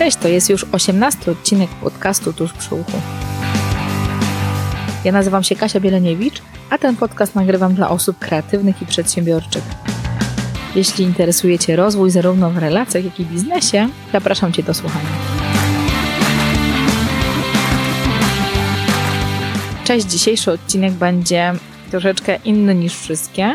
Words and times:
Cześć, 0.00 0.16
to 0.16 0.28
jest 0.28 0.50
już 0.50 0.66
18 0.72 1.30
odcinek 1.30 1.70
podcastu 1.70 2.32
Tuż 2.32 2.52
przy 2.52 2.74
uchu. 2.74 2.92
Ja 5.04 5.12
nazywam 5.12 5.42
się 5.42 5.56
Kasia 5.56 5.80
Bieleniewicz, 5.80 6.42
a 6.70 6.78
ten 6.78 6.96
podcast 6.96 7.34
nagrywam 7.34 7.74
dla 7.74 7.90
osób 7.90 8.18
kreatywnych 8.18 8.82
i 8.82 8.86
przedsiębiorczych. 8.86 9.62
Jeśli 10.74 11.04
interesuje 11.04 11.58
Cię 11.58 11.76
rozwój 11.76 12.10
zarówno 12.10 12.50
w 12.50 12.58
relacjach, 12.58 13.04
jak 13.04 13.20
i 13.20 13.26
biznesie, 13.26 13.88
zapraszam 14.12 14.52
Cię 14.52 14.62
do 14.62 14.74
słuchania. 14.74 15.08
Cześć, 19.84 20.06
dzisiejszy 20.06 20.52
odcinek 20.52 20.92
będzie 20.92 21.52
troszeczkę 21.90 22.38
inny 22.44 22.74
niż 22.74 22.94
wszystkie. 22.94 23.54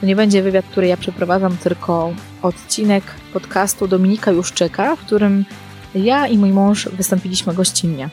To 0.00 0.06
nie 0.06 0.16
będzie 0.16 0.42
wywiad, 0.42 0.64
który 0.64 0.86
ja 0.86 0.96
przeprowadzam, 0.96 1.56
tylko 1.56 2.12
odcinek 2.42 3.04
podcastu 3.32 3.88
Dominika 3.88 4.32
Juszczyka, 4.32 4.96
w 4.96 5.00
którym 5.00 5.44
ja 5.98 6.26
i 6.26 6.38
mój 6.38 6.50
mąż 6.50 6.88
wystąpiliśmy 6.88 7.54
gościnnie. 7.54 8.08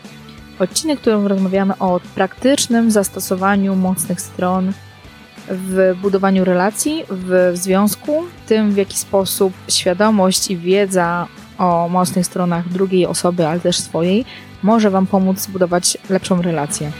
Odcinek, 0.59 0.97
w 0.97 1.01
którym 1.01 1.27
rozmawiamy 1.27 1.77
o 1.77 1.99
praktycznym 2.15 2.91
zastosowaniu 2.91 3.75
mocnych 3.75 4.21
stron 4.21 4.73
w 5.49 5.95
budowaniu 6.01 6.45
relacji, 6.45 7.03
w 7.09 7.51
związku, 7.53 8.23
tym 8.47 8.71
w 8.71 8.77
jaki 8.77 8.97
sposób 8.97 9.53
świadomość 9.67 10.51
i 10.51 10.57
wiedza 10.57 11.27
o 11.57 11.89
mocnych 11.89 12.25
stronach 12.25 12.69
drugiej 12.69 13.05
osoby, 13.05 13.47
ale 13.47 13.59
też 13.59 13.77
swojej, 13.77 14.25
może 14.63 14.89
Wam 14.89 15.07
pomóc 15.07 15.39
zbudować 15.39 15.97
lepszą 16.09 16.41
relację. 16.41 16.91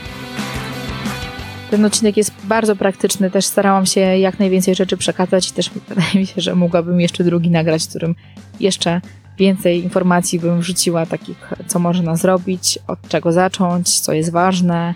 Ten 1.70 1.84
odcinek 1.84 2.16
jest 2.16 2.32
bardzo 2.44 2.76
praktyczny, 2.76 3.30
też 3.30 3.44
starałam 3.44 3.86
się 3.86 4.00
jak 4.00 4.38
najwięcej 4.38 4.74
rzeczy 4.74 4.96
przekazać 4.96 5.50
i 5.50 5.52
też 5.52 5.70
wydaje 5.88 6.14
mi 6.14 6.26
się, 6.26 6.40
że 6.40 6.54
mogłabym 6.54 7.00
jeszcze 7.00 7.24
drugi 7.24 7.50
nagrać, 7.50 7.84
w 7.84 7.88
którym 7.88 8.14
jeszcze 8.60 9.00
więcej 9.38 9.82
informacji 9.82 10.38
bym 10.38 10.60
wrzuciła, 10.60 11.06
takich, 11.06 11.50
co 11.66 11.78
można 11.78 12.16
zrobić, 12.16 12.78
od 12.86 13.08
czego 13.08 13.32
zacząć, 13.32 14.00
co 14.00 14.12
jest 14.12 14.32
ważne 14.32 14.94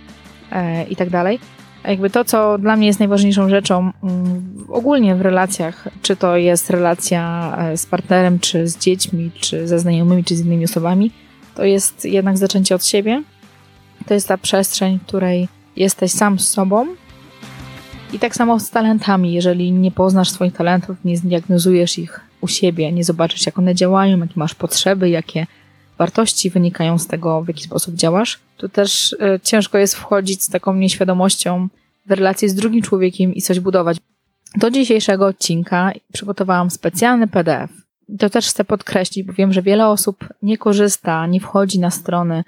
e, 0.53 0.85
i 0.85 0.97
tak 0.97 1.11
dalej. 1.11 1.39
Jakby 1.85 2.11
to, 2.11 2.25
co 2.25 2.59
dla 2.59 2.77
mnie 2.77 2.87
jest 2.87 2.99
najważniejszą 2.99 3.49
rzeczą 3.49 3.93
mm, 4.03 4.67
ogólnie 4.69 5.15
w 5.15 5.21
relacjach, 5.21 5.89
czy 6.03 6.17
to 6.17 6.37
jest 6.37 6.71
relacja 6.71 7.55
e, 7.59 7.77
z 7.77 7.87
partnerem, 7.87 8.39
czy 8.39 8.69
z 8.69 8.79
dziećmi, 8.79 9.31
czy 9.41 9.69
ze 9.69 9.79
znajomymi, 9.79 10.25
czy 10.25 10.37
z 10.37 10.41
innymi 10.41 10.65
osobami, 10.65 11.11
to 11.55 11.65
jest 11.65 12.05
jednak 12.05 12.39
zaczęcie 12.39 12.75
od 12.75 12.85
siebie. 12.85 13.23
To 14.07 14.15
jest 14.15 14.29
ta 14.29 14.39
przestrzeń, 14.39 14.99
w 14.99 15.07
której 15.07 15.49
jesteś 15.77 16.13
sam 16.13 16.39
z 16.39 16.49
sobą. 16.49 16.87
I 18.13 18.19
tak 18.19 18.37
samo 18.37 18.61
z 18.61 18.71
talentami. 18.71 19.33
Jeżeli 19.33 19.73
nie 19.73 19.91
poznasz 19.91 20.31
swoich 20.31 20.53
talentów, 20.53 20.97
nie 21.05 21.17
zdiagnozujesz 21.17 21.99
ich 21.99 22.28
u 22.41 22.49
siebie, 22.49 22.93
nie 22.93 23.05
zobaczysz, 23.05 23.47
jak 23.47 23.59
one 23.59 23.75
działają, 23.75 24.19
jakie 24.19 24.33
masz 24.37 24.55
potrzeby, 24.55 25.11
jakie 25.11 25.47
wartości 25.99 26.51
wynikają 26.51 26.99
z 26.99 27.07
tego, 27.07 27.43
w 27.43 27.49
jaki 27.49 27.63
sposób 27.63 27.95
działasz, 27.95 28.39
to 28.57 28.69
też 28.69 29.13
y, 29.13 29.41
ciężko 29.43 29.79
jest 29.79 29.95
wchodzić 29.95 30.43
z 30.43 30.49
taką 30.49 30.75
nieświadomością 30.75 31.69
w 32.07 32.11
relację 32.11 32.49
z 32.49 32.55
drugim 32.55 32.83
człowiekiem 32.83 33.35
i 33.35 33.43
coś 33.43 33.61
budować. 33.61 33.97
Do 34.57 34.71
dzisiejszego 34.71 35.27
odcinka 35.27 35.93
przygotowałam 36.13 36.71
specjalny 36.71 37.27
PDF. 37.27 37.71
To 38.19 38.31
też 38.31 38.49
chcę 38.49 38.65
podkreślić, 38.65 39.27
bo 39.27 39.33
wiem, 39.33 39.53
że 39.53 39.63
wiele 39.63 39.89
osób 39.89 40.29
nie 40.43 40.59
korzysta, 40.59 41.27
nie 41.27 41.41
wchodzi 41.41 41.81
na 41.81 41.91
strony 41.91 42.45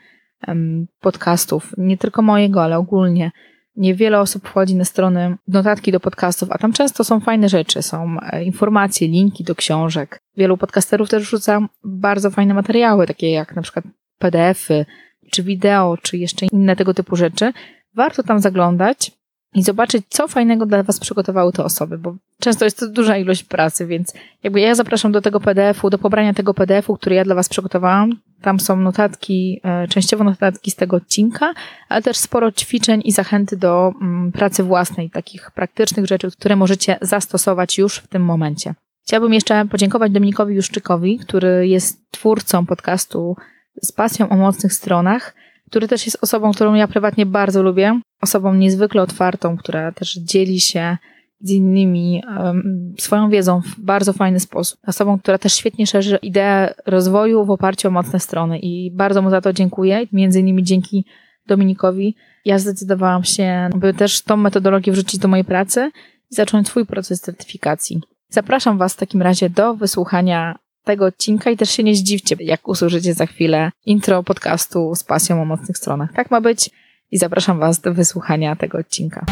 podcastów, 1.00 1.74
nie 1.78 1.98
tylko 1.98 2.22
mojego, 2.22 2.62
ale 2.62 2.78
ogólnie. 2.78 3.30
Niewiele 3.76 4.20
osób 4.20 4.48
wchodzi 4.48 4.76
na 4.76 4.84
strony 4.84 5.36
notatki 5.48 5.92
do 5.92 6.00
podcastów, 6.00 6.48
a 6.52 6.58
tam 6.58 6.72
często 6.72 7.04
są 7.04 7.20
fajne 7.20 7.48
rzeczy, 7.48 7.82
są 7.82 8.16
e, 8.22 8.44
informacje, 8.44 9.08
linki 9.08 9.44
do 9.44 9.54
książek. 9.54 10.22
Wielu 10.36 10.56
podcasterów 10.56 11.08
też 11.08 11.22
wrzuca 11.22 11.68
bardzo 11.84 12.30
fajne 12.30 12.54
materiały, 12.54 13.06
takie 13.06 13.30
jak 13.30 13.56
na 13.56 13.62
przykład 13.62 13.84
PDFy, 14.18 14.86
czy 15.30 15.42
wideo, 15.42 15.96
czy 16.02 16.18
jeszcze 16.18 16.46
inne 16.46 16.76
tego 16.76 16.94
typu 16.94 17.16
rzeczy. 17.16 17.52
Warto 17.94 18.22
tam 18.22 18.40
zaglądać 18.40 19.19
i 19.54 19.62
zobaczyć, 19.62 20.04
co 20.08 20.28
fajnego 20.28 20.66
dla 20.66 20.82
Was 20.82 21.00
przygotowały 21.00 21.52
te 21.52 21.64
osoby, 21.64 21.98
bo 21.98 22.14
często 22.40 22.64
jest 22.64 22.78
to 22.78 22.88
duża 22.88 23.16
ilość 23.16 23.44
pracy, 23.44 23.86
więc 23.86 24.14
jakby 24.42 24.60
ja 24.60 24.74
zapraszam 24.74 25.12
do 25.12 25.20
tego 25.20 25.40
PDF-u, 25.40 25.90
do 25.90 25.98
pobrania 25.98 26.34
tego 26.34 26.54
PDF-u, 26.54 26.96
który 26.96 27.16
ja 27.16 27.24
dla 27.24 27.34
Was 27.34 27.48
przygotowałam. 27.48 28.12
Tam 28.42 28.60
są 28.60 28.76
notatki, 28.76 29.60
e, 29.64 29.88
częściowo 29.88 30.24
notatki 30.24 30.70
z 30.70 30.76
tego 30.76 30.96
odcinka, 30.96 31.54
ale 31.88 32.02
też 32.02 32.16
sporo 32.16 32.52
ćwiczeń 32.52 33.02
i 33.04 33.12
zachęty 33.12 33.56
do 33.56 33.92
mm, 34.02 34.32
pracy 34.32 34.62
własnej, 34.62 35.10
takich 35.10 35.50
praktycznych 35.50 36.06
rzeczy, 36.06 36.30
które 36.30 36.56
możecie 36.56 36.98
zastosować 37.00 37.78
już 37.78 37.96
w 37.96 38.08
tym 38.08 38.24
momencie. 38.24 38.74
Chciałabym 39.06 39.34
jeszcze 39.34 39.66
podziękować 39.66 40.12
Dominikowi 40.12 40.54
Juszczykowi, 40.54 41.18
który 41.18 41.68
jest 41.68 42.10
twórcą 42.10 42.66
podcastu 42.66 43.36
z 43.82 43.92
pasją 43.92 44.28
o 44.28 44.36
mocnych 44.36 44.72
stronach, 44.72 45.34
który 45.70 45.88
też 45.88 46.06
jest 46.06 46.18
osobą, 46.22 46.52
którą 46.52 46.74
ja 46.74 46.88
prywatnie 46.88 47.26
bardzo 47.26 47.62
lubię. 47.62 48.00
Osobą 48.20 48.54
niezwykle 48.54 49.02
otwartą, 49.02 49.56
która 49.56 49.92
też 49.92 50.14
dzieli 50.14 50.60
się 50.60 50.96
z 51.40 51.50
innymi 51.50 52.22
um, 52.38 52.94
swoją 52.98 53.30
wiedzą 53.30 53.60
w 53.60 53.80
bardzo 53.80 54.12
fajny 54.12 54.40
sposób. 54.40 54.80
Osobą, 54.86 55.18
która 55.18 55.38
też 55.38 55.54
świetnie 55.54 55.86
szerzy 55.86 56.18
ideę 56.22 56.74
rozwoju 56.86 57.44
w 57.44 57.50
oparciu 57.50 57.88
o 57.88 57.90
mocne 57.90 58.20
strony 58.20 58.58
i 58.58 58.90
bardzo 58.90 59.22
mu 59.22 59.30
za 59.30 59.40
to 59.40 59.52
dziękuję. 59.52 60.06
Między 60.12 60.40
innymi 60.40 60.62
dzięki 60.62 61.04
Dominikowi 61.46 62.16
ja 62.44 62.58
zdecydowałam 62.58 63.24
się, 63.24 63.70
by 63.76 63.94
też 63.94 64.22
tą 64.22 64.36
metodologię 64.36 64.92
wrzucić 64.92 65.20
do 65.20 65.28
mojej 65.28 65.44
pracy 65.44 65.90
i 66.30 66.34
zacząć 66.34 66.68
swój 66.68 66.86
proces 66.86 67.20
certyfikacji. 67.20 68.00
Zapraszam 68.28 68.78
Was 68.78 68.94
w 68.94 68.96
takim 68.96 69.22
razie 69.22 69.50
do 69.50 69.74
wysłuchania 69.74 70.58
tego 70.84 71.06
odcinka 71.06 71.50
i 71.50 71.56
też 71.56 71.70
się 71.70 71.82
nie 71.82 71.94
zdziwcie, 71.94 72.36
jak 72.40 72.68
usłyszycie 72.68 73.14
za 73.14 73.26
chwilę 73.26 73.70
intro 73.86 74.22
podcastu 74.22 74.94
z 74.94 75.04
pasją 75.04 75.42
o 75.42 75.44
mocnych 75.44 75.78
stronach. 75.78 76.12
Tak 76.12 76.30
ma 76.30 76.40
być 76.40 76.70
i 77.10 77.18
zapraszam 77.18 77.58
Was 77.58 77.80
do 77.80 77.94
wysłuchania 77.94 78.56
tego 78.56 78.78
odcinka. 78.78 79.26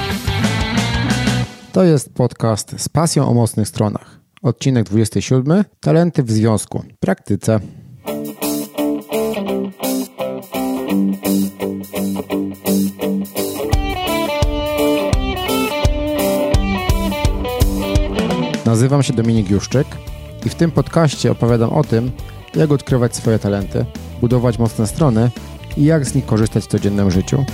To 1.73 1.85
jest 1.85 2.15
podcast 2.15 2.81
z 2.81 2.89
pasją 2.89 3.29
o 3.29 3.35
mocnych 3.35 3.69
stronach. 3.69 4.21
Odcinek 4.43 4.85
27. 4.85 5.65
Talenty 5.81 6.23
w 6.23 6.31
związku. 6.31 6.85
Praktyce. 7.01 7.61
Nazywam 18.67 19.03
się 19.03 19.13
Dominik 19.13 19.51
Juszczyk 19.51 19.87
i 20.47 20.49
w 20.49 20.55
tym 20.55 20.71
podcaście 20.71 21.31
opowiadam 21.31 21.71
o 21.71 21.85
tym, 21.85 22.11
jak 22.55 22.71
odkrywać 22.73 23.17
swoje 23.17 23.39
talenty, 23.39 23.85
budować 24.21 24.59
mocne 24.59 24.87
strony 24.87 25.31
i 25.77 25.85
jak 25.85 26.05
z 26.05 26.15
nich 26.15 26.27
korzystać 26.27 26.65
w 26.65 26.67
codziennym 26.67 27.11
życiu. 27.11 27.45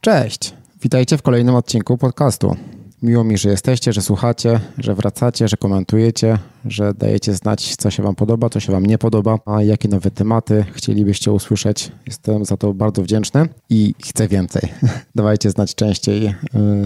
Cześć! 0.00 0.54
Witajcie 0.82 1.18
w 1.18 1.22
kolejnym 1.22 1.54
odcinku 1.54 1.98
podcastu. 1.98 2.56
Miło 3.02 3.24
mi, 3.24 3.38
że 3.38 3.50
jesteście, 3.50 3.92
że 3.92 4.02
słuchacie, 4.02 4.60
że 4.78 4.94
wracacie, 4.94 5.48
że 5.48 5.56
komentujecie, 5.56 6.38
że 6.64 6.94
dajecie 6.94 7.34
znać, 7.34 7.76
co 7.76 7.90
się 7.90 8.02
Wam 8.02 8.14
podoba, 8.14 8.48
co 8.48 8.60
się 8.60 8.72
Wam 8.72 8.86
nie 8.86 8.98
podoba, 8.98 9.38
a 9.46 9.62
jakie 9.62 9.88
nowe 9.88 10.10
tematy 10.10 10.64
chcielibyście 10.72 11.32
usłyszeć. 11.32 11.92
Jestem 12.06 12.44
za 12.44 12.56
to 12.56 12.74
bardzo 12.74 13.02
wdzięczny 13.02 13.48
i 13.70 13.94
chcę 14.04 14.28
więcej. 14.28 14.62
Dawajcie 15.14 15.50
znać 15.50 15.74
częściej, 15.74 16.26
y, 16.26 16.34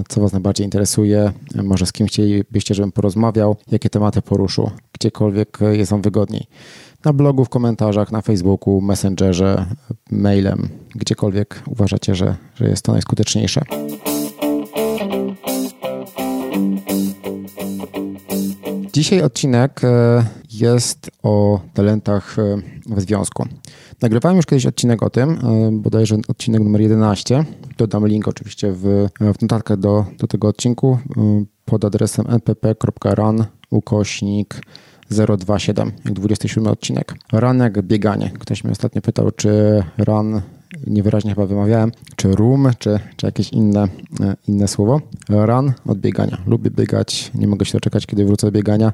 co 0.09 0.21
Was 0.21 0.33
najbardziej 0.33 0.65
interesuje, 0.65 1.33
może 1.63 1.87
z 1.87 1.93
kim 1.93 2.07
chcielibyście, 2.07 2.75
żebym 2.75 2.93
porozmawiał, 2.93 3.57
jakie 3.71 3.91
tematy 3.91 4.23
poruszył, 4.23 4.71
gdziekolwiek 4.93 5.59
jest 5.73 5.91
Wam 5.91 6.03
wygodniej. 6.03 6.47
Na 7.05 7.13
blogu, 7.13 7.45
w 7.45 7.49
komentarzach, 7.49 8.13
na 8.13 8.23
Facebooku, 8.23 8.81
Messengerze, 8.81 9.67
mailem, 10.11 10.69
gdziekolwiek 10.95 11.63
uważacie, 11.67 12.15
że, 12.15 12.37
że 12.55 12.69
jest 12.69 12.85
to 12.85 12.93
najskuteczniejsze. 12.93 13.63
Dzisiaj 18.97 19.23
odcinek 19.23 19.85
e, 19.85 20.25
jest 20.53 21.11
o 21.23 21.61
talentach 21.75 22.39
e, 22.39 22.63
w 22.87 23.01
związku. 23.01 23.47
Nagrywałem 24.03 24.37
już 24.37 24.47
kiedyś 24.47 24.67
odcinek 24.67 25.03
o 25.03 25.11
tym, 25.11 25.31
e, 25.31 25.71
bodajże 25.73 26.17
odcinek 26.29 26.63
numer 26.63 26.81
11. 26.81 27.45
Dodam 27.79 28.07
link 28.07 28.29
oczywiście 28.29 28.73
w, 28.73 29.09
w 29.21 29.43
notatkach 29.43 29.77
do, 29.77 30.05
do 30.19 30.27
tego 30.27 30.49
odcinku 30.49 30.99
pod 31.65 31.85
adresem 31.85 32.27
npp.run 32.29 33.45
ukośnik 33.71 34.61
027, 35.11 35.93
jak 36.05 36.15
27 36.15 36.67
odcinek. 36.67 37.15
Run 37.33 37.59
jak 37.59 37.83
bieganie. 37.83 38.31
Ktoś 38.39 38.65
mnie 38.65 38.73
ostatnio 38.73 39.03
pytał, 39.03 39.31
czy 39.31 39.83
run 39.99 40.41
niewyraźnie 40.87 41.31
chyba 41.31 41.47
wymawiałem, 41.47 41.93
czy 42.17 42.29
room, 42.29 42.71
czy, 42.79 42.99
czy 43.17 43.27
jakieś 43.27 43.49
inne, 43.53 43.89
inne 44.49 44.69
słowo. 44.69 45.01
Run 45.29 45.73
od 45.87 45.99
biegania. 45.99 46.39
Lubię 46.47 46.71
biegać, 46.71 47.31
nie 47.35 47.47
mogę 47.47 47.67
się 47.67 47.73
doczekać, 47.73 48.07
kiedy 48.07 48.25
wrócę 48.25 48.47
do 48.47 48.53
biegania 48.53 48.93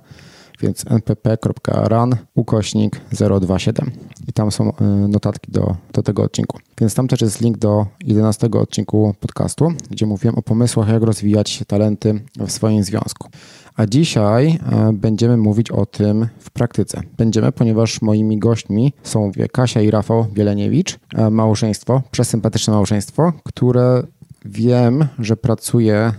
więc 0.62 0.84
npp.ran 0.90 2.16
ukośnik 2.34 3.00
027 3.40 3.90
i 4.28 4.32
tam 4.32 4.50
są 4.50 4.76
e, 4.76 4.84
notatki 4.84 5.52
do, 5.52 5.76
do 5.92 6.02
tego 6.02 6.22
odcinku. 6.22 6.58
Więc 6.80 6.94
tam 6.94 7.08
też 7.08 7.20
jest 7.20 7.40
link 7.40 7.58
do 7.58 7.86
11 8.04 8.50
odcinku 8.50 9.14
podcastu, 9.20 9.72
gdzie 9.90 10.06
mówiłem 10.06 10.38
o 10.38 10.42
pomysłach, 10.42 10.88
jak 10.88 11.02
rozwijać 11.02 11.64
talenty 11.66 12.20
w 12.38 12.52
swoim 12.52 12.82
związku. 12.82 13.28
A 13.76 13.86
dzisiaj 13.86 14.48
e, 14.48 14.92
będziemy 14.92 15.36
mówić 15.36 15.70
o 15.70 15.86
tym 15.86 16.28
w 16.38 16.50
praktyce. 16.50 17.00
Będziemy, 17.16 17.52
ponieważ 17.52 18.02
moimi 18.02 18.38
gośćmi 18.38 18.92
są 19.02 19.30
Kasia 19.52 19.80
i 19.80 19.90
Rafał 19.90 20.26
Wieleniewicz, 20.32 20.98
e, 21.14 21.30
małżeństwo, 21.30 22.02
przesympatyczne 22.10 22.72
małżeństwo, 22.72 23.32
które 23.44 24.02
wiem, 24.44 25.06
że 25.18 25.36
pracuje 25.36 25.94
e, 25.96 26.12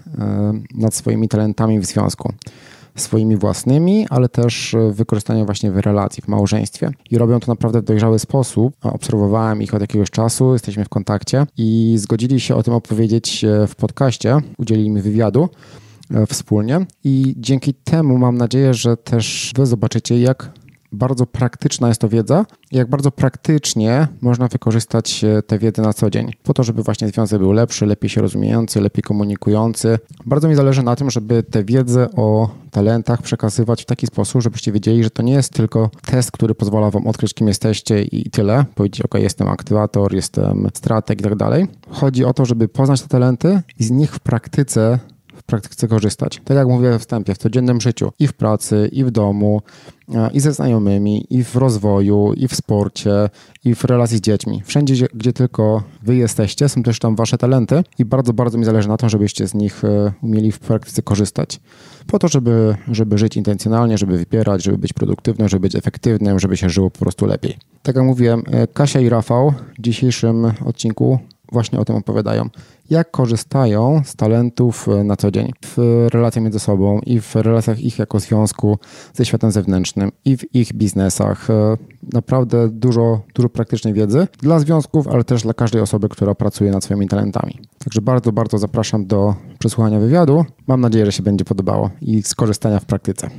nad 0.75 0.95
swoimi 0.95 1.27
talentami 1.27 1.79
w 1.79 1.85
związku. 1.85 2.33
Swoimi 2.95 3.37
własnymi, 3.37 4.07
ale 4.09 4.29
też 4.29 4.75
wykorzystaniem 4.91 5.45
właśnie 5.45 5.71
w 5.71 5.77
relacji, 5.77 6.23
w 6.23 6.27
małżeństwie. 6.27 6.91
I 7.11 7.17
robią 7.17 7.39
to 7.39 7.51
naprawdę 7.51 7.81
w 7.81 7.83
dojrzały 7.83 8.19
sposób. 8.19 8.75
Obserwowałem 8.81 9.61
ich 9.61 9.73
od 9.73 9.81
jakiegoś 9.81 10.09
czasu, 10.09 10.53
jesteśmy 10.53 10.85
w 10.85 10.89
kontakcie 10.89 11.45
i 11.57 11.95
zgodzili 11.97 12.39
się 12.39 12.55
o 12.55 12.63
tym 12.63 12.73
opowiedzieć 12.73 13.45
w 13.67 13.75
podcaście, 13.75 14.37
udzielili 14.57 14.89
mi 14.89 15.01
wywiadu. 15.01 15.49
E, 16.13 16.25
wspólnie 16.25 16.85
i 17.03 17.35
dzięki 17.37 17.73
temu 17.73 18.17
mam 18.17 18.37
nadzieję, 18.37 18.73
że 18.73 18.97
też 18.97 19.51
Wy 19.55 19.65
zobaczycie, 19.65 20.19
jak 20.19 20.51
bardzo 20.91 21.25
praktyczna 21.25 21.87
jest 21.87 22.01
to 22.01 22.09
wiedza 22.09 22.45
jak 22.73 22.89
bardzo 22.89 23.11
praktycznie 23.11 24.07
można 24.21 24.47
wykorzystać 24.47 25.23
e, 25.23 25.41
tę 25.41 25.59
wiedzę 25.59 25.81
na 25.81 25.93
co 25.93 26.09
dzień, 26.09 26.31
po 26.43 26.53
to, 26.53 26.63
żeby 26.63 26.83
właśnie 26.83 27.07
związek 27.07 27.39
był 27.39 27.51
lepszy, 27.51 27.85
lepiej 27.85 28.09
się 28.09 28.21
rozumiejący, 28.21 28.81
lepiej 28.81 29.03
komunikujący. 29.03 29.99
Bardzo 30.25 30.47
mi 30.47 30.55
zależy 30.55 30.83
na 30.83 30.95
tym, 30.95 31.11
żeby 31.11 31.43
tę 31.43 31.63
wiedzę 31.63 32.07
o 32.15 32.49
talentach 32.71 33.21
przekazywać 33.21 33.81
w 33.81 33.85
taki 33.85 34.07
sposób, 34.07 34.41
żebyście 34.41 34.71
wiedzieli, 34.71 35.03
że 35.03 35.09
to 35.09 35.23
nie 35.23 35.33
jest 35.33 35.53
tylko 35.53 35.89
test, 36.05 36.31
który 36.31 36.55
pozwala 36.55 36.91
wam 36.91 37.07
odkryć, 37.07 37.33
kim 37.33 37.47
jesteście 37.47 38.03
i 38.03 38.29
tyle. 38.29 38.65
Powiedzieć, 38.75 39.01
ok, 39.01 39.13
jestem 39.15 39.47
aktywator, 39.47 40.13
jestem 40.13 40.67
strateg 40.73 41.19
i 41.19 41.23
tak 41.23 41.35
dalej. 41.35 41.67
Chodzi 41.89 42.25
o 42.25 42.33
to, 42.33 42.45
żeby 42.45 42.67
poznać 42.67 43.01
te 43.01 43.07
talenty 43.07 43.61
i 43.79 43.83
z 43.83 43.91
nich 43.91 44.11
w 44.11 44.19
praktyce 44.19 44.99
w 45.43 45.45
praktyce 45.45 45.87
korzystać. 45.87 46.41
Tak 46.45 46.57
jak 46.57 46.67
mówię 46.67 46.89
we 46.89 46.99
wstępie, 46.99 47.35
w 47.35 47.37
codziennym 47.37 47.81
życiu, 47.81 48.11
i 48.19 48.27
w 48.27 48.33
pracy, 48.33 48.89
i 48.91 49.03
w 49.03 49.11
domu, 49.11 49.61
i 50.33 50.39
ze 50.39 50.53
znajomymi, 50.53 51.25
i 51.29 51.43
w 51.43 51.55
rozwoju, 51.55 52.33
i 52.33 52.47
w 52.47 52.55
sporcie, 52.55 53.29
i 53.65 53.75
w 53.75 53.83
relacji 53.83 54.17
z 54.17 54.21
dziećmi. 54.21 54.61
Wszędzie, 54.65 55.07
gdzie 55.13 55.33
tylko 55.33 55.83
wy 56.03 56.15
jesteście, 56.15 56.69
są 56.69 56.83
też 56.83 56.99
tam 56.99 57.15
wasze 57.15 57.37
talenty 57.37 57.83
i 57.99 58.05
bardzo, 58.05 58.33
bardzo 58.33 58.57
mi 58.57 58.65
zależy 58.65 58.87
na 58.87 58.97
tym, 58.97 59.09
żebyście 59.09 59.47
z 59.47 59.53
nich 59.53 59.83
e, 59.83 60.11
umieli 60.21 60.51
w 60.51 60.59
praktyce 60.59 61.01
korzystać. 61.01 61.59
Po 62.07 62.19
to, 62.19 62.27
żeby, 62.27 62.75
żeby 62.91 63.17
żyć 63.17 63.37
intencjonalnie, 63.37 63.97
żeby 63.97 64.17
wybierać, 64.17 64.63
żeby 64.63 64.77
być 64.77 64.93
produktywnym, 64.93 65.49
żeby 65.49 65.61
być 65.61 65.75
efektywnym, 65.75 66.39
żeby 66.39 66.57
się 66.57 66.69
żyło 66.69 66.89
po 66.89 66.99
prostu 66.99 67.25
lepiej. 67.25 67.57
Tak 67.83 67.95
jak 67.95 68.05
mówiłem, 68.05 68.43
e, 68.51 68.67
Kasia 68.67 68.99
i 68.99 69.09
Rafał 69.09 69.53
w 69.79 69.81
dzisiejszym 69.81 70.51
odcinku 70.65 71.19
właśnie 71.51 71.79
o 71.79 71.85
tym 71.85 71.95
opowiadają. 71.95 72.49
Jak 72.93 73.11
korzystają 73.11 74.01
z 74.05 74.15
talentów 74.15 74.87
e, 74.87 75.03
na 75.03 75.15
co 75.15 75.31
dzień 75.31 75.51
w 75.65 75.77
relacjach 76.13 76.43
między 76.43 76.59
sobą 76.59 76.99
i 76.99 77.21
w 77.21 77.35
relacjach 77.35 77.79
ich 77.79 77.99
jako 77.99 78.19
związku 78.19 78.77
ze 79.13 79.25
światem 79.25 79.51
zewnętrznym 79.51 80.11
i 80.25 80.37
w 80.37 80.55
ich 80.55 80.73
biznesach. 80.73 81.49
E, 81.49 81.77
naprawdę 82.13 82.69
dużo, 82.69 83.21
dużo 83.35 83.49
praktycznej 83.49 83.93
wiedzy 83.93 84.27
dla 84.39 84.59
związków, 84.59 85.07
ale 85.07 85.23
też 85.23 85.43
dla 85.43 85.53
każdej 85.53 85.81
osoby, 85.81 86.09
która 86.09 86.35
pracuje 86.35 86.71
nad 86.71 86.83
swoimi 86.83 87.07
talentami. 87.07 87.59
Także 87.79 88.01
bardzo, 88.01 88.31
bardzo 88.31 88.57
zapraszam 88.57 89.05
do 89.05 89.35
przesłuchania 89.59 89.99
wywiadu. 89.99 90.45
Mam 90.67 90.81
nadzieję, 90.81 91.05
że 91.05 91.11
się 91.11 91.23
będzie 91.23 91.45
podobało 91.45 91.89
i 92.01 92.23
skorzystania 92.23 92.79
w 92.79 92.85
praktyce. 92.85 93.29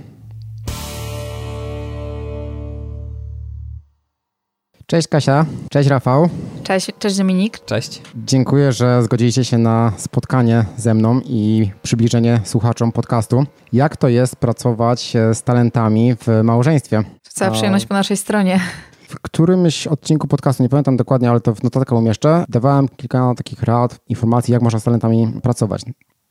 Cześć 4.86 5.08
Kasia, 5.08 5.46
cześć 5.70 5.88
Rafał. 5.88 6.28
Cześć, 6.62 6.90
cześć 6.98 7.16
Dominik. 7.16 7.64
Cześć. 7.64 8.02
Dziękuję, 8.16 8.72
że 8.72 9.02
zgodziliście 9.02 9.44
się 9.44 9.58
na 9.58 9.92
spotkanie 9.96 10.64
ze 10.76 10.94
mną 10.94 11.20
i 11.24 11.70
przybliżenie 11.82 12.40
słuchaczom 12.44 12.92
podcastu. 12.92 13.44
Jak 13.72 13.96
to 13.96 14.08
jest 14.08 14.36
pracować 14.36 15.12
z 15.32 15.42
talentami 15.42 16.14
w 16.14 16.42
małżeństwie? 16.42 17.02
Cała 17.22 17.50
przyjemność 17.50 17.86
po 17.86 17.94
naszej 17.94 18.16
stronie. 18.16 18.60
W 19.08 19.20
którymś 19.20 19.86
odcinku 19.86 20.28
podcastu, 20.28 20.62
nie 20.62 20.68
pamiętam 20.68 20.96
dokładnie, 20.96 21.30
ale 21.30 21.40
to 21.40 21.54
w 21.54 21.62
notatkach 21.62 21.98
umieszczę, 21.98 22.44
dawałem 22.48 22.88
kilka 22.88 23.34
takich 23.36 23.62
rad, 23.62 23.98
informacji, 24.08 24.52
jak 24.52 24.62
można 24.62 24.80
z 24.80 24.84
talentami 24.84 25.32
pracować 25.42 25.82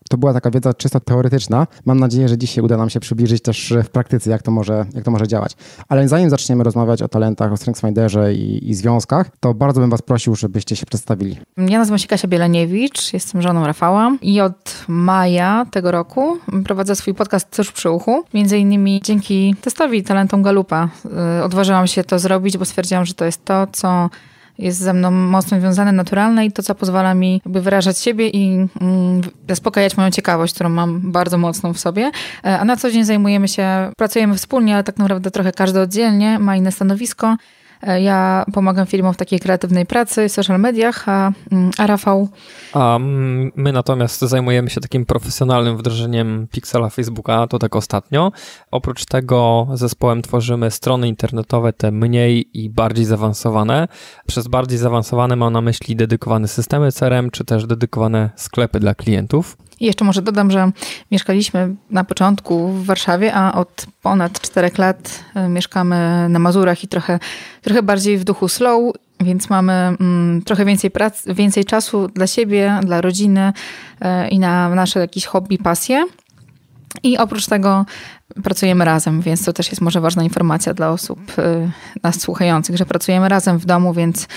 to 0.10 0.18
była 0.18 0.34
taka 0.34 0.52
wiedza 0.52 0.74
czysto 0.74 1.00
teoretyczna. 1.00 1.68
Mam 1.86 2.00
nadzieję, 2.00 2.30
że 2.30 2.38
dzisiaj 2.38 2.64
uda 2.64 2.78
nam 2.78 2.90
się 2.90 3.00
przybliżyć 3.00 3.42
też 3.42 3.74
w 3.84 3.90
praktyce, 3.90 4.30
jak 4.30 4.42
to 4.42 4.52
może, 4.52 4.86
jak 4.94 5.06
to 5.06 5.12
może 5.12 5.28
działać. 5.28 5.56
Ale 5.90 6.08
zanim 6.08 6.30
zaczniemy 6.30 6.64
rozmawiać 6.64 7.02
o 7.02 7.08
talentach, 7.08 7.52
o 7.52 7.58
StrengthsFinderze 7.58 8.34
i, 8.34 8.70
i 8.70 8.76
związkach, 8.76 9.30
to 9.40 9.54
bardzo 9.54 9.82
bym 9.82 9.90
Was 9.90 10.02
prosił, 10.02 10.36
żebyście 10.36 10.76
się 10.76 10.86
przedstawili. 10.86 11.38
Ja 11.58 11.80
nazywam 11.80 12.00
się 12.00 12.08
Kasia 12.08 12.28
Bieleniewicz, 12.28 13.14
jestem 13.14 13.42
żoną 13.42 13.68
Rafała 13.68 14.12
i 14.22 14.42
od 14.42 14.86
maja 14.88 15.66
tego 15.72 15.92
roku 15.92 16.38
prowadzę 16.66 16.96
swój 16.96 17.14
podcast 17.14 17.48
Coś 17.52 17.72
przy 17.72 17.90
uchu. 17.90 18.24
Między 18.34 18.58
innymi 18.58 19.02
dzięki 19.04 19.56
testowi 19.62 20.04
talentom 20.04 20.44
Galupa 20.44 20.90
y, 21.40 21.44
odważyłam 21.44 21.88
się 21.88 22.04
to 22.04 22.20
zrobić, 22.20 22.58
bo 22.58 22.66
stwierdziłam, 22.66 23.06
że 23.06 23.14
to 23.14 23.26
jest 23.26 23.46
to, 23.46 23.68
co 23.72 24.10
jest 24.58 24.80
ze 24.80 24.94
mną 24.94 25.12
mocno 25.12 25.60
związane, 25.60 25.92
naturalne 25.92 26.46
i 26.46 26.52
to, 26.52 26.64
co 26.64 26.76
pozwala 26.76 27.14
mi 27.14 27.42
jakby 27.46 27.62
wyrażać 27.62 27.98
siebie 27.98 28.30
i 28.30 28.68
mm, 28.82 29.22
zaspokajać 29.50 29.98
moją 29.98 30.12
ciekawość, 30.12 30.54
którą 30.54 30.70
mam 30.70 31.12
bardzo 31.12 31.38
mocną 31.38 31.74
w 31.74 31.80
sobie. 31.80 32.12
E, 32.46 32.60
a 32.60 32.66
na 32.66 32.78
co 32.78 32.92
dzień 32.92 33.04
zajmujemy 33.04 33.48
się, 33.48 33.92
pracujemy 33.98 34.36
wspólnie, 34.36 34.74
ale 34.74 34.84
tak 34.84 34.98
naprawdę 34.98 35.32
trochę 35.32 35.52
każdy 35.52 35.80
oddzielnie, 35.80 36.40
ma 36.40 36.56
inne 36.56 36.72
stanowisko. 36.72 37.38
E, 37.88 38.02
ja 38.02 38.46
pomagam 38.54 38.86
firmom 38.86 39.14
w 39.14 39.18
takiej 39.18 39.40
kreatywnej 39.40 39.86
pracy, 39.86 40.30
w 40.30 40.32
social 40.32 40.60
mediach, 40.60 41.10
a, 41.10 41.32
mm, 41.52 41.72
a 41.78 41.88
Rafał? 41.88 42.28
A 42.74 43.00
my 43.56 43.72
natomiast 43.74 44.22
zajmujemy 44.22 44.70
się 44.70 44.82
takim 44.82 45.06
profesjonalnym 45.06 45.78
wdrożeniem 45.78 46.48
Pixela 46.52 46.90
Facebooka, 46.90 47.48
to 47.48 47.60
tak 47.60 47.76
ostatnio. 47.76 48.32
Oprócz 48.72 49.06
tego 49.06 49.68
zespołem 49.74 50.22
tworzymy 50.22 50.72
strony 50.72 51.08
internetowe, 51.08 51.74
te 51.74 51.92
mniej 51.92 52.50
i 52.54 52.70
bardziej 52.70 53.06
zaawansowane. 53.06 53.88
Przez 54.28 54.48
bardziej 54.48 54.78
zaawansowane 54.78 55.36
mam 55.36 55.54
na 55.54 55.62
myśli 55.62 55.96
dedykowane 55.96 56.48
systemy 56.48 56.92
CRM, 56.92 57.32
czy 57.32 57.46
też 57.46 57.66
dedykowane 57.66 58.30
sklepy 58.36 58.80
dla 58.80 58.96
klientów. 58.96 59.58
I 59.84 59.86
jeszcze 59.86 60.06
może 60.06 60.22
dodam, 60.22 60.52
że 60.52 60.72
mieszkaliśmy 61.12 61.76
na 61.90 62.04
początku 62.04 62.68
w 62.68 62.86
Warszawie, 62.86 63.34
a 63.34 63.54
od 63.54 63.86
ponad 64.02 64.42
czterech 64.42 64.78
lat 64.78 65.24
e, 65.36 65.50
mieszkamy 65.50 66.30
na 66.30 66.40
Mazurach 66.40 66.84
i 66.84 66.88
trochę, 66.88 67.20
trochę 67.62 67.84
bardziej 67.84 68.18
w 68.18 68.24
duchu 68.24 68.48
slow, 68.48 68.94
więc 69.20 69.50
mamy 69.50 69.74
mm, 69.74 70.42
trochę 70.42 70.66
więcej 70.66 70.92
prac, 70.92 71.26
więcej 71.28 71.66
czasu 71.66 72.08
dla 72.08 72.28
siebie, 72.28 72.80
dla 72.84 73.02
rodziny 73.02 73.54
y, 74.02 74.30
i 74.30 74.40
na 74.40 74.70
nasze 74.70 75.00
jakieś 75.00 75.26
hobby, 75.26 75.58
pasje. 75.58 76.06
I 77.04 77.18
oprócz 77.18 77.48
tego 77.48 77.86
pracujemy 78.44 78.86
razem, 78.86 79.22
więc 79.22 79.46
to 79.46 79.54
też 79.54 79.70
jest 79.70 79.82
może 79.82 80.02
ważna 80.02 80.24
informacja 80.24 80.74
dla 80.74 80.90
osób 80.90 81.20
y, 81.40 81.72
nas 82.04 82.22
słuchających, 82.22 82.78
że 82.78 82.86
pracujemy 82.86 83.30
razem 83.30 83.58
w 83.58 83.66
domu, 83.66 83.94
więc 83.94 84.28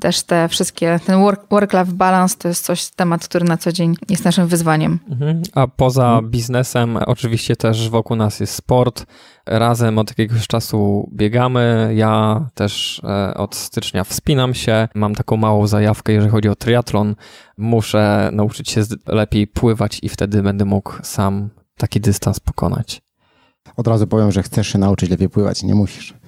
też 0.00 0.22
te 0.22 0.48
wszystkie, 0.48 1.00
ten 1.06 1.20
work-life 1.50 1.92
balance 1.92 2.36
to 2.38 2.48
jest 2.48 2.64
coś, 2.64 2.90
temat, 2.90 3.28
który 3.28 3.44
na 3.44 3.56
co 3.56 3.72
dzień 3.72 3.94
jest 4.08 4.24
naszym 4.24 4.46
wyzwaniem. 4.46 4.98
Mhm. 5.10 5.42
A 5.54 5.66
poza 5.66 6.20
biznesem 6.24 6.96
oczywiście 6.96 7.56
też 7.56 7.90
wokół 7.90 8.16
nas 8.16 8.40
jest 8.40 8.54
sport. 8.54 9.06
Razem 9.46 9.98
od 9.98 10.10
jakiegoś 10.10 10.46
czasu 10.46 11.10
biegamy. 11.12 11.92
Ja 11.96 12.40
też 12.54 13.02
e, 13.04 13.34
od 13.34 13.54
stycznia 13.54 14.04
wspinam 14.04 14.54
się. 14.54 14.88
Mam 14.94 15.14
taką 15.14 15.36
małą 15.36 15.66
zajawkę, 15.66 16.12
jeżeli 16.12 16.30
chodzi 16.30 16.48
o 16.48 16.54
triatlon. 16.54 17.14
Muszę 17.58 18.30
nauczyć 18.32 18.70
się 18.70 18.82
lepiej 19.06 19.46
pływać 19.46 19.98
i 20.02 20.08
wtedy 20.08 20.42
będę 20.42 20.64
mógł 20.64 20.92
sam 21.02 21.50
taki 21.76 22.00
dystans 22.00 22.40
pokonać. 22.40 23.02
Od 23.76 23.88
razu 23.88 24.06
powiem, 24.06 24.32
że 24.32 24.42
chcesz 24.42 24.68
się 24.68 24.78
nauczyć 24.78 25.10
lepiej 25.10 25.28
pływać, 25.28 25.62
nie 25.62 25.74
musisz. 25.74 26.21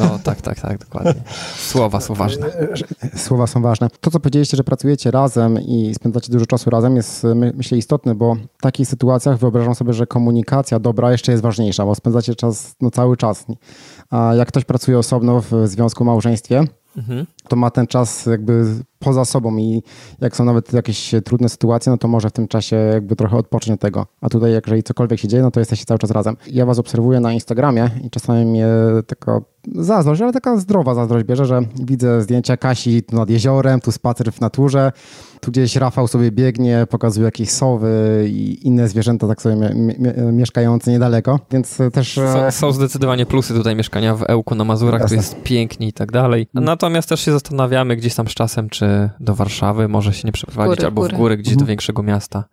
No 0.00 0.18
tak, 0.24 0.40
tak, 0.42 0.60
tak, 0.60 0.78
dokładnie. 0.78 1.14
Słowa 1.56 2.00
są 2.00 2.14
ważne. 2.14 2.46
Słowa 3.26 3.46
są 3.46 3.62
ważne. 3.62 3.88
To, 4.00 4.10
co 4.10 4.20
powiedzieliście, 4.20 4.56
że 4.56 4.64
pracujecie 4.64 5.10
razem 5.10 5.60
i 5.60 5.94
spędzacie 5.94 6.32
dużo 6.32 6.46
czasu 6.46 6.70
razem, 6.70 6.96
jest 6.96 7.26
myślę 7.54 7.78
istotne, 7.78 8.14
bo 8.14 8.34
w 8.34 8.62
takich 8.62 8.88
sytuacjach 8.88 9.38
wyobrażam 9.38 9.74
sobie, 9.74 9.92
że 9.92 10.06
komunikacja 10.06 10.78
dobra 10.78 11.12
jeszcze 11.12 11.32
jest 11.32 11.42
ważniejsza, 11.42 11.84
bo 11.84 11.94
spędzacie 11.94 12.34
czas 12.34 12.76
no, 12.80 12.90
cały 12.90 13.16
czas. 13.16 13.46
A 14.10 14.34
jak 14.34 14.48
ktoś 14.48 14.64
pracuje 14.64 14.98
osobno 14.98 15.42
w 15.50 15.52
związku, 15.64 16.04
małżeństwie, 16.04 16.64
mhm. 16.96 17.26
To 17.48 17.56
ma 17.56 17.70
ten 17.70 17.86
czas 17.86 18.26
jakby 18.26 18.64
poza 18.98 19.24
sobą 19.24 19.56
i 19.56 19.82
jak 20.20 20.36
są 20.36 20.44
nawet 20.44 20.72
jakieś 20.72 21.14
trudne 21.24 21.48
sytuacje, 21.48 21.92
no 21.92 21.98
to 21.98 22.08
może 22.08 22.28
w 22.28 22.32
tym 22.32 22.48
czasie 22.48 22.76
jakby 22.76 23.16
trochę 23.16 23.36
odpocząć 23.36 23.74
od 23.74 23.80
tego. 23.80 24.06
A 24.20 24.28
tutaj, 24.28 24.52
jeżeli 24.66 24.82
cokolwiek 24.82 25.20
się 25.20 25.28
dzieje, 25.28 25.42
no 25.42 25.50
to 25.50 25.60
jesteście 25.60 25.84
cały 25.84 25.98
czas 25.98 26.10
razem. 26.10 26.36
Ja 26.50 26.66
was 26.66 26.78
obserwuję 26.78 27.20
na 27.20 27.32
Instagramie 27.32 27.90
i 28.04 28.10
czasami 28.10 28.46
mnie 28.46 28.66
taka 29.06 29.40
zazdrość, 29.74 30.22
ale 30.22 30.32
taka 30.32 30.56
zdrowa 30.56 30.94
zazdrość 30.94 31.26
bierze, 31.26 31.46
że 31.46 31.62
widzę 31.74 32.22
zdjęcia 32.22 32.56
Kasi 32.56 33.02
tu 33.02 33.16
nad 33.16 33.30
jeziorem, 33.30 33.80
tu 33.80 33.92
spacer 33.92 34.32
w 34.32 34.40
naturze, 34.40 34.92
tu 35.40 35.50
gdzieś 35.50 35.76
Rafał 35.76 36.08
sobie 36.08 36.32
biegnie, 36.32 36.86
pokazuje 36.90 37.24
jakieś 37.24 37.50
sowy 37.50 38.26
i 38.28 38.66
inne 38.66 38.88
zwierzęta 38.88 39.28
tak 39.28 39.42
sobie 39.42 39.56
mieszkające 40.32 40.90
niedaleko, 40.90 41.40
więc 41.50 41.78
też... 41.92 42.18
E, 42.18 42.32
są, 42.32 42.50
są, 42.50 42.72
zdecydowanie 42.72 43.26
plusy 43.26 43.54
tutaj 43.54 43.76
mieszkania 43.76 44.14
w 44.14 44.22
Ełku 44.30 44.54
na 44.54 44.64
Mazurach, 44.64 45.00
Jasne. 45.00 45.16
tu 45.16 45.22
jest 45.22 45.42
pięknie 45.42 45.88
i 45.88 45.92
tak 45.92 46.12
dalej. 46.12 46.46
Natomiast 46.54 47.08
też 47.08 47.20
się 47.20 47.32
zastanawiamy 47.38 47.96
gdzieś 47.96 48.14
tam 48.14 48.28
z 48.28 48.34
czasem, 48.34 48.68
czy 48.68 49.10
do 49.20 49.34
Warszawy 49.34 49.88
może 49.88 50.14
się 50.14 50.22
nie 50.24 50.32
przeprowadzić, 50.32 50.76
góry, 50.76 50.86
albo 50.86 51.00
góry. 51.02 51.14
w 51.14 51.18
góry 51.18 51.36
gdzieś 51.36 51.52
mhm. 51.52 51.66
do 51.66 51.68
większego 51.68 52.02
miasta 52.02 52.44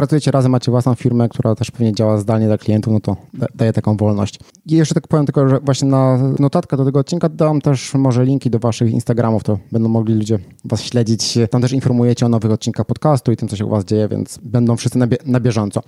pracujecie 0.00 0.30
razem, 0.30 0.52
macie 0.52 0.70
własną 0.70 0.94
firmę, 0.94 1.28
która 1.28 1.54
też 1.54 1.70
pewnie 1.70 1.92
działa 1.92 2.18
zdalnie 2.18 2.46
dla 2.46 2.58
klientów, 2.58 2.92
no 2.92 3.00
to 3.00 3.16
daje 3.54 3.72
taką 3.72 3.96
wolność. 3.96 4.40
I 4.66 4.76
jeszcze 4.76 4.94
tak 4.94 5.08
powiem 5.08 5.26
tylko, 5.26 5.48
że 5.48 5.60
właśnie 5.60 5.88
na 5.88 6.18
notatkę 6.38 6.76
do 6.76 6.84
tego 6.84 6.98
odcinka 6.98 7.28
dam 7.28 7.60
też 7.60 7.94
może 7.94 8.24
linki 8.24 8.50
do 8.50 8.58
waszych 8.58 8.92
Instagramów, 8.92 9.44
to 9.44 9.58
będą 9.72 9.88
mogli 9.88 10.14
ludzie 10.14 10.38
was 10.64 10.82
śledzić. 10.82 11.38
Tam 11.50 11.62
też 11.62 11.72
informujecie 11.72 12.26
o 12.26 12.28
nowych 12.28 12.52
odcinkach 12.52 12.86
podcastu 12.86 13.32
i 13.32 13.36
tym, 13.36 13.48
co 13.48 13.56
się 13.56 13.66
u 13.66 13.68
was 13.68 13.84
dzieje, 13.84 14.08
więc 14.08 14.38
będą 14.42 14.76
wszyscy 14.76 14.98
na, 14.98 15.06
bie 15.06 15.16
na 15.26 15.40
bieżąco. 15.40 15.82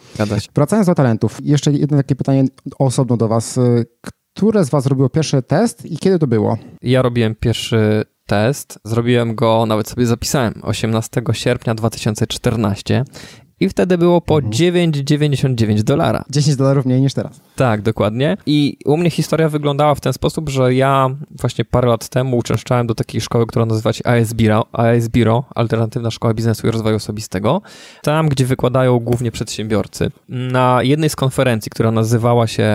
Wracając 0.54 0.86
do 0.86 0.94
talentów, 0.94 1.38
jeszcze 1.42 1.72
jedno 1.72 1.96
takie 1.96 2.16
pytanie 2.16 2.44
osobno 2.78 3.16
do 3.16 3.28
was. 3.28 3.58
Które 4.34 4.64
z 4.64 4.70
was 4.70 4.84
zrobiło 4.84 5.08
pierwszy 5.08 5.42
test 5.42 5.86
i 5.86 5.96
kiedy 5.96 6.18
to 6.18 6.26
było? 6.26 6.58
Ja 6.82 7.02
robiłem 7.02 7.34
pierwszy 7.34 8.04
test. 8.26 8.78
Zrobiłem 8.84 9.34
go, 9.34 9.66
nawet 9.66 9.88
sobie 9.88 10.06
zapisałem, 10.06 10.54
18 10.62 11.22
sierpnia 11.32 11.74
2014 11.74 13.04
i 13.62 13.68
wtedy 13.68 13.98
było 13.98 14.20
po 14.20 14.34
9,99 14.34 15.62
mhm. 15.62 15.84
dolara. 15.84 16.24
10 16.30 16.56
dolarów 16.56 16.86
mniej 16.86 17.00
niż 17.00 17.14
teraz. 17.14 17.40
Tak, 17.56 17.82
dokładnie. 17.82 18.36
I 18.46 18.76
u 18.84 18.96
mnie 18.96 19.10
historia 19.10 19.48
wyglądała 19.48 19.94
w 19.94 20.00
ten 20.00 20.12
sposób, 20.12 20.48
że 20.48 20.74
ja 20.74 21.10
właśnie 21.30 21.64
parę 21.64 21.88
lat 21.88 22.08
temu 22.08 22.36
uczęszczałem 22.36 22.86
do 22.86 22.94
takiej 22.94 23.20
szkoły, 23.20 23.46
która 23.46 23.66
nazywa 23.66 23.92
się 23.92 24.06
AS 24.06 24.34
Biro, 24.34 24.66
AS 24.72 25.08
Biro 25.08 25.44
Alternatywna 25.54 26.10
Szkoła 26.10 26.34
Biznesu 26.34 26.66
i 26.66 26.70
Rozwoju 26.70 26.96
Osobistego. 26.96 27.62
Tam, 28.02 28.28
gdzie 28.28 28.46
wykładają 28.46 28.98
głównie 28.98 29.32
przedsiębiorcy. 29.32 30.10
Na 30.28 30.82
jednej 30.82 31.10
z 31.10 31.16
konferencji, 31.16 31.70
która 31.70 31.90
nazywała 31.90 32.46
się, 32.46 32.66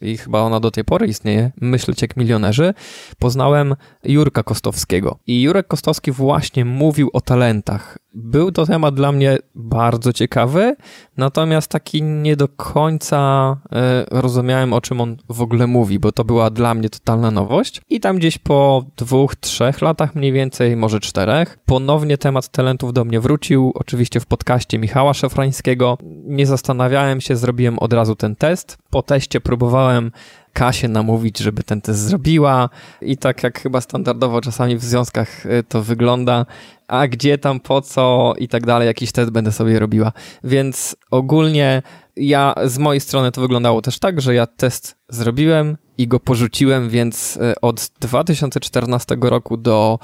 i 0.00 0.16
chyba 0.16 0.40
ona 0.40 0.60
do 0.60 0.70
tej 0.70 0.84
pory 0.84 1.06
istnieje, 1.06 1.50
Myślcie 1.60 2.06
jak 2.06 2.16
milionerzy, 2.16 2.74
poznałem 3.18 3.74
Jurka 4.04 4.42
Kostowskiego. 4.42 5.18
I 5.26 5.42
Jurek 5.42 5.66
Kostowski 5.66 6.12
właśnie 6.12 6.64
mówił 6.64 7.10
o 7.12 7.20
talentach. 7.20 7.98
Był 8.18 8.52
to 8.52 8.66
temat 8.66 8.94
dla 8.94 9.12
mnie 9.12 9.38
bardzo 9.54 10.12
ciekawy, 10.12 10.76
natomiast 11.16 11.70
taki 11.70 12.02
nie 12.02 12.36
do 12.36 12.48
końca 12.48 13.56
y, 13.66 14.20
rozumiałem, 14.20 14.72
o 14.72 14.80
czym 14.80 15.00
on 15.00 15.16
w 15.28 15.42
ogóle 15.42 15.66
mówi, 15.66 15.98
bo 15.98 16.12
to 16.12 16.24
była 16.24 16.50
dla 16.50 16.74
mnie 16.74 16.90
totalna 16.90 17.30
nowość. 17.30 17.80
I 17.90 18.00
tam 18.00 18.16
gdzieś 18.16 18.38
po 18.38 18.84
dwóch, 18.96 19.36
trzech 19.36 19.82
latach 19.82 20.14
mniej 20.14 20.32
więcej, 20.32 20.76
może 20.76 21.00
czterech, 21.00 21.58
ponownie 21.66 22.18
temat 22.18 22.48
talentów 22.48 22.92
do 22.92 23.04
mnie 23.04 23.20
wrócił, 23.20 23.72
oczywiście 23.74 24.20
w 24.20 24.26
podcaście 24.26 24.78
Michała 24.78 25.14
Szefrańskiego. 25.14 25.98
Nie 26.24 26.46
zastanawiałem 26.46 27.20
się, 27.20 27.36
zrobiłem 27.36 27.78
od 27.78 27.92
razu 27.92 28.14
ten 28.14 28.36
test. 28.36 28.78
Po 28.90 29.02
teście 29.02 29.40
próbowałem 29.40 30.12
Kasię 30.56 30.88
namówić, 30.88 31.38
żeby 31.38 31.62
ten 31.62 31.80
test 31.80 32.00
zrobiła 32.00 32.68
i 33.02 33.16
tak 33.16 33.42
jak 33.42 33.60
chyba 33.60 33.80
standardowo 33.80 34.40
czasami 34.40 34.76
w 34.76 34.84
związkach 34.84 35.46
y, 35.46 35.64
to 35.68 35.82
wygląda, 35.82 36.46
a 36.88 37.08
gdzie 37.08 37.38
tam, 37.38 37.60
po 37.60 37.82
co 37.82 38.34
i 38.38 38.48
tak 38.48 38.66
dalej, 38.66 38.86
jakiś 38.86 39.12
test 39.12 39.30
będę 39.30 39.52
sobie 39.52 39.78
robiła. 39.78 40.12
Więc 40.44 40.96
ogólnie 41.10 41.82
ja 42.16 42.54
z 42.64 42.78
mojej 42.78 43.00
strony 43.00 43.32
to 43.32 43.40
wyglądało 43.40 43.82
też 43.82 43.98
tak, 43.98 44.20
że 44.20 44.34
ja 44.34 44.46
test 44.46 44.96
zrobiłem 45.08 45.76
i 45.98 46.08
go 46.08 46.20
porzuciłem, 46.20 46.88
więc 46.88 47.36
y, 47.36 47.60
od 47.60 47.90
2014 48.00 49.16
roku 49.20 49.56
do 49.56 49.98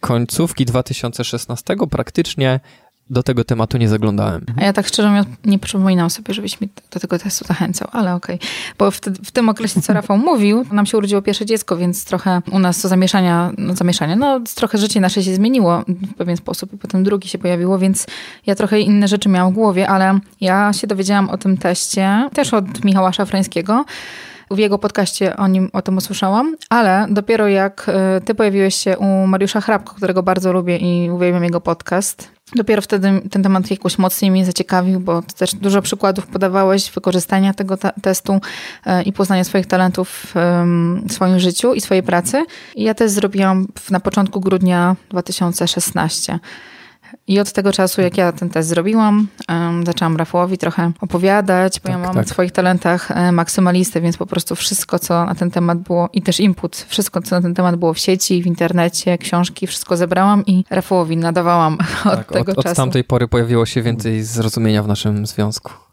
końcówki 0.00 0.64
2016 0.64 1.76
praktycznie 1.90 2.60
do 3.10 3.22
tego 3.22 3.44
tematu 3.44 3.78
nie 3.78 3.88
zaglądałem. 3.88 4.44
A 4.56 4.64
ja 4.64 4.72
tak 4.72 4.86
szczerze 4.86 5.08
mówiąc 5.08 5.28
nie 5.44 5.58
przypominam 5.58 6.10
sobie, 6.10 6.34
żebyś 6.34 6.60
mi 6.60 6.68
do 6.90 7.00
tego 7.00 7.18
testu 7.18 7.44
zachęcał, 7.44 7.88
ale 7.92 8.14
okej. 8.14 8.36
Okay. 8.36 8.48
Bo 8.78 8.90
w, 8.90 9.00
w, 9.00 9.30
tym 9.30 9.48
okresie, 9.48 9.80
co 9.80 9.92
Rafał 9.92 10.18
mówił, 10.30 10.66
nam 10.72 10.86
się 10.86 10.98
urodziło 10.98 11.22
pierwsze 11.22 11.46
dziecko, 11.46 11.76
więc 11.76 12.04
trochę 12.04 12.42
u 12.52 12.58
nas 12.58 12.82
to 12.82 12.88
zamieszania, 12.88 13.52
no 13.58 13.74
zamieszanie, 13.74 14.16
no 14.16 14.40
trochę 14.54 14.78
życie 14.78 15.00
nasze 15.00 15.22
się 15.22 15.34
zmieniło 15.34 15.84
w 15.88 16.14
pewien 16.14 16.36
sposób 16.36 16.72
i 16.72 16.78
potem 16.78 17.04
drugi 17.04 17.28
się 17.28 17.38
pojawiło, 17.38 17.78
więc 17.78 18.06
ja 18.46 18.54
trochę 18.54 18.80
inne 18.80 19.08
rzeczy 19.08 19.28
miałam 19.28 19.52
w 19.52 19.54
głowie, 19.54 19.88
ale 19.88 20.18
ja 20.40 20.72
się 20.72 20.86
dowiedziałam 20.86 21.30
o 21.30 21.38
tym 21.38 21.56
teście 21.56 22.28
też 22.34 22.54
od 22.54 22.84
Michała 22.84 23.12
Szafrańskiego, 23.12 23.84
w 24.50 24.58
jego 24.58 24.78
podcaście 24.78 25.36
o 25.36 25.48
nim 25.48 25.70
o 25.72 25.82
tym 25.82 25.96
usłyszałam, 25.96 26.56
ale 26.70 27.06
dopiero 27.10 27.48
jak 27.48 27.86
y, 28.18 28.20
ty 28.20 28.34
pojawiłeś 28.34 28.74
się 28.74 28.98
u 28.98 29.26
Mariusza 29.26 29.60
Hrabko, 29.60 29.94
którego 29.94 30.22
bardzo 30.22 30.52
lubię 30.52 30.76
i 30.76 31.10
uwielbiam 31.10 31.44
jego 31.44 31.60
podcast, 31.60 32.40
Dopiero 32.54 32.82
wtedy 32.82 33.22
ten 33.30 33.42
temat 33.42 33.70
jakoś 33.70 33.98
mocniej 33.98 34.30
mnie 34.30 34.44
zaciekawił, 34.44 35.00
bo 35.00 35.22
też 35.22 35.54
dużo 35.54 35.82
przykładów 35.82 36.26
podawałeś 36.26 36.90
wykorzystania 36.90 37.54
tego 37.54 37.76
testu 38.02 38.32
y, 38.34 39.02
i 39.02 39.12
poznania 39.12 39.44
swoich 39.44 39.66
talentów 39.66 40.26
w 41.08 41.12
swoim 41.12 41.38
życiu 41.38 41.74
i 41.74 41.80
swojej 41.80 42.02
pracy. 42.02 42.44
I 42.74 42.82
ja 42.82 42.94
też 42.94 43.10
zrobiłam 43.10 43.66
na 43.90 44.00
początku 44.00 44.40
grudnia 44.40 44.96
2016. 45.10 46.38
I 47.26 47.40
od 47.40 47.52
tego 47.52 47.72
czasu, 47.72 48.00
jak 48.00 48.16
ja 48.16 48.32
ten 48.32 48.50
test 48.50 48.68
zrobiłam, 48.68 49.28
um, 49.48 49.86
zaczęłam 49.86 50.16
Rafałowi 50.16 50.58
trochę 50.58 50.92
opowiadać, 51.00 51.80
bo 51.80 51.82
tak, 51.82 51.92
ja 51.92 51.98
mam 51.98 52.14
tak. 52.14 52.26
w 52.26 52.28
swoich 52.28 52.52
talentach 52.52 53.10
e, 53.10 53.32
maksymalistę, 53.32 54.00
więc 54.00 54.16
po 54.16 54.26
prostu 54.26 54.56
wszystko, 54.56 54.98
co 54.98 55.24
na 55.24 55.34
ten 55.34 55.50
temat 55.50 55.78
było 55.78 56.08
i 56.12 56.22
też 56.22 56.40
input, 56.40 56.76
wszystko, 56.88 57.22
co 57.22 57.36
na 57.36 57.42
ten 57.42 57.54
temat 57.54 57.76
było 57.76 57.94
w 57.94 57.98
sieci, 57.98 58.42
w 58.42 58.46
internecie, 58.46 59.18
książki, 59.18 59.66
wszystko 59.66 59.96
zebrałam 59.96 60.46
i 60.46 60.64
Rafałowi 60.70 61.16
nadawałam 61.16 61.78
od 62.04 62.14
tak, 62.14 62.32
tego 62.32 62.52
od, 62.52 62.56
czasu. 62.56 62.70
Od 62.70 62.76
tamtej 62.76 63.04
pory 63.04 63.28
pojawiło 63.28 63.66
się 63.66 63.82
więcej 63.82 64.22
zrozumienia 64.22 64.82
w 64.82 64.88
naszym 64.88 65.26
związku. 65.26 65.89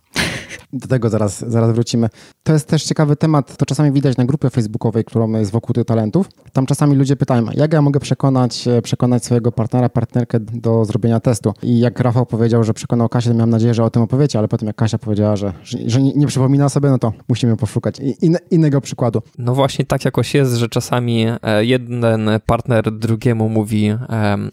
Do 0.73 0.87
tego 0.87 1.09
zaraz, 1.09 1.49
zaraz 1.49 1.71
wrócimy. 1.71 2.09
To 2.43 2.53
jest 2.53 2.67
też 2.67 2.83
ciekawy 2.83 3.15
temat, 3.15 3.57
to 3.57 3.65
czasami 3.65 3.91
widać 3.91 4.17
na 4.17 4.25
grupie 4.25 4.49
facebookowej, 4.49 5.05
którą 5.05 5.31
jest 5.31 5.51
wokół 5.51 5.73
tych 5.73 5.85
talentów. 5.85 6.29
Tam 6.53 6.65
czasami 6.65 6.95
ludzie 6.95 7.15
pytają, 7.15 7.45
jak 7.53 7.73
ja 7.73 7.81
mogę 7.81 7.99
przekonać, 7.99 8.67
e, 8.67 8.81
przekonać 8.81 9.25
swojego 9.25 9.51
partnera, 9.51 9.89
partnerkę 9.89 10.39
do 10.39 10.85
zrobienia 10.85 11.19
testu. 11.19 11.53
I 11.63 11.79
jak 11.79 11.99
Rafał 11.99 12.25
powiedział, 12.25 12.63
że 12.63 12.73
przekonał 12.73 13.09
Kasię, 13.09 13.29
to 13.29 13.35
miałem 13.35 13.49
nadzieję, 13.49 13.73
że 13.73 13.83
o 13.83 13.89
tym 13.89 14.01
opowiecie, 14.01 14.39
ale 14.39 14.47
potem 14.47 14.67
jak 14.67 14.75
Kasia 14.75 14.97
powiedziała, 14.97 15.35
że, 15.35 15.53
że 15.63 16.01
nie, 16.01 16.13
nie 16.13 16.27
przypomina 16.27 16.69
sobie, 16.69 16.89
no 16.89 16.99
to 16.99 17.13
musimy 17.29 17.57
poszukać 17.57 17.99
in, 18.21 18.37
innego 18.51 18.81
przykładu. 18.81 19.21
No 19.37 19.55
właśnie 19.55 19.85
tak 19.85 20.05
jakoś 20.05 20.33
jest, 20.33 20.53
że 20.53 20.69
czasami 20.69 21.25
e, 21.41 21.65
jeden 21.65 22.05
partner 22.45 22.91
drugiemu 22.91 23.49
mówi 23.49 23.93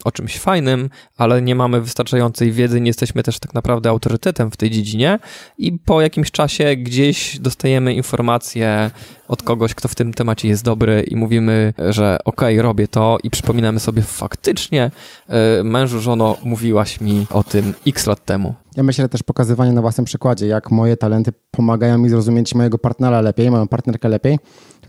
o 0.03 0.11
czymś 0.11 0.39
fajnym, 0.39 0.89
ale 1.17 1.41
nie 1.41 1.55
mamy 1.55 1.81
wystarczającej 1.81 2.51
wiedzy, 2.51 2.81
nie 2.81 2.89
jesteśmy 2.89 3.23
też 3.23 3.39
tak 3.39 3.53
naprawdę 3.53 3.89
autorytetem 3.89 4.51
w 4.51 4.57
tej 4.57 4.71
dziedzinie 4.71 5.19
i 5.57 5.71
po 5.71 6.01
jakimś 6.05 6.31
czasie 6.31 6.75
gdzieś 6.75 7.39
dostajemy 7.39 7.93
informację 7.93 8.91
od 9.27 9.43
kogoś, 9.43 9.75
kto 9.75 9.87
w 9.87 9.95
tym 9.95 10.13
temacie 10.13 10.47
jest 10.47 10.63
dobry 10.63 11.03
i 11.07 11.15
mówimy, 11.15 11.73
że 11.89 12.17
okej, 12.25 12.55
okay, 12.55 12.63
robię 12.63 12.87
to 12.87 13.17
i 13.23 13.29
przypominamy 13.29 13.79
sobie 13.79 14.01
faktycznie, 14.01 14.91
e, 15.27 15.63
mężu, 15.63 15.99
żono, 15.99 16.37
mówiłaś 16.43 17.01
mi 17.01 17.27
o 17.29 17.43
tym 17.43 17.73
x 17.87 18.07
lat 18.07 18.25
temu. 18.25 18.55
Ja 18.75 18.83
myślę 18.83 19.09
też 19.09 19.23
pokazywanie 19.23 19.71
na 19.71 19.81
własnym 19.81 20.05
przykładzie, 20.05 20.47
jak 20.47 20.71
moje 20.71 20.97
talenty 20.97 21.31
pomagają 21.51 21.97
mi 21.97 22.09
zrozumieć 22.09 22.55
mojego 22.55 22.77
partnera 22.77 23.21
lepiej, 23.21 23.51
moją 23.51 23.67
partnerkę 23.67 24.09
lepiej. 24.09 24.39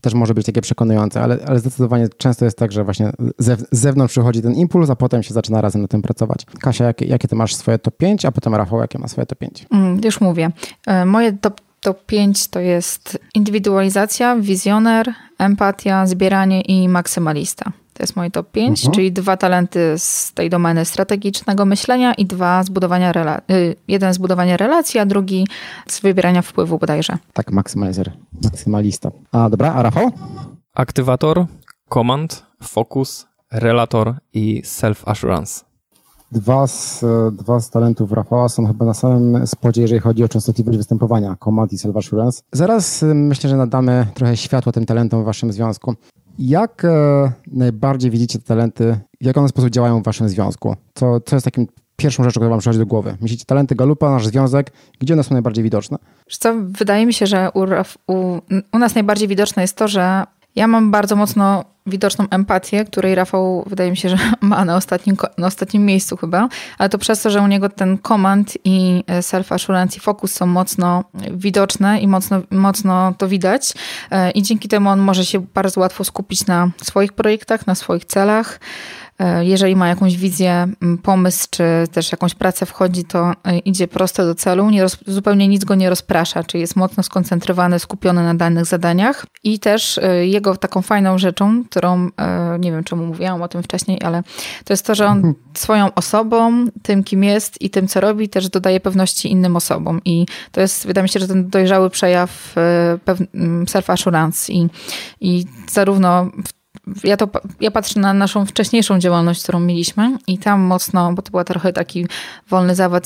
Też 0.06 0.14
może 0.14 0.34
być 0.34 0.46
takie 0.46 0.60
przekonujące, 0.60 1.22
ale, 1.22 1.38
ale 1.46 1.58
zdecydowanie 1.58 2.08
często 2.18 2.44
jest 2.44 2.58
tak, 2.58 2.72
że 2.72 2.84
właśnie 2.84 3.12
z 3.38 3.68
zewnątrz 3.72 4.12
przychodzi 4.12 4.42
ten 4.42 4.54
impuls, 4.54 4.90
a 4.90 4.96
potem 4.96 5.22
się 5.22 5.34
zaczyna 5.34 5.60
razem 5.60 5.82
na 5.82 5.88
tym 5.88 6.02
pracować. 6.02 6.46
Kasia, 6.60 6.84
jakie, 6.84 7.06
jakie 7.06 7.28
ty 7.28 7.36
masz 7.36 7.54
swoje 7.54 7.78
top 7.78 7.96
5, 7.96 8.24
a 8.24 8.32
potem 8.32 8.54
Rafał, 8.54 8.80
jakie 8.80 8.98
ma 8.98 9.08
swoje 9.08 9.26
top 9.26 9.38
5? 9.38 9.66
Mm, 9.70 10.00
już 10.04 10.20
mówię. 10.20 10.50
E, 10.86 11.04
moje 11.04 11.32
top 11.32 11.60
top 11.80 12.06
5 12.06 12.48
to 12.48 12.60
jest 12.60 13.18
indywidualizacja, 13.34 14.36
wizjoner, 14.36 15.12
empatia, 15.38 16.06
zbieranie 16.06 16.60
i 16.60 16.88
maksymalista. 16.88 17.72
To 17.96 18.02
jest 18.02 18.16
moje 18.16 18.30
top 18.30 18.50
5, 18.50 18.80
mhm. 18.80 18.94
czyli 18.94 19.12
dwa 19.12 19.36
talenty 19.36 19.94
z 19.98 20.32
tej 20.32 20.50
domeny 20.50 20.84
strategicznego 20.84 21.64
myślenia 21.64 22.14
i 22.14 22.26
dwa 22.26 22.62
zbudowania 22.62 23.12
rela- 23.12 23.40
y, 23.50 23.76
jeden 23.88 24.14
z 24.14 24.18
budowania 24.18 24.56
relacji, 24.56 25.00
a 25.00 25.06
drugi 25.06 25.46
z 25.88 26.00
wybierania 26.00 26.42
wpływu 26.42 26.78
bodajże. 26.78 27.18
Tak, 27.32 27.52
maksymalizer, 27.52 28.12
maksymalista. 28.44 29.10
A 29.32 29.50
dobra, 29.50 29.74
a 29.74 29.82
Rafał? 29.82 30.10
Aktywator, 30.74 31.46
command, 31.94 32.46
focus, 32.62 33.26
relator 33.52 34.14
i 34.32 34.62
self-assurance. 34.64 35.64
Dwa 36.32 36.66
z, 36.66 37.04
dwa 37.32 37.60
z 37.60 37.70
talentów 37.70 38.12
Rafała 38.12 38.48
są 38.48 38.66
chyba 38.66 38.84
na 38.84 38.94
samym 38.94 39.46
spodzie, 39.46 39.82
jeżeli 39.82 40.00
chodzi 40.00 40.24
o 40.24 40.28
częstotliwość 40.28 40.78
występowania, 40.78 41.36
Command 41.44 41.72
i 41.72 41.78
Self 41.78 41.96
Assurance. 41.96 42.42
Zaraz 42.52 43.02
y, 43.02 43.14
myślę, 43.14 43.50
że 43.50 43.56
nadamy 43.56 44.06
trochę 44.14 44.36
światła 44.36 44.72
tym 44.72 44.86
talentom 44.86 45.22
w 45.22 45.24
waszym 45.24 45.52
związku. 45.52 45.94
Jak 46.38 46.84
e, 46.84 47.32
najbardziej 47.46 48.10
widzicie 48.10 48.38
te 48.38 48.44
talenty, 48.44 48.98
w 49.20 49.24
jaki 49.24 49.38
one 49.38 49.48
sposób 49.48 49.70
działają 49.70 50.00
w 50.00 50.04
waszym 50.04 50.28
związku? 50.28 50.76
Co, 50.94 51.20
co 51.20 51.36
jest 51.36 51.44
takim 51.44 51.66
pierwszą 51.96 52.24
rzeczą, 52.24 52.40
która 52.40 52.50
wam 52.50 52.58
przychodzi 52.58 52.78
do 52.78 52.86
głowy? 52.86 53.16
Myślicie 53.20 53.44
talenty 53.44 53.74
Galupa, 53.74 54.10
nasz 54.10 54.26
związek, 54.26 54.72
gdzie 55.00 55.14
one 55.14 55.24
są 55.24 55.34
najbardziej 55.34 55.64
widoczne? 55.64 55.98
co, 56.38 56.54
wydaje 56.62 57.06
mi 57.06 57.14
się, 57.14 57.26
że 57.26 57.50
u, 57.54 57.64
u, 58.12 58.40
u 58.72 58.78
nas 58.78 58.94
najbardziej 58.94 59.28
widoczne 59.28 59.62
jest 59.62 59.76
to, 59.76 59.88
że 59.88 60.24
Ja 60.56 60.66
mam 60.66 60.90
bardzo 60.90 61.16
mocno 61.16 61.64
widoczną 61.86 62.26
empatię, 62.30 62.84
której 62.84 63.14
Rafał 63.14 63.64
wydaje 63.66 63.90
mi 63.90 63.96
się, 63.96 64.08
że 64.08 64.18
ma 64.40 64.64
na 64.64 64.76
ostatnim, 64.76 65.16
na 65.38 65.46
ostatnim 65.46 65.84
miejscu 65.84 66.16
chyba, 66.16 66.48
ale 66.78 66.88
to 66.88 66.98
przez 66.98 67.22
to, 67.22 67.30
że 67.30 67.42
u 67.42 67.46
niego 67.46 67.68
ten 67.68 67.98
command 67.98 68.58
i 68.64 69.04
e, 69.06 69.20
self-assurance 69.20 69.96
i 69.96 70.00
fokus 70.00 70.32
są 70.32 70.46
mocno 70.46 71.04
widoczne 71.30 72.00
i 72.00 72.08
mocno, 72.08 72.42
mocno 72.50 73.14
to 73.18 73.28
widać 73.28 73.74
e, 74.10 74.30
i 74.30 74.42
dzięki 74.42 74.68
temu 74.68 74.90
on 74.90 75.00
może 75.00 75.24
się 75.24 75.46
bardzo 75.54 75.80
łatwo 75.80 76.04
skupić 76.04 76.46
na 76.46 76.70
swoich 76.82 77.12
projektach, 77.12 77.66
na 77.66 77.74
swoich 77.74 78.04
celach, 78.04 78.60
jeżeli 79.40 79.76
ma 79.76 79.88
jakąś 79.88 80.16
wizję, 80.16 80.68
pomysł, 81.02 81.46
czy 81.50 81.64
też 81.92 82.12
jakąś 82.12 82.34
pracę 82.34 82.66
wchodzi, 82.66 83.04
to 83.04 83.32
e, 83.44 83.58
idzie 83.58 83.88
prosto 83.88 84.26
do 84.26 84.34
celu, 84.34 84.70
nie 84.70 84.82
roz, 84.82 84.98
zupełnie 85.06 85.48
nic 85.48 85.64
go 85.64 85.74
nie 85.74 85.90
rozprasza, 85.90 86.44
czyli 86.44 86.60
jest 86.60 86.76
mocno 86.76 87.02
skoncentrowany, 87.02 87.78
skupiony 87.78 88.22
na 88.22 88.34
danych 88.34 88.64
zadaniach. 88.64 89.26
I 89.44 89.58
też 89.58 89.98
e, 89.98 90.26
jego 90.26 90.56
taką 90.56 90.82
fajną 90.82 91.18
rzeczą, 91.18 91.64
którą 91.64 92.10
nie 92.58 92.72
wiem 92.72 92.84
czemu 92.84 93.06
mówiłam 93.06 93.42
o 93.42 93.48
tym 93.48 93.62
wcześniej, 93.62 94.02
ale 94.02 94.22
to 94.64 94.72
jest 94.72 94.86
to, 94.86 94.94
że 94.94 95.06
on 95.06 95.16
mhm. 95.16 95.34
swoją 95.54 95.94
osobą, 95.94 96.66
tym 96.82 97.04
kim 97.04 97.24
jest 97.24 97.62
i 97.62 97.70
tym 97.70 97.88
co 97.88 98.00
robi, 98.00 98.28
też 98.28 98.48
dodaje 98.48 98.80
pewności 98.80 99.32
innym 99.32 99.56
osobom. 99.56 100.00
I 100.04 100.26
to 100.52 100.60
jest, 100.60 100.86
wydaje 100.86 101.02
mi 101.02 101.08
się, 101.08 101.20
że 101.20 101.28
ten 101.28 101.48
dojrzały 101.48 101.90
przejaw 101.90 102.54
self-assurance 103.66 104.52
i, 104.52 104.68
i 105.20 105.46
zarówno 105.70 106.30
w 106.44 106.55
ja, 107.04 107.16
to, 107.16 107.28
ja 107.60 107.70
patrzę 107.70 108.00
na 108.00 108.14
naszą 108.14 108.46
wcześniejszą 108.46 108.98
działalność, 108.98 109.42
którą 109.42 109.60
mieliśmy 109.60 110.18
i 110.26 110.38
tam 110.38 110.60
mocno, 110.60 111.12
bo 111.12 111.22
to 111.22 111.30
była 111.30 111.44
trochę 111.44 111.72
taki 111.72 112.06
wolny 112.48 112.74
zawód, 112.74 113.04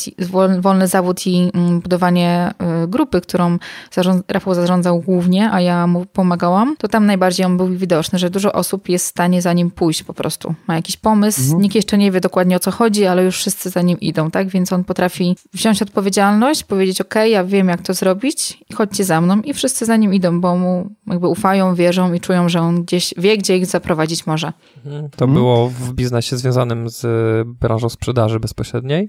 wolny 0.60 0.88
zawód 0.88 1.26
i 1.26 1.50
mm, 1.54 1.80
budowanie 1.80 2.54
y, 2.84 2.88
grupy, 2.88 3.20
którą 3.20 3.58
zarząd, 3.90 4.24
Rafał 4.28 4.54
zarządzał 4.54 5.00
głównie, 5.00 5.50
a 5.52 5.60
ja 5.60 5.86
mu 5.86 6.06
pomagałam, 6.06 6.76
to 6.76 6.88
tam 6.88 7.06
najbardziej 7.06 7.46
on 7.46 7.56
był 7.56 7.68
widoczny, 7.68 8.18
że 8.18 8.30
dużo 8.30 8.52
osób 8.52 8.88
jest 8.88 9.06
w 9.06 9.08
stanie 9.08 9.42
za 9.42 9.52
nim 9.52 9.70
pójść 9.70 10.02
po 10.02 10.14
prostu. 10.14 10.54
Ma 10.66 10.76
jakiś 10.76 10.96
pomysł, 10.96 11.42
mhm. 11.42 11.62
nikt 11.62 11.74
jeszcze 11.74 11.98
nie 11.98 12.12
wie 12.12 12.20
dokładnie 12.20 12.56
o 12.56 12.58
co 12.58 12.70
chodzi, 12.70 13.06
ale 13.06 13.24
już 13.24 13.36
wszyscy 13.36 13.70
za 13.70 13.82
nim 13.82 14.00
idą, 14.00 14.30
tak? 14.30 14.48
Więc 14.48 14.72
on 14.72 14.84
potrafi 14.84 15.36
wziąć 15.52 15.82
odpowiedzialność, 15.82 16.64
powiedzieć, 16.64 17.00
ok, 17.00 17.14
ja 17.26 17.44
wiem 17.44 17.68
jak 17.68 17.82
to 17.82 17.94
zrobić, 17.94 18.64
chodźcie 18.74 19.04
za 19.04 19.20
mną 19.20 19.40
i 19.40 19.54
wszyscy 19.54 19.86
za 19.86 19.96
nim 19.96 20.14
idą, 20.14 20.40
bo 20.40 20.56
mu 20.56 20.90
jakby 21.06 21.28
ufają, 21.28 21.74
wierzą 21.74 22.12
i 22.12 22.20
czują, 22.20 22.48
że 22.48 22.60
on 22.60 22.82
gdzieś 22.82 23.14
wie, 23.18 23.38
gdzie 23.38 23.56
ich 23.56 23.69
zaprowadzić 23.70 24.26
może. 24.26 24.52
Mhm. 24.86 25.10
To 25.16 25.26
było 25.26 25.68
w 25.68 25.92
biznesie 25.92 26.36
związanym 26.36 26.88
z 26.88 27.06
branżą 27.48 27.88
sprzedaży 27.88 28.40
bezpośredniej. 28.40 29.08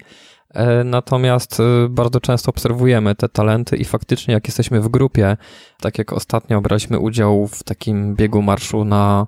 E, 0.53 0.83
natomiast 0.83 1.59
e, 1.59 1.89
bardzo 1.89 2.19
często 2.19 2.49
obserwujemy 2.49 3.15
te 3.15 3.29
talenty 3.29 3.77
i 3.77 3.85
faktycznie 3.85 4.33
jak 4.33 4.47
jesteśmy 4.47 4.81
w 4.81 4.87
grupie, 4.87 5.37
tak 5.81 5.97
jak 5.97 6.13
ostatnio 6.13 6.61
braliśmy 6.61 6.99
udział 6.99 7.47
w 7.47 7.63
takim 7.63 8.15
biegu 8.15 8.41
marszu 8.41 8.85
na 8.85 9.27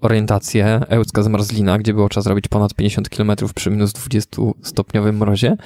orientację 0.00 0.80
Ełcka 0.88 1.22
z 1.22 1.28
Marzlina, 1.28 1.78
gdzie 1.78 1.94
było 1.94 2.08
trzeba 2.08 2.22
zrobić 2.22 2.48
ponad 2.48 2.74
50 2.74 3.08
km 3.08 3.32
przy 3.54 3.70
minus 3.70 3.92
20 3.92 4.42
stopniowym 4.62 5.16
mrozie, 5.16 5.56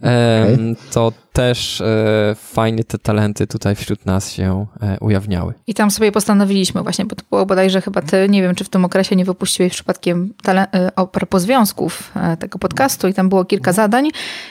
okay. 0.00 0.76
to 0.92 1.12
też 1.32 1.80
e, 1.80 2.34
fajnie 2.34 2.84
te 2.84 2.98
talenty 2.98 3.46
tutaj 3.46 3.76
wśród 3.76 4.06
nas 4.06 4.32
się 4.32 4.66
e, 4.82 4.98
ujawniały. 5.00 5.54
I 5.66 5.74
tam 5.74 5.90
sobie 5.90 6.12
postanowiliśmy 6.12 6.82
właśnie, 6.82 7.04
bo 7.04 7.16
to 7.16 7.22
było 7.30 7.46
bodajże 7.46 7.80
chyba 7.80 8.02
ty, 8.02 8.28
nie 8.28 8.42
wiem, 8.42 8.54
czy 8.54 8.64
w 8.64 8.68
tym 8.68 8.84
okresie 8.84 9.16
nie 9.16 9.24
wypuściłeś 9.24 9.72
przypadkiem 9.72 10.34
e, 10.48 10.94
o 10.96 11.06
propos 11.06 11.42
związków 11.42 12.12
tego 12.38 12.58
podcastu 12.58 13.08
i 13.08 13.14
tam 13.14 13.28
było 13.28 13.44
kilka 13.44 13.72
zadań 13.72 14.08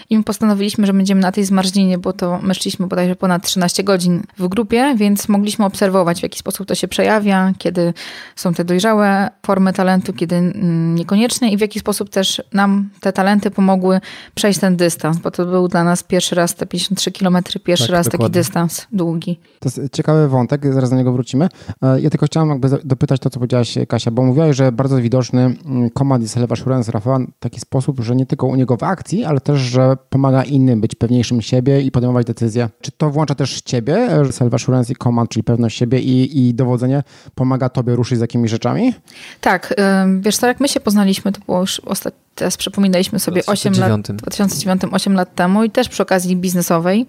i 0.10 0.18
my 0.18 0.24
postanowiliśmy, 0.24 0.88
że 0.88 0.94
będziemy 0.94 1.22
na 1.22 1.32
tej 1.32 1.46
zmarzlinie, 1.46 1.98
bo 1.98 2.13
to 2.13 2.39
my 2.44 2.56
szliśmy 2.56 2.88
bodajże 2.88 3.15
ponad 3.15 3.44
13 3.44 3.84
godzin 3.84 4.24
w 4.38 4.48
grupie, 4.48 4.96
więc 4.98 5.29
mogliśmy 5.29 5.65
obserwować, 5.65 6.20
w 6.20 6.24
jaki 6.24 6.39
sposób 6.39 6.68
to 6.68 6.75
się 6.75 6.88
przejawia, 6.88 7.53
kiedy 7.58 7.94
są 8.36 8.53
te 8.53 8.65
dojrzałe 8.65 9.29
formy 9.46 9.74
talentu, 9.74 10.13
kiedy 10.13 10.36
mm, 10.36 10.96
niekoniecznie 10.96 11.51
i 11.51 11.58
w 11.58 11.62
jaki 11.62 11.79
sposób 11.79 12.10
też 12.10 12.41
nam 12.53 12.89
te 13.00 13.13
talenty 13.13 13.51
pomogły 13.51 14.01
przejść 14.36 14.60
ten 14.60 14.77
dystans, 14.77 15.18
bo 15.18 15.32
to 15.32 15.38
był 15.46 15.67
dla 15.67 15.84
nas 15.84 16.03
pierwszy 16.03 16.36
raz 16.36 16.55
te 16.55 16.65
53 16.65 17.12
km, 17.12 17.38
pierwszy 17.63 17.88
tak, 17.88 17.93
raz 17.93 18.05
dokładnie. 18.05 18.24
taki 18.24 18.34
dystans 18.34 18.88
długi. 18.91 19.39
To 19.60 19.69
jest 19.69 19.93
ciekawy 19.93 20.27
wątek, 20.27 20.74
zaraz 20.74 20.89
do 20.89 20.96
niego 20.96 21.12
wrócimy. 21.12 21.50
E, 21.81 22.01
ja 22.01 22.10
tylko 22.10 22.25
chciałam 22.25 22.50
jakby 22.50 22.69
dopytać 22.84 23.19
to, 23.19 23.29
co 23.29 23.39
powiedziałaś 23.39 23.77
Kasia, 23.88 24.12
bo 24.12 24.24
mówiłaś, 24.24 24.55
że 24.55 24.72
bardzo 24.72 25.01
widoczny 25.01 25.55
command 25.98 26.24
i 26.24 26.27
self 26.27 26.51
assurance 26.51 26.91
Rafała 26.91 27.19
w 27.19 27.39
taki 27.39 27.60
sposób, 27.60 27.99
że 27.99 28.15
nie 28.15 28.25
tylko 28.25 28.47
u 28.47 28.56
niego 28.56 28.78
w 28.78 28.84
akcji, 28.84 29.23
ale 29.23 29.41
też, 29.41 29.60
że 29.60 29.97
pomaga 30.10 30.43
innym 30.43 30.82
być 30.82 30.95
pewniejszym 30.95 31.41
siebie 31.41 31.82
i 31.82 31.91
podejmować 31.91 32.28
decyzje. 32.28 32.69
Czy 32.82 32.91
to 32.91 33.10
włącza 33.10 33.36
też 33.36 33.62
ciebie, 33.62 34.10
self 34.32 34.54
assurance 34.54 34.93
i 34.93 34.95
command, 34.95 35.30
czyli 35.30 35.43
pewność 35.43 35.78
siebie 35.78 35.99
i, 35.99 36.47
i 36.47 36.54
dowodzenie 36.54 37.04
pomaga 37.36 37.69
tobie 37.69 37.95
ruszyć 37.95 38.17
z 38.17 38.21
jakimiś 38.21 38.52
rzeczami? 38.52 38.93
Tak. 39.41 39.75
Wiesz 40.19 40.38
co, 40.38 40.47
jak 40.47 40.60
my 40.60 40.67
się 40.67 40.80
poznaliśmy, 40.80 41.32
to 41.32 41.41
było 41.45 41.60
już 41.60 41.80
ostatnio 41.80 42.29
teraz 42.36 42.58
przypominaliśmy 42.58 43.20
sobie 43.20 43.46
8 43.46 43.74
lat, 43.74 44.08
w 44.10 44.15
2009, 44.15 44.82
8 44.92 45.13
lat 45.13 45.36
temu 45.36 45.63
i 45.63 45.70
też 45.70 45.89
przy 45.89 46.04
okazji 46.04 46.36
biznesowej. 46.36 47.06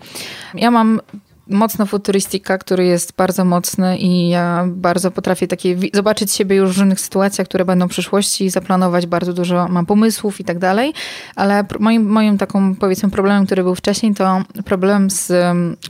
Ja 0.54 0.70
mam 0.70 1.00
mocno 1.50 1.86
futurystyka, 1.86 2.58
który 2.58 2.84
jest 2.84 3.12
bardzo 3.16 3.44
mocny 3.44 3.98
i 3.98 4.28
ja 4.28 4.64
bardzo 4.66 5.10
potrafię 5.10 5.48
takie 5.48 5.76
zobaczyć 5.94 6.32
siebie 6.32 6.56
już 6.56 6.74
w 6.74 6.78
różnych 6.78 7.00
sytuacjach, 7.00 7.48
które 7.48 7.64
będą 7.64 7.88
w 7.88 7.90
przyszłości 7.90 8.44
i 8.44 8.50
zaplanować 8.50 9.06
bardzo 9.06 9.32
dużo, 9.32 9.68
mam 9.68 9.86
pomysłów 9.86 10.40
i 10.40 10.44
tak 10.44 10.58
dalej, 10.58 10.92
ale 11.36 11.64
moim, 11.80 12.06
moim 12.06 12.38
taką 12.38 12.74
powiedzmy 12.74 13.10
problemem, 13.10 13.46
który 13.46 13.62
był 13.62 13.74
wcześniej, 13.74 14.14
to 14.14 14.42
problem 14.64 15.10
z 15.10 15.32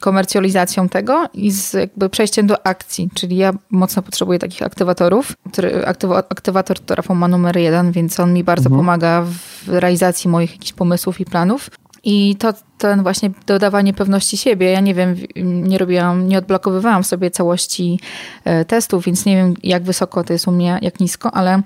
komercjalizacją 0.00 0.88
tego 0.88 1.28
i 1.34 1.50
z 1.50 1.72
jakby 1.72 2.08
przejściem 2.08 2.46
do 2.46 2.66
akcji, 2.66 3.08
czyli 3.14 3.36
ja 3.36 3.52
mocno 3.70 4.02
potrzebuję 4.02 4.38
takich 4.38 4.62
aktywatorów. 4.62 5.32
Który, 5.52 5.86
aktywator 6.28 6.80
to 6.80 6.94
Rafał 6.94 7.16
ma 7.16 7.28
numer 7.28 7.56
jeden, 7.56 7.92
więc 7.92 8.20
on 8.20 8.32
mi 8.32 8.44
bardzo 8.44 8.66
mhm. 8.66 8.80
pomaga 8.80 9.22
w 9.22 9.68
realizacji 9.68 10.30
moich 10.30 10.52
jakichś 10.52 10.72
pomysłów 10.72 11.20
i 11.20 11.24
planów. 11.24 11.70
I 12.04 12.36
to 12.36 12.52
ten 12.78 13.02
właśnie 13.02 13.30
dodawanie 13.46 13.94
pewności 13.94 14.36
siebie. 14.36 14.70
Ja 14.70 14.80
nie 14.80 14.94
wiem, 14.94 15.16
nie 15.36 15.78
robiłam, 15.78 16.28
nie 16.28 16.38
odblokowywałam 16.38 17.04
sobie 17.04 17.30
całości 17.30 18.00
e, 18.44 18.64
testów, 18.64 19.04
więc 19.04 19.24
nie 19.24 19.36
wiem, 19.36 19.54
jak 19.62 19.82
wysoko 19.82 20.24
to 20.24 20.32
jest 20.32 20.48
u 20.48 20.52
mnie, 20.52 20.78
jak 20.82 21.00
nisko, 21.00 21.34
ale 21.34 21.62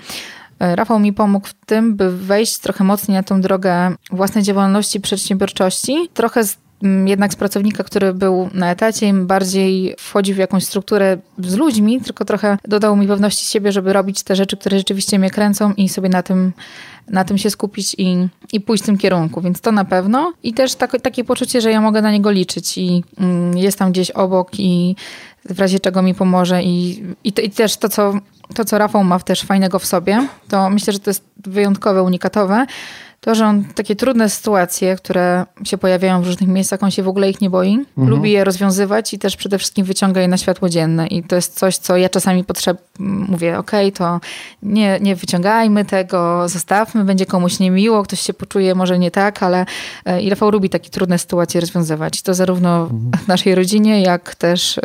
e, 0.60 0.76
Rafał 0.76 1.00
mi 1.00 1.12
pomógł 1.12 1.46
w 1.46 1.54
tym, 1.54 1.96
by 1.96 2.18
wejść 2.18 2.58
trochę 2.58 2.84
mocniej 2.84 3.16
na 3.16 3.22
tą 3.22 3.40
drogę 3.40 3.94
własnej 4.10 4.44
działalności, 4.44 5.00
przedsiębiorczości. 5.00 6.08
Trochę 6.14 6.44
z 6.44 6.63
jednak 7.06 7.32
z 7.32 7.36
pracownika, 7.36 7.84
który 7.84 8.14
był 8.14 8.50
na 8.54 8.70
etacie, 8.70 9.12
bardziej 9.14 9.94
wchodził 9.98 10.34
w 10.34 10.38
jakąś 10.38 10.64
strukturę 10.64 11.18
z 11.38 11.54
ludźmi, 11.56 12.00
tylko 12.00 12.24
trochę 12.24 12.58
dodał 12.68 12.96
mi 12.96 13.06
pewności 13.06 13.46
siebie, 13.46 13.72
żeby 13.72 13.92
robić 13.92 14.22
te 14.22 14.36
rzeczy, 14.36 14.56
które 14.56 14.78
rzeczywiście 14.78 15.18
mnie 15.18 15.30
kręcą 15.30 15.72
i 15.72 15.88
sobie 15.88 16.08
na 16.08 16.22
tym, 16.22 16.52
na 17.08 17.24
tym 17.24 17.38
się 17.38 17.50
skupić 17.50 17.94
i, 17.98 18.28
i 18.52 18.60
pójść 18.60 18.82
w 18.82 18.86
tym 18.86 18.98
kierunku. 18.98 19.40
Więc 19.40 19.60
to 19.60 19.72
na 19.72 19.84
pewno. 19.84 20.32
I 20.42 20.54
też 20.54 20.74
tak, 20.74 21.00
takie 21.02 21.24
poczucie, 21.24 21.60
że 21.60 21.70
ja 21.70 21.80
mogę 21.80 22.02
na 22.02 22.12
niego 22.12 22.30
liczyć 22.30 22.78
i 22.78 23.04
mm, 23.18 23.58
jest 23.58 23.78
tam 23.78 23.92
gdzieś 23.92 24.10
obok 24.10 24.50
i 24.58 24.96
w 25.44 25.60
razie 25.60 25.80
czego 25.80 26.02
mi 26.02 26.14
pomoże. 26.14 26.62
I, 26.62 27.02
i, 27.24 27.32
to, 27.32 27.42
i 27.42 27.50
też 27.50 27.76
to 27.76 27.88
co, 27.88 28.14
to, 28.54 28.64
co 28.64 28.78
Rafał 28.78 29.04
ma 29.04 29.18
też 29.18 29.42
fajnego 29.42 29.78
w 29.78 29.86
sobie, 29.86 30.28
to 30.48 30.70
myślę, 30.70 30.92
że 30.92 30.98
to 30.98 31.10
jest 31.10 31.24
wyjątkowe, 31.46 32.02
unikatowe, 32.02 32.66
to, 33.24 33.34
że 33.34 33.46
on 33.46 33.64
takie 33.64 33.96
trudne 33.96 34.28
sytuacje, 34.28 34.96
które 34.96 35.44
się 35.64 35.78
pojawiają 35.78 36.22
w 36.22 36.26
różnych 36.26 36.48
miejscach, 36.48 36.82
on 36.82 36.90
się 36.90 37.02
w 37.02 37.08
ogóle 37.08 37.30
ich 37.30 37.40
nie 37.40 37.50
boi. 37.50 37.74
Mhm. 37.74 38.08
Lubi 38.08 38.30
je 38.30 38.44
rozwiązywać 38.44 39.14
i 39.14 39.18
też 39.18 39.36
przede 39.36 39.58
wszystkim 39.58 39.84
wyciąga 39.84 40.20
je 40.20 40.28
na 40.28 40.36
światło 40.36 40.68
dzienne. 40.68 41.06
I 41.06 41.22
to 41.22 41.36
jest 41.36 41.58
coś, 41.58 41.76
co 41.76 41.96
ja 41.96 42.08
czasami 42.08 42.44
potrzeb 42.44 42.78
mówię, 42.98 43.58
okej, 43.58 43.88
okay, 43.88 43.98
to 43.98 44.20
nie, 44.62 44.98
nie 45.00 45.16
wyciągajmy 45.16 45.84
tego, 45.84 46.48
zostawmy, 46.48 47.04
będzie 47.04 47.26
komuś 47.26 47.58
niemiło, 47.58 48.02
ktoś 48.02 48.20
się 48.20 48.34
poczuje 48.34 48.74
może 48.74 48.98
nie 48.98 49.10
tak, 49.10 49.42
ale 49.42 49.66
e, 50.04 50.22
i 50.22 50.30
Rafał 50.30 50.50
lubi 50.50 50.70
takie 50.70 50.90
trudne 50.90 51.18
sytuacje 51.18 51.60
rozwiązywać. 51.60 52.22
To 52.22 52.34
zarówno 52.34 52.82
mhm. 52.82 53.10
w 53.24 53.28
naszej 53.28 53.54
rodzinie, 53.54 54.02
jak 54.02 54.34
też 54.34 54.78
e, 54.78 54.82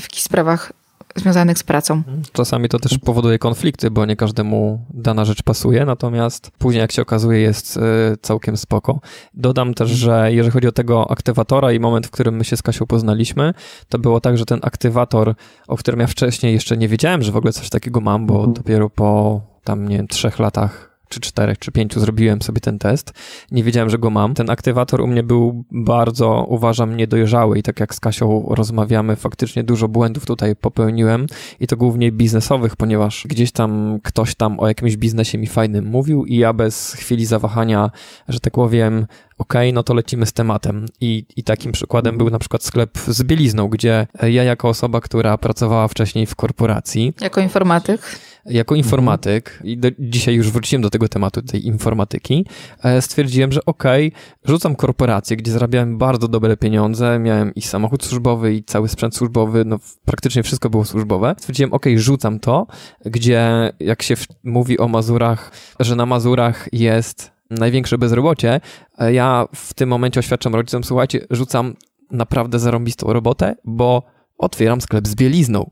w 0.00 0.02
jakichś 0.02 0.22
sprawach 0.22 0.72
związanych 1.16 1.58
z 1.58 1.62
pracą. 1.62 2.02
Czasami 2.32 2.68
to 2.68 2.78
też 2.78 2.98
powoduje 2.98 3.38
konflikty, 3.38 3.90
bo 3.90 4.06
nie 4.06 4.16
każdemu 4.16 4.84
dana 4.94 5.24
rzecz 5.24 5.42
pasuje, 5.42 5.84
natomiast 5.84 6.50
później, 6.58 6.80
jak 6.80 6.92
się 6.92 7.02
okazuje, 7.02 7.40
jest 7.40 7.76
e, 7.76 7.80
całkiem 8.22 8.56
spoko. 8.56 9.00
Dodam 9.34 9.74
też, 9.74 9.90
że 9.90 10.32
jeżeli 10.32 10.50
chodzi 10.50 10.68
o 10.68 10.72
tego 10.72 11.10
aktywatora 11.10 11.72
i 11.72 11.80
moment, 11.80 12.06
w 12.06 12.10
którym 12.10 12.36
my 12.36 12.44
się 12.44 12.56
z 12.56 12.62
Kasią 12.62 12.86
poznaliśmy, 12.86 13.54
to 13.88 13.98
było 13.98 14.20
tak, 14.20 14.38
że 14.38 14.44
ten 14.44 14.60
aktywator, 14.62 15.34
o 15.68 15.76
którym 15.76 16.00
ja 16.00 16.06
wcześniej 16.06 16.52
jeszcze 16.52 16.76
nie 16.76 16.88
wiedziałem, 16.88 17.22
że 17.22 17.32
w 17.32 17.36
ogóle 17.36 17.52
coś 17.52 17.70
takiego 17.70 18.00
mam, 18.00 18.26
bo 18.26 18.34
mhm. 18.34 18.52
dopiero 18.52 18.90
po 18.90 19.40
tam, 19.64 19.88
nie 19.88 19.96
wiem, 19.96 20.08
trzech 20.08 20.38
latach 20.38 20.93
czy 21.08 21.20
czterech, 21.20 21.58
czy 21.58 21.72
pięciu 21.72 22.00
zrobiłem 22.00 22.42
sobie 22.42 22.60
ten 22.60 22.78
test. 22.78 23.12
Nie 23.50 23.64
wiedziałem, 23.64 23.90
że 23.90 23.98
go 23.98 24.10
mam. 24.10 24.34
Ten 24.34 24.50
aktywator 24.50 25.00
u 25.00 25.06
mnie 25.06 25.22
był 25.22 25.64
bardzo, 25.70 26.46
uważam, 26.48 26.96
niedojrzały 26.96 27.58
i 27.58 27.62
tak 27.62 27.80
jak 27.80 27.94
z 27.94 28.00
Kasią 28.00 28.46
rozmawiamy, 28.48 29.16
faktycznie 29.16 29.64
dużo 29.64 29.88
błędów 29.88 30.26
tutaj 30.26 30.56
popełniłem 30.56 31.26
i 31.60 31.66
to 31.66 31.76
głównie 31.76 32.12
biznesowych, 32.12 32.76
ponieważ 32.76 33.26
gdzieś 33.28 33.52
tam 33.52 34.00
ktoś 34.02 34.34
tam 34.34 34.60
o 34.60 34.68
jakimś 34.68 34.96
biznesie 34.96 35.38
mi 35.38 35.46
fajnym 35.46 35.84
mówił 35.84 36.24
i 36.24 36.36
ja 36.36 36.52
bez 36.52 36.92
chwili 36.92 37.26
zawahania, 37.26 37.90
że 38.28 38.40
tak 38.40 38.52
powiem, 38.52 39.06
OK, 39.38 39.54
no 39.72 39.82
to 39.82 39.94
lecimy 39.94 40.26
z 40.26 40.32
tematem. 40.32 40.86
I, 41.00 41.26
I 41.36 41.44
takim 41.44 41.72
przykładem 41.72 42.18
był 42.18 42.30
na 42.30 42.38
przykład 42.38 42.62
sklep 42.62 42.98
z 42.98 43.22
bielizną, 43.22 43.68
gdzie 43.68 44.06
ja 44.22 44.44
jako 44.44 44.68
osoba, 44.68 45.00
która 45.00 45.38
pracowała 45.38 45.88
wcześniej 45.88 46.26
w 46.26 46.34
korporacji. 46.34 47.12
Jako 47.20 47.40
informatyk 47.40 48.00
jako 48.46 48.74
informatyk, 48.74 49.50
mhm. 49.50 49.66
i 49.66 49.76
do, 49.78 49.88
dzisiaj 49.98 50.34
już 50.34 50.50
wróciłem 50.50 50.82
do 50.82 50.90
tego 50.90 51.08
tematu, 51.08 51.42
tej 51.42 51.66
informatyki, 51.66 52.46
e, 52.82 53.02
stwierdziłem, 53.02 53.52
że 53.52 53.64
okej, 53.66 54.08
okay, 54.08 54.20
rzucam 54.44 54.76
korporację, 54.76 55.36
gdzie 55.36 55.52
zarabiałem 55.52 55.98
bardzo 55.98 56.28
dobre 56.28 56.56
pieniądze, 56.56 57.18
miałem 57.18 57.54
i 57.54 57.62
samochód 57.62 58.04
służbowy, 58.04 58.54
i 58.54 58.64
cały 58.64 58.88
sprzęt 58.88 59.16
służbowy, 59.16 59.64
no 59.64 59.78
praktycznie 60.04 60.42
wszystko 60.42 60.70
było 60.70 60.84
służbowe. 60.84 61.34
Stwierdziłem, 61.38 61.72
okej, 61.72 61.92
okay, 61.92 62.02
rzucam 62.02 62.40
to, 62.40 62.66
gdzie 63.04 63.72
jak 63.80 64.02
się 64.02 64.14
mówi 64.44 64.78
o 64.78 64.88
Mazurach, 64.88 65.52
że 65.80 65.96
na 65.96 66.06
Mazurach 66.06 66.68
jest 66.72 67.32
największe 67.50 67.98
bezrobocie, 67.98 68.60
e, 68.98 69.12
ja 69.12 69.46
w 69.54 69.74
tym 69.74 69.88
momencie 69.88 70.20
oświadczam 70.20 70.54
rodzicom, 70.54 70.84
słuchajcie, 70.84 71.26
rzucam 71.30 71.74
naprawdę 72.10 72.58
zarąbistą 72.58 73.12
robotę, 73.12 73.56
bo 73.64 74.02
otwieram 74.38 74.80
sklep 74.80 75.08
z 75.08 75.14
bielizną. 75.14 75.70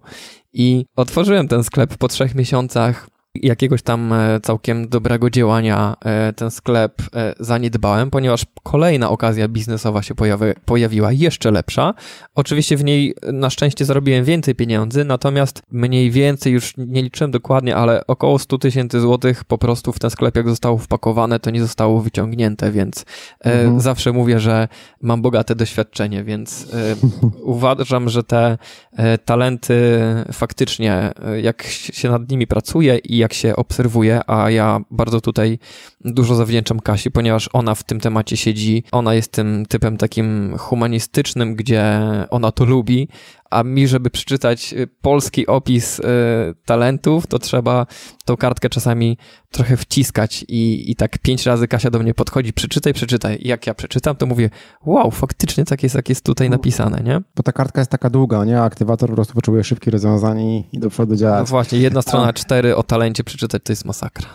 I 0.53 0.87
otworzyłem 0.97 1.49
ten 1.49 1.65
sklep 1.65 1.97
po 1.97 2.09
trzech 2.09 2.35
miesiącach 2.35 3.09
jakiegoś 3.35 3.83
tam 3.83 4.13
e, 4.13 4.41
całkiem 4.41 4.89
dobrego 4.89 5.31
działania 5.31 5.97
e, 6.05 6.33
ten 6.33 6.51
sklep 6.51 7.03
e, 7.15 7.35
zaniedbałem, 7.41 8.11
ponieważ 8.11 8.47
kolejna 8.63 9.11
okazja 9.11 9.49
biznesowa 9.49 10.03
się 10.03 10.15
pojawi, 10.15 10.45
pojawiła, 10.65 11.13
jeszcze 11.13 11.51
lepsza. 11.51 11.95
Oczywiście 12.35 12.77
w 12.77 12.85
niej 12.85 13.15
na 13.33 13.51
szczęście 13.51 13.85
zarobiłem 13.85 14.25
więcej 14.25 14.55
pieniędzy, 14.55 15.05
natomiast 15.05 15.63
mniej 15.71 16.11
więcej, 16.11 16.53
już 16.53 16.75
nie 16.77 17.03
liczyłem 17.03 17.31
dokładnie, 17.31 17.77
ale 17.77 18.07
około 18.07 18.39
100 18.39 18.59
tysięcy 18.59 19.01
złotych 19.01 19.45
po 19.45 19.59
prostu 19.59 19.93
w 19.93 19.99
ten 19.99 20.11
sklep 20.11 20.37
jak 20.37 20.49
zostało 20.49 20.79
wpakowane, 20.79 21.41
to 21.41 21.51
nie 21.51 21.61
zostało 21.61 22.01
wyciągnięte, 22.01 22.73
więc 22.73 23.05
mhm. 23.41 23.81
zawsze 23.81 24.13
mówię, 24.13 24.41
że 24.41 24.69
mam 25.03 25.23
bogate 25.23 25.55
doświadczenie, 25.55 26.25
więc 26.25 26.67
uważam, 27.43 28.09
że 28.09 28.25
te 28.25 28.59
talenty 29.25 30.01
faktycznie, 30.33 31.13
jak 31.43 31.63
się 31.67 32.11
nad 32.11 32.31
nimi 32.31 32.47
pracuje 32.47 32.99
i 32.99 33.22
jak 33.23 33.33
się 33.33 33.57
obserwuje, 33.57 34.21
a 34.27 34.51
ja 34.51 34.81
bardzo 34.91 35.21
tutaj 35.21 35.59
dużo 36.01 36.35
zawdzięczam 36.35 36.81
Kasi, 36.81 37.11
ponieważ 37.11 37.49
ona 37.53 37.75
w 37.75 37.85
tym 37.85 38.01
temacie 38.01 38.37
siedzi. 38.37 38.85
Ona 38.93 39.15
jest 39.15 39.33
tym 39.33 39.67
typem 39.67 39.97
takim 39.97 40.55
humanistycznym, 40.59 41.55
gdzie 41.55 42.01
ona 42.31 42.53
to 42.53 42.65
lubi, 42.65 43.09
a 43.53 43.63
mi, 43.65 43.89
żeby 43.89 44.11
przeczytać 44.11 44.73
y, 44.73 44.89
polski 45.03 45.47
opis 45.47 45.99
y, 45.99 46.03
talentów, 46.65 47.27
to 47.27 47.39
trzeba 47.39 47.87
tą 48.25 48.37
kartkę 48.37 48.69
czasami 48.69 49.19
trochę 49.51 49.77
wciskać 49.77 50.45
i, 50.49 50.91
i 50.91 50.97
tak 50.97 51.19
pięć 51.19 51.47
razy 51.47 51.69
Kasia 51.69 51.91
do 51.91 51.99
mnie 51.99 52.15
podchodzi, 52.15 52.53
przeczytaj, 52.53 52.95
przeczytaj. 52.95 53.39
I 53.41 53.49
jak 53.49 53.67
ja 53.67 53.75
przeczytam, 53.75 54.17
to 54.17 54.27
mówię, 54.27 54.51
wow, 54.87 55.11
faktycznie 55.11 55.65
tak 55.65 55.83
jest, 55.83 55.95
jak 55.95 56.09
jest 56.09 56.25
tutaj 56.25 56.51
napisane, 56.51 57.01
nie? 57.05 57.21
Bo 57.37 57.43
ta 57.43 57.53
kartka 57.53 57.81
jest 57.81 57.91
taka 57.91 58.11
długa, 58.11 58.45
nie? 58.45 58.61
Aktywator 58.61 59.09
po 59.09 59.15
prostu 59.15 59.35
potrzebuje 59.35 59.65
szybkich 59.65 59.93
rozwiązań 59.93 60.41
i, 60.41 60.65
do 60.73 60.91
przodu 60.91 61.17
działać. 61.17 61.41
No 61.41 61.47
właśnie, 61.47 61.79
jedna 61.79 62.03
strona 62.03 62.33
cztery 62.33 62.77
o 62.77 62.83
talencie 62.83 63.25
przeczytać 63.25 63.63
to 63.65 63.73
jest 63.73 63.85
masakra. 63.85 64.29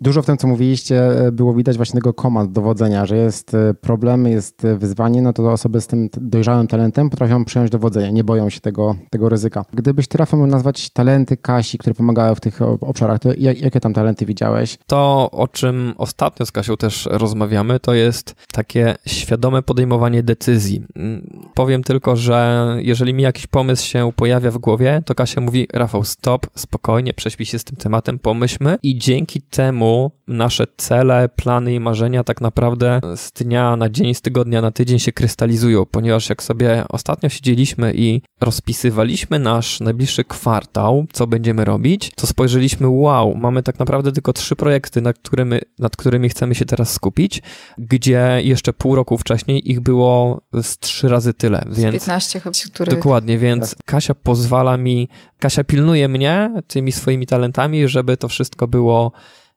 Dużo 0.00 0.22
w 0.22 0.26
tym, 0.26 0.36
co 0.36 0.48
mówiliście, 0.48 1.26
e, 1.26 1.32
było 1.32 1.54
widać 1.54 1.76
właśnie 1.76 2.00
tego 2.00 2.14
komand 2.14 2.52
dowodzenia, 2.52 3.06
że 3.06 3.16
jest 3.16 3.54
e, 3.54 3.74
problem, 3.74 4.26
jest 4.26 4.64
e, 4.64 4.76
wyzwanie, 4.76 5.22
no 5.22 5.32
to 5.32 5.52
osoby 5.52 5.80
z 5.80 5.86
tym 5.86 6.08
dojrzałym 6.16 6.66
talentem 6.66 7.10
potrafią 7.10 7.44
przyjąć 7.44 7.70
dowodzenie, 7.70 8.12
nie 8.12 8.24
boją 8.24 8.50
się 8.50 8.60
tego, 8.60 8.96
tego 9.10 9.28
ryzyka. 9.28 9.64
Gdybyś 9.72 10.08
ty, 10.08 10.18
Rafał, 10.18 10.40
mógł 10.40 10.52
nazwać 10.52 10.90
talenty 10.90 11.36
Kasi, 11.36 11.78
które 11.78 11.94
pomagały 11.94 12.34
w 12.34 12.40
tych 12.40 12.62
obszarach, 12.62 13.18
to 13.18 13.28
jakie 13.36 13.80
tam 13.80 13.92
talenty 13.92 14.26
widziałeś? 14.26 14.78
To, 14.86 15.30
o 15.30 15.48
czym 15.48 15.94
ostatnio 15.98 16.46
z 16.46 16.52
Kasią 16.52 16.76
też 16.76 17.08
rozmawiamy, 17.10 17.80
to 17.80 17.94
jest 17.94 18.34
takie 18.52 18.94
świadome 19.06 19.62
podejmowanie 19.62 20.22
decyzji. 20.22 20.82
Mm, 20.96 21.48
powiem 21.54 21.82
tylko, 21.82 22.16
że 22.16 22.66
jeżeli 22.78 23.14
mi 23.14 23.22
jakiś 23.22 23.46
pomysł 23.46 23.86
się 23.86 24.12
pojawia 24.16 24.50
w 24.50 24.58
głowie, 24.58 25.02
to 25.04 25.14
Kasia 25.14 25.40
mówi, 25.40 25.68
Rafał, 25.72 26.04
stop, 26.04 26.46
spokojnie, 26.54 27.14
prześpij 27.14 27.46
się 27.46 27.58
z 27.58 27.64
tym 27.64 27.76
tematem, 27.76 28.18
pomyślmy 28.18 28.78
i 28.82 28.98
dzięki 28.98 29.42
temu 29.42 29.83
nasze 30.28 30.66
cele, 30.76 31.28
plany 31.28 31.74
i 31.74 31.80
marzenia 31.80 32.24
tak 32.24 32.40
naprawdę 32.40 33.00
z 33.16 33.32
dnia 33.32 33.76
na 33.76 33.88
dzień, 33.88 34.14
z 34.14 34.20
tygodnia 34.20 34.62
na 34.62 34.70
tydzień 34.70 34.98
się 34.98 35.12
krystalizują, 35.12 35.86
ponieważ 35.86 36.28
jak 36.28 36.42
sobie 36.42 36.84
ostatnio 36.88 37.28
siedzieliśmy 37.28 37.92
i 37.94 38.22
rozpisywaliśmy 38.40 39.38
nasz 39.38 39.80
najbliższy 39.80 40.24
kwartał, 40.24 41.06
co 41.12 41.26
będziemy 41.26 41.64
robić, 41.64 42.12
to 42.16 42.26
spojrzeliśmy, 42.26 42.88
wow, 42.88 43.34
mamy 43.34 43.62
tak 43.62 43.78
naprawdę 43.78 44.12
tylko 44.12 44.32
trzy 44.32 44.56
projekty, 44.56 45.00
nad 45.00 45.18
którymi, 45.18 45.58
nad 45.78 45.96
którymi 45.96 46.28
chcemy 46.28 46.54
się 46.54 46.64
teraz 46.64 46.92
skupić, 46.92 47.42
gdzie 47.78 48.40
jeszcze 48.44 48.72
pół 48.72 48.94
roku 48.94 49.18
wcześniej 49.18 49.70
ich 49.70 49.80
było 49.80 50.40
z 50.62 50.78
trzy 50.78 51.08
razy 51.08 51.34
tyle. 51.34 51.64
Więc, 51.70 51.92
15 51.92 52.40
chyba, 52.40 52.52
które... 52.72 52.96
Dokładnie, 52.96 53.38
więc 53.38 53.76
Kasia 53.84 54.14
pozwala 54.14 54.76
mi, 54.76 55.08
Kasia 55.38 55.64
pilnuje 55.64 56.08
mnie 56.08 56.62
tymi 56.66 56.92
swoimi 56.92 57.26
talentami, 57.26 57.88
żeby 57.88 58.16
to 58.16 58.28
wszystko 58.28 58.68
było 58.68 59.12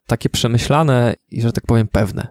takie 0.08 0.30
przemyślane 0.30 1.14
i, 1.32 1.42
że 1.42 1.52
tak 1.52 1.66
powiem, 1.66 1.88
pewne. 1.88 2.28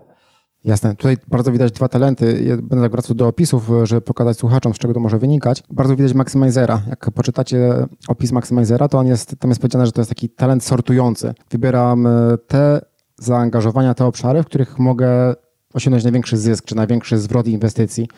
Jasne. 0.65 0.97
Tutaj 0.97 1.17
bardzo 1.29 1.53
widać 1.53 1.73
dwa 1.73 1.89
talenty. 1.89 2.57
Będę 2.63 2.85
tak 2.85 2.93
wracał 2.93 3.17
do 3.17 3.29
opisów, 3.29 3.71
żeby 3.83 4.01
pokazać 4.01 4.39
słuchaczom, 4.39 4.75
z 4.75 4.79
czego 4.79 4.95
to 4.95 5.01
może 5.01 5.19
wynikać. 5.19 5.63
Bardzo 5.71 5.97
widać 5.97 6.15
Maximizera. 6.15 6.83
Jak 6.89 7.11
poczytacie 7.11 7.87
opis 8.09 8.33
Maximizera, 8.33 8.89
to 8.89 8.99
on 8.99 9.07
jest, 9.07 9.37
tam 9.39 9.51
jest 9.51 9.61
powiedziane, 9.61 9.87
że 9.87 9.93
to 9.93 10.01
jest 10.01 10.09
taki 10.09 10.29
talent 10.29 10.65
sortujący. 10.65 11.35
Wybieram 11.51 12.07
e, 12.07 12.11
te 12.47 12.81
zaangażowania, 13.19 13.95
te 13.95 14.05
obszary, 14.05 14.43
w 14.43 14.47
których 14.47 14.79
mogę 14.79 15.35
osiągnąć 15.75 16.05
największy 16.05 16.37
zysk, 16.37 16.65
czy 16.65 16.77
największy 16.77 17.19
zwrot 17.19 17.47
inwestycji 17.47 18.09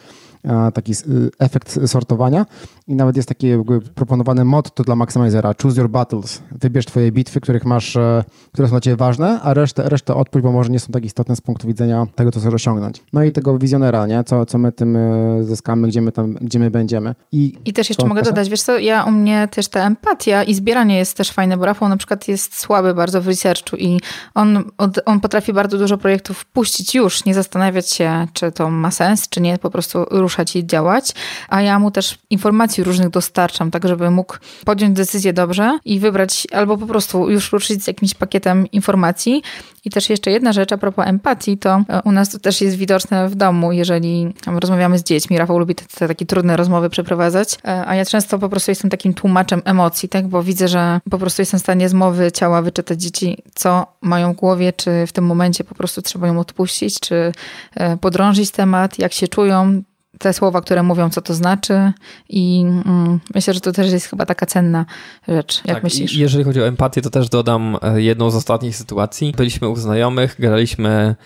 taki 0.75 0.93
y, 0.93 1.31
efekt 1.39 1.89
sortowania 1.89 2.47
i 2.89 2.95
nawet 2.95 3.17
jest 3.17 3.29
takie 3.29 3.65
proponowane 3.95 4.45
motto 4.45 4.85
dla 4.85 4.97
Maximizera, 4.97 5.55
choose 5.63 5.81
your 5.81 5.91
battles. 5.91 6.43
Wybierz 6.53 6.87
twoje 6.87 7.13
bitwy, 7.13 7.41
których 7.41 7.65
masz, 7.65 7.97
e, 7.97 8.25
które 8.53 8.69
są 8.69 8.71
dla 8.71 8.81
ciebie 8.81 8.97
ważne, 8.97 9.41
a 9.43 9.55
resztę, 9.55 9.89
resztę 9.89 10.15
odpuść, 10.15 10.43
bo 10.43 10.53
może 10.53 10.71
nie 10.71 10.81
są 10.81 10.93
tak 10.93 11.05
istotne 11.05 11.37
z 11.37 11.41
punktu 11.41 11.69
widzenia 11.69 12.07
tego, 12.15 12.31
co 12.31 12.41
chcesz 12.41 12.55
osiągnąć. 12.55 13.03
No 13.13 13.25
i 13.25 13.33
tego 13.33 13.59
wizjonera, 13.59 14.07
nie? 14.07 14.25
Co, 14.25 14.47
co 14.47 14.59
my 14.59 14.73
tym 14.73 14.97
e, 14.97 15.45
zyskamy, 15.45 15.89
gdzie 15.89 16.01
my, 16.01 16.13
tam, 16.13 16.35
gdzie 16.35 16.59
my 16.59 16.71
będziemy. 16.71 17.15
I, 17.33 17.59
I 17.65 17.73
też 17.73 17.89
jeszcze 17.89 18.07
mogę 18.07 18.23
dodać, 18.23 18.49
wiesz 18.49 18.63
co, 18.63 18.79
ja 18.79 19.05
u 19.05 19.11
mnie 19.11 19.49
też 19.51 19.69
ta 19.69 19.87
empatia 19.87 20.43
i 20.43 20.55
zbieranie 20.55 20.99
jest 20.99 21.17
też 21.17 21.31
fajne, 21.31 21.57
bo 21.57 21.65
Rafał 21.65 21.89
na 21.89 21.97
przykład 21.97 22.29
jest 22.29 22.57
słaby 22.57 22.95
bardzo 22.95 23.23
w 23.23 23.27
researchu 23.27 23.77
i 23.77 24.01
on, 24.35 24.65
on 25.07 25.21
potrafi 25.21 25.53
bardzo 25.53 25.79
dużo 25.79 25.99
projektów 25.99 26.45
puścić 26.45 26.95
już, 26.95 27.25
nie 27.25 27.35
zastanawiać 27.35 27.91
się, 27.91 28.27
czy 28.33 28.53
to 28.53 28.71
ma 28.71 28.91
sens, 28.91 29.29
czy 29.29 29.41
nie, 29.41 29.59
po 29.59 29.71
prostu 29.71 30.07
ruszać 30.39 30.57
i 30.57 30.67
działać, 30.67 31.15
a 31.49 31.63
ja 31.63 31.79
mu 31.79 31.91
też 31.91 32.19
informacji 32.31 32.85
różnych 32.85 33.11
dostarczam, 33.11 33.71
tak 33.71 33.89
żeby 33.89 34.11
mógł 34.11 34.37
podjąć 34.65 34.97
decyzję 34.97 35.33
dobrze 35.33 35.79
i 35.85 36.01
wybrać 36.01 36.47
albo 36.53 36.77
po 36.77 36.87
prostu 36.87 37.31
już 37.31 37.53
ruszyć 37.53 37.85
z 37.85 37.87
jakimś 37.87 38.15
pakietem 38.15 38.67
informacji. 38.73 39.43
I 39.85 39.91
też 39.91 40.11
jeszcze 40.11 40.31
jedna 40.31 40.53
rzecz 40.53 40.73
a 40.73 40.79
propos 40.79 41.07
empatii, 41.07 41.59
to 41.59 41.83
e, 41.89 42.03
u 42.05 42.13
nas 42.13 42.31
to 42.31 42.39
też 42.39 42.61
jest 42.61 42.77
widoczne 42.77 43.29
w 43.29 43.35
domu, 43.35 43.73
jeżeli 43.73 44.35
rozmawiamy 44.47 44.99
z 44.99 45.03
dziećmi. 45.03 45.39
Rafał 45.39 45.59
lubi 45.59 45.75
te, 45.75 45.85
te 45.85 46.09
takie 46.09 46.27
trudne 46.27 46.57
rozmowy 46.57 46.91
przeprowadzać, 46.91 47.59
e, 47.65 47.87
a 47.87 47.95
ja 47.95 48.05
często 48.05 48.39
po 48.39 48.49
prostu 48.49 48.71
jestem 48.71 48.91
takim 48.91 49.15
tłumaczem 49.15 49.63
emocji, 49.65 50.09
tak, 50.09 50.29
bo 50.29 50.43
widzę, 50.43 50.69
że 50.69 51.01
po 51.11 51.19
prostu 51.19 51.43
jestem 51.43 51.61
w 51.61 51.63
stanie 51.63 51.89
z 51.89 51.95
mowy 51.95 52.33
ciała 52.33 52.63
wyczytać 52.63 53.03
dzieci, 53.03 53.39
co 53.55 53.87
mają 54.01 54.33
w 54.33 54.37
głowie, 54.37 54.73
czy 54.73 55.07
w 55.07 55.13
tym 55.13 55.25
momencie 55.27 55.65
po 55.65 55.75
prostu 55.75 56.03
trzeba 56.03 56.27
ją 56.27 56.41
odpuścić, 56.41 57.01
czy 57.01 57.33
e, 57.75 57.97
podrążyć 57.97 58.51
temat, 58.51 58.99
jak 58.99 59.13
się 59.13 59.29
czują, 59.29 59.83
te 60.19 60.33
słowa, 60.33 60.61
które 60.61 60.83
mówią, 60.83 61.11
co 61.11 61.23
to 61.23 61.35
znaczy 61.35 61.93
i 62.29 62.65
mm, 62.87 63.21
myślę, 63.35 63.55
że 63.55 63.61
to 63.61 63.73
też 63.73 63.93
jest 63.93 64.07
chyba 64.07 64.27
taka 64.27 64.47
cenna 64.47 64.87
rzecz. 65.29 65.63
Jak 65.65 65.77
tak, 65.77 65.85
myślisz? 65.85 66.17
Jeżeli 66.17 66.45
chodzi 66.45 66.61
o 66.61 66.67
empatię, 66.67 67.03
to 67.03 67.11
też 67.11 67.29
dodam 67.29 67.77
e, 67.83 68.03
jedną 68.03 68.31
z 68.31 68.35
ostatnich 68.35 68.77
sytuacji. 68.77 69.33
Byliśmy 69.37 69.69
u 69.69 69.77
znajomych, 69.77 70.37
graliśmy, 70.39 71.17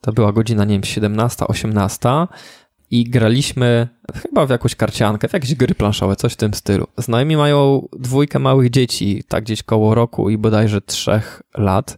to 0.00 0.12
była 0.12 0.32
godzina, 0.32 0.64
nie 0.64 0.74
wiem, 0.74 0.84
17, 0.84 1.46
18 1.46 2.08
i 2.90 3.04
graliśmy 3.04 3.88
chyba 4.14 4.46
w 4.46 4.50
jakąś 4.50 4.74
karciankę, 4.74 5.28
w 5.28 5.32
jakieś 5.32 5.54
gry 5.54 5.74
planszowe, 5.74 6.16
coś 6.16 6.32
w 6.32 6.36
tym 6.36 6.54
stylu. 6.54 6.86
Znajomi 6.96 7.36
mają 7.36 7.88
dwójkę 7.98 8.38
małych 8.38 8.70
dzieci, 8.70 9.24
tak 9.28 9.44
gdzieś 9.44 9.62
koło 9.62 9.94
roku 9.94 10.30
i 10.30 10.38
bodajże 10.38 10.80
trzech 10.80 11.42
lat 11.56 11.96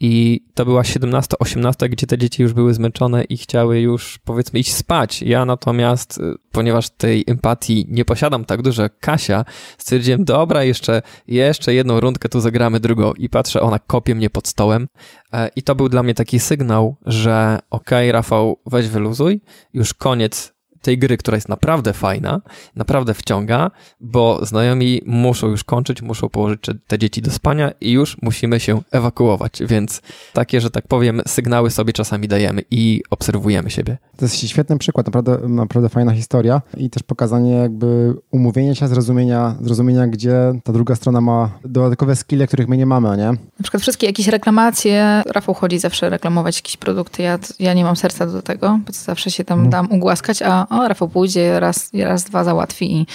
I 0.00 0.44
to 0.54 0.64
była 0.64 0.82
17-18, 0.82 1.88
gdzie 1.88 2.06
te 2.06 2.18
dzieci 2.18 2.42
już 2.42 2.52
były 2.52 2.74
zmęczone 2.74 3.24
i 3.24 3.36
chciały 3.36 3.80
już, 3.80 4.18
powiedzmy, 4.24 4.58
iść 4.58 4.74
spać. 4.74 5.22
Ja 5.22 5.44
natomiast, 5.44 6.18
y, 6.18 6.34
ponieważ 6.52 6.90
tej 6.90 7.24
empatii 7.26 7.86
nie 7.88 8.04
posiadam 8.04 8.44
tak 8.44 8.62
dużo 8.62 8.82
jak 8.82 8.98
Kasia, 8.98 9.44
stwierdziłem, 9.78 10.24
dobra, 10.24 10.64
jeszcze, 10.64 11.02
jeszcze 11.28 11.74
jedną 11.74 12.00
rundkę 12.00 12.28
tu 12.28 12.40
zagramy 12.40 12.80
drugą. 12.80 13.12
I 13.12 13.28
patrzę, 13.28 13.60
ona 13.60 13.78
kopie 13.78 14.14
mnie 14.14 14.30
pod 14.30 14.48
stołem. 14.48 14.88
E, 15.32 15.50
I 15.56 15.62
to 15.62 15.74
był 15.74 15.88
dla 15.88 16.02
mnie 16.02 16.14
taki 16.14 16.40
sygnał, 16.40 16.96
że 17.06 17.58
okej, 17.70 18.08
okay, 18.08 18.12
Rafał, 18.12 18.60
weź 18.66 18.88
wyluzuj, 18.88 19.40
już 19.74 19.94
koniec 19.94 20.59
tej 20.82 20.98
gry, 20.98 21.16
która 21.16 21.34
jest 21.34 21.48
naprawdę 21.48 21.92
fajna, 21.92 22.40
naprawdę 22.76 23.14
wciąga, 23.14 23.70
bo 24.00 24.46
znajomi 24.46 25.02
muszą 25.06 25.48
już 25.48 25.64
kończyć, 25.64 26.02
muszą 26.02 26.28
położyć 26.28 26.60
te 26.86 26.98
dzieci 26.98 27.22
do 27.22 27.30
spania 27.30 27.70
i 27.80 27.90
już 27.90 28.16
musimy 28.22 28.60
się 28.60 28.80
ewakuować, 28.90 29.62
więc 29.66 30.02
takie, 30.32 30.60
że 30.60 30.70
tak 30.70 30.88
powiem, 30.88 31.22
sygnały 31.26 31.70
sobie 31.70 31.92
czasami 31.92 32.28
dajemy 32.28 32.62
i 32.70 33.02
obserwujemy 33.10 33.70
siebie. 33.70 33.98
To 34.16 34.24
jest 34.24 34.48
świetny 34.48 34.78
przykład, 34.78 35.06
naprawdę, 35.06 35.48
naprawdę 35.48 35.88
fajna 35.88 36.12
historia 36.12 36.62
i 36.76 36.90
też 36.90 37.02
pokazanie 37.02 37.54
jakby 37.54 38.14
umówienia 38.30 38.74
się, 38.74 38.88
zrozumienia, 38.88 39.56
zrozumienia, 39.60 40.06
gdzie 40.06 40.52
ta 40.64 40.72
druga 40.72 40.94
strona 40.94 41.20
ma 41.20 41.50
dodatkowe 41.64 42.16
skille, 42.16 42.46
których 42.46 42.68
my 42.68 42.76
nie 42.76 42.86
mamy, 42.86 43.16
nie? 43.16 43.26
Na 43.26 43.62
przykład 43.62 43.82
wszystkie 43.82 44.06
jakieś 44.06 44.28
reklamacje, 44.28 45.22
Rafał 45.26 45.54
chodzi 45.54 45.78
zawsze 45.78 46.10
reklamować 46.10 46.56
jakieś 46.56 46.76
produkty, 46.76 47.22
ja, 47.22 47.38
ja 47.58 47.74
nie 47.74 47.84
mam 47.84 47.96
serca 47.96 48.26
do 48.26 48.42
tego, 48.42 48.80
bo 48.86 48.92
zawsze 48.92 49.30
się 49.30 49.44
tam 49.44 49.58
hmm. 49.58 49.70
dam 49.70 49.92
ugłaskać, 49.92 50.42
a 50.42 50.66
o, 50.70 50.88
Rafał 50.88 51.08
pójdzie, 51.08 51.60
raz, 51.60 51.90
raz, 51.94 52.24
dwa 52.24 52.44
załatwi 52.44 52.96
i 52.96 53.06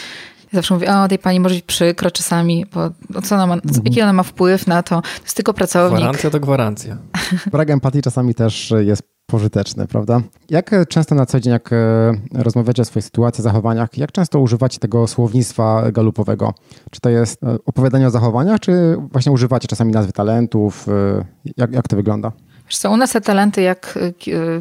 zawsze 0.53 0.73
mówię, 0.73 0.95
o 0.95 1.07
tej 1.07 1.19
pani 1.19 1.39
może 1.39 1.55
być 1.55 1.63
przykro 1.63 2.11
czasami, 2.11 2.65
bo 3.11 3.21
co 3.21 3.35
ona 3.35 3.47
ma, 3.47 3.57
co, 3.57 3.81
jaki 3.85 4.01
ona 4.01 4.13
ma 4.13 4.23
wpływ 4.23 4.67
na 4.67 4.83
to, 4.83 5.01
to 5.01 5.23
jest 5.23 5.35
tylko 5.35 5.53
pracownik. 5.53 5.99
Gwarancja 5.99 6.29
to 6.29 6.39
gwarancja. 6.39 6.97
Brak 7.51 7.69
empatii 7.69 8.01
czasami 8.01 8.35
też 8.35 8.73
jest 8.79 9.03
pożyteczny, 9.25 9.87
prawda? 9.87 10.21
Jak 10.49 10.71
często 10.89 11.15
na 11.15 11.25
co 11.25 11.39
dzień, 11.39 11.53
jak 11.53 11.73
e, 11.73 12.11
rozmawiacie 12.33 12.81
o 12.81 12.85
swojej 12.85 13.03
sytuacji, 13.03 13.43
zachowaniach, 13.43 13.97
jak 13.97 14.11
często 14.11 14.39
używacie 14.39 14.79
tego 14.79 15.07
słownictwa 15.07 15.91
galupowego? 15.91 16.53
Czy 16.91 17.01
to 17.01 17.09
jest 17.09 17.43
e, 17.43 17.57
opowiadanie 17.65 18.07
o 18.07 18.09
zachowaniach, 18.09 18.59
czy 18.59 18.97
właśnie 19.11 19.31
używacie 19.31 19.67
czasami 19.67 19.91
nazwy 19.91 20.11
talentów? 20.11 20.89
E, 20.89 21.25
jak, 21.57 21.73
jak 21.73 21.87
to 21.87 21.95
wygląda? 21.95 22.31
Wiesz 22.67 22.77
co, 22.77 22.91
u 22.91 22.97
nas 22.97 23.11
te 23.11 23.21
talenty 23.21 23.61
jak 23.61 23.99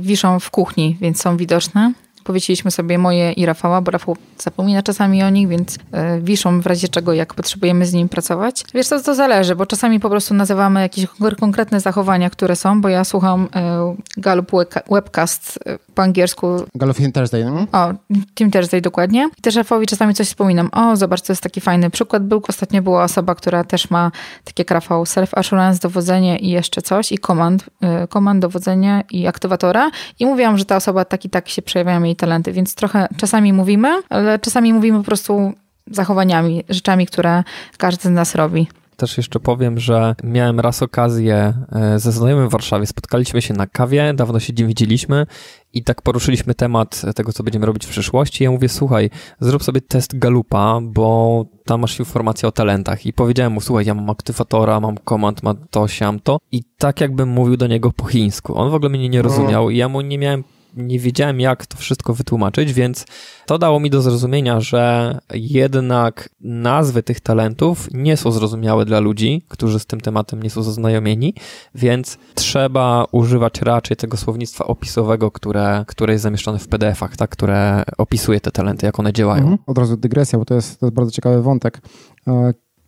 wiszą 0.00 0.40
w 0.40 0.50
kuchni, 0.50 0.96
więc 1.00 1.22
są 1.22 1.36
widoczne. 1.36 1.92
Powiedzieliśmy 2.24 2.70
sobie 2.70 2.98
moje 2.98 3.32
i 3.32 3.46
Rafała, 3.46 3.80
bo 3.80 3.90
Rafał 3.90 4.16
zapomina 4.38 4.82
czasami 4.82 5.22
o 5.22 5.30
nich, 5.30 5.48
więc 5.48 5.78
e, 5.92 6.20
wiszą 6.20 6.60
w 6.60 6.66
razie 6.66 6.88
czego, 6.88 7.12
jak 7.12 7.34
potrzebujemy 7.34 7.86
z 7.86 7.92
nim 7.92 8.08
pracować. 8.08 8.64
Wiesz 8.74 8.86
co, 8.86 9.02
to 9.02 9.14
zależy, 9.14 9.56
bo 9.56 9.66
czasami 9.66 10.00
po 10.00 10.10
prostu 10.10 10.34
nazywamy 10.34 10.80
jakieś 10.80 11.06
konkretne 11.40 11.80
zachowania, 11.80 12.30
które 12.30 12.56
są, 12.56 12.80
bo 12.80 12.88
ja 12.88 13.04
słucham 13.04 13.48
e, 13.54 13.94
Gallup 14.16 14.52
Webcast 14.90 15.58
e, 15.66 15.78
po 15.94 16.02
angielsku. 16.02 16.46
Gallup 16.74 16.96
Team 16.96 17.12
Thursday, 17.12 17.44
no? 17.44 17.66
O, 17.72 17.94
Team 18.34 18.50
Thursday, 18.50 18.80
dokładnie. 18.80 19.30
I 19.38 19.42
też 19.42 19.54
Rafałowi 19.56 19.86
czasami 19.86 20.14
coś 20.14 20.26
wspominam. 20.26 20.68
O, 20.72 20.96
zobacz, 20.96 21.20
to 21.20 21.32
jest 21.32 21.42
taki 21.42 21.60
fajny 21.60 21.90
przykład. 21.90 22.22
Był, 22.26 22.42
ostatnio 22.48 22.82
była 22.82 23.04
osoba, 23.04 23.34
która 23.34 23.64
też 23.64 23.90
ma, 23.90 24.10
tak 24.44 24.58
jak 24.58 24.70
Rafał, 24.70 25.04
self-assurance, 25.04 25.78
dowodzenie 25.78 26.38
i 26.38 26.50
jeszcze 26.50 26.82
coś, 26.82 27.12
i 27.12 27.18
komand, 27.18 27.64
komand, 28.08 28.42
dowodzenie 28.42 29.04
i 29.10 29.26
aktywatora. 29.26 29.90
I 30.18 30.26
mówiłam, 30.26 30.58
że 30.58 30.64
ta 30.64 30.76
osoba 30.76 31.04
tak 31.04 31.24
i 31.24 31.30
tak 31.30 31.48
się 31.48 31.62
przejawiają 31.62 32.04
jej 32.14 32.16
talenty, 32.16 32.52
więc 32.52 32.74
trochę 32.74 33.08
czasami 33.16 33.52
mówimy, 33.52 34.02
ale 34.08 34.38
czasami 34.38 34.72
mówimy 34.72 34.98
po 34.98 35.04
prostu 35.04 35.52
zachowaniami, 35.90 36.64
rzeczami, 36.68 37.06
które 37.06 37.44
każdy 37.78 38.08
z 38.08 38.12
nas 38.12 38.34
robi. 38.34 38.68
Też 38.96 39.16
jeszcze 39.16 39.40
powiem, 39.40 39.78
że 39.80 40.14
miałem 40.24 40.60
raz 40.60 40.82
okazję 40.82 41.54
e, 41.72 41.98
ze 41.98 42.12
znajomym 42.12 42.48
w 42.48 42.52
Warszawie. 42.52 42.86
Spotkaliśmy 42.86 43.42
się 43.42 43.54
na 43.54 43.66
kawie, 43.66 44.14
dawno 44.14 44.40
się 44.40 44.52
nie 44.58 44.66
widzieliśmy 44.66 45.26
i 45.72 45.84
tak 45.84 46.02
poruszyliśmy 46.02 46.54
temat 46.54 47.02
tego, 47.14 47.32
co 47.32 47.42
będziemy 47.42 47.66
robić 47.66 47.86
w 47.86 47.88
przyszłości. 47.88 48.44
Ja 48.44 48.50
mówię, 48.50 48.68
słuchaj, 48.68 49.10
zrób 49.40 49.64
sobie 49.64 49.80
test 49.80 50.18
Galupa, 50.18 50.80
bo 50.82 51.44
tam 51.64 51.80
masz 51.80 51.98
informacje 51.98 52.48
o 52.48 52.52
talentach. 52.52 53.06
I 53.06 53.12
powiedziałem 53.12 53.52
mu, 53.52 53.60
słuchaj, 53.60 53.86
ja 53.86 53.94
mam 53.94 54.10
aktywatora, 54.10 54.80
mam 54.80 54.98
komand, 54.98 55.42
mam 55.42 55.56
to, 55.70 55.88
siam 55.88 56.20
to. 56.20 56.38
I 56.52 56.62
tak 56.78 57.00
jakbym 57.00 57.28
mówił 57.28 57.56
do 57.56 57.66
niego 57.66 57.92
po 57.92 58.04
chińsku. 58.04 58.58
On 58.58 58.70
w 58.70 58.74
ogóle 58.74 58.90
mnie 58.90 59.08
nie 59.08 59.22
rozumiał 59.22 59.70
i 59.70 59.76
ja 59.76 59.88
mu 59.88 60.00
nie 60.00 60.18
miałem 60.18 60.44
nie 60.76 60.98
wiedziałem, 60.98 61.40
jak 61.40 61.66
to 61.66 61.76
wszystko 61.76 62.14
wytłumaczyć, 62.14 62.72
więc 62.72 63.06
to 63.46 63.58
dało 63.58 63.80
mi 63.80 63.90
do 63.90 64.02
zrozumienia, 64.02 64.60
że 64.60 65.18
jednak 65.34 66.28
nazwy 66.40 67.02
tych 67.02 67.20
talentów 67.20 67.88
nie 67.92 68.16
są 68.16 68.30
zrozumiałe 68.30 68.84
dla 68.84 69.00
ludzi, 69.00 69.42
którzy 69.48 69.78
z 69.78 69.86
tym 69.86 70.00
tematem 70.00 70.42
nie 70.42 70.50
są 70.50 70.62
zaznajomieni, 70.62 71.34
więc 71.74 72.18
trzeba 72.34 73.06
używać 73.12 73.62
raczej 73.62 73.96
tego 73.96 74.16
słownictwa 74.16 74.64
opisowego, 74.64 75.30
które, 75.30 75.84
które 75.88 76.12
jest 76.12 76.22
zamieszczone 76.22 76.58
w 76.58 76.68
PDF-ach, 76.68 77.16
tak, 77.16 77.30
które 77.30 77.82
opisuje 77.98 78.40
te 78.40 78.50
talenty, 78.50 78.86
jak 78.86 79.00
one 79.00 79.12
działają. 79.12 79.42
Mhm. 79.42 79.58
Od 79.66 79.78
razu 79.78 79.96
dygresja, 79.96 80.38
bo 80.38 80.44
to 80.44 80.54
jest, 80.54 80.80
to 80.80 80.86
jest 80.86 80.94
bardzo 80.94 81.12
ciekawy 81.12 81.42
wątek. 81.42 81.80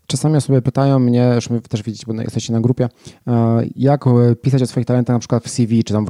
E, 0.06 0.16
Czasami 0.16 0.36
osoby 0.36 0.62
pytają 0.62 0.98
mnie, 0.98 1.32
już 1.34 1.48
też 1.68 1.82
widzicie, 1.82 2.04
bo 2.06 2.22
jesteście 2.22 2.52
na 2.52 2.60
grupie, 2.60 2.88
e, 3.26 3.62
jak 3.76 4.04
pisać 4.42 4.62
o 4.62 4.66
swoich 4.66 4.86
talentach 4.86 5.14
na 5.14 5.20
przykład 5.20 5.44
w 5.44 5.48
CV, 5.48 5.84
czy 5.84 5.92
tam 5.92 6.06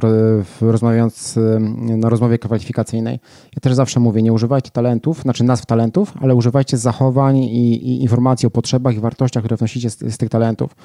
rozmawiając 0.61 1.39
na 1.79 2.09
rozmowie 2.09 2.39
kwalifikacyjnej. 2.39 3.19
Ja 3.55 3.59
też 3.61 3.73
zawsze 3.73 3.99
mówię, 3.99 4.21
nie 4.21 4.33
używajcie 4.33 4.71
talentów, 4.71 5.21
znaczy 5.21 5.43
nazw 5.43 5.65
talentów, 5.65 6.13
ale 6.21 6.35
używajcie 6.35 6.77
zachowań 6.77 7.37
i, 7.37 7.87
i 7.87 8.01
informacji 8.01 8.47
o 8.47 8.49
potrzebach 8.49 8.95
i 8.95 8.99
wartościach, 8.99 9.43
które 9.43 9.57
wnosicie 9.57 9.89
z, 9.89 9.99
z 9.99 10.17
tych 10.17 10.29
talentów. 10.29 10.75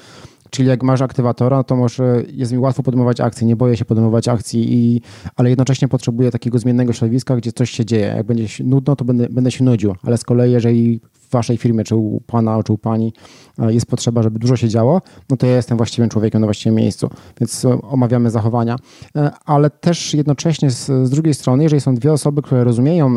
Czyli 0.49 0.69
jak 0.69 0.83
masz 0.83 1.01
aktywatora, 1.01 1.63
to 1.63 1.75
może 1.75 2.23
jest 2.27 2.51
mi 2.51 2.57
łatwo 2.57 2.83
podejmować 2.83 3.21
akcje, 3.21 3.47
nie 3.47 3.55
boję 3.55 3.77
się 3.77 3.85
podejmować 3.85 4.27
akcji, 4.27 4.73
i, 4.73 5.01
ale 5.35 5.49
jednocześnie 5.49 5.87
potrzebuję 5.87 6.31
takiego 6.31 6.59
zmiennego 6.59 6.93
środowiska, 6.93 7.35
gdzie 7.35 7.51
coś 7.51 7.69
się 7.69 7.85
dzieje. 7.85 8.05
Jak 8.05 8.25
będzie 8.25 8.63
nudno, 8.63 8.95
to 8.95 9.05
będę, 9.05 9.27
będę 9.29 9.51
się 9.51 9.63
nudził, 9.63 9.95
ale 10.03 10.17
z 10.17 10.23
kolei 10.23 10.51
jeżeli 10.51 10.99
waszej 11.33 11.57
firmie, 11.57 11.83
czy 11.83 11.95
u 11.95 12.21
pana, 12.27 12.63
czy 12.63 12.73
u 12.73 12.77
pani 12.77 13.13
e, 13.59 13.73
jest 13.73 13.85
potrzeba, 13.85 14.23
żeby 14.23 14.39
dużo 14.39 14.55
się 14.55 14.69
działo, 14.69 15.01
no 15.29 15.37
to 15.37 15.47
ja 15.47 15.55
jestem 15.55 15.77
właściwym 15.77 16.09
człowiekiem 16.09 16.41
na 16.41 16.47
właściwym 16.47 16.75
miejscu, 16.75 17.09
więc 17.39 17.65
e, 17.65 17.81
omawiamy 17.81 18.29
zachowania. 18.29 18.75
E, 19.15 19.31
ale 19.45 19.69
też 19.69 20.13
jednocześnie 20.13 20.71
z, 20.71 20.85
z 20.85 21.09
drugiej 21.09 21.33
strony, 21.33 21.63
jeżeli 21.63 21.81
są 21.81 21.95
dwie 21.95 22.13
osoby, 22.13 22.41
które 22.41 22.63
rozumieją 22.63 23.15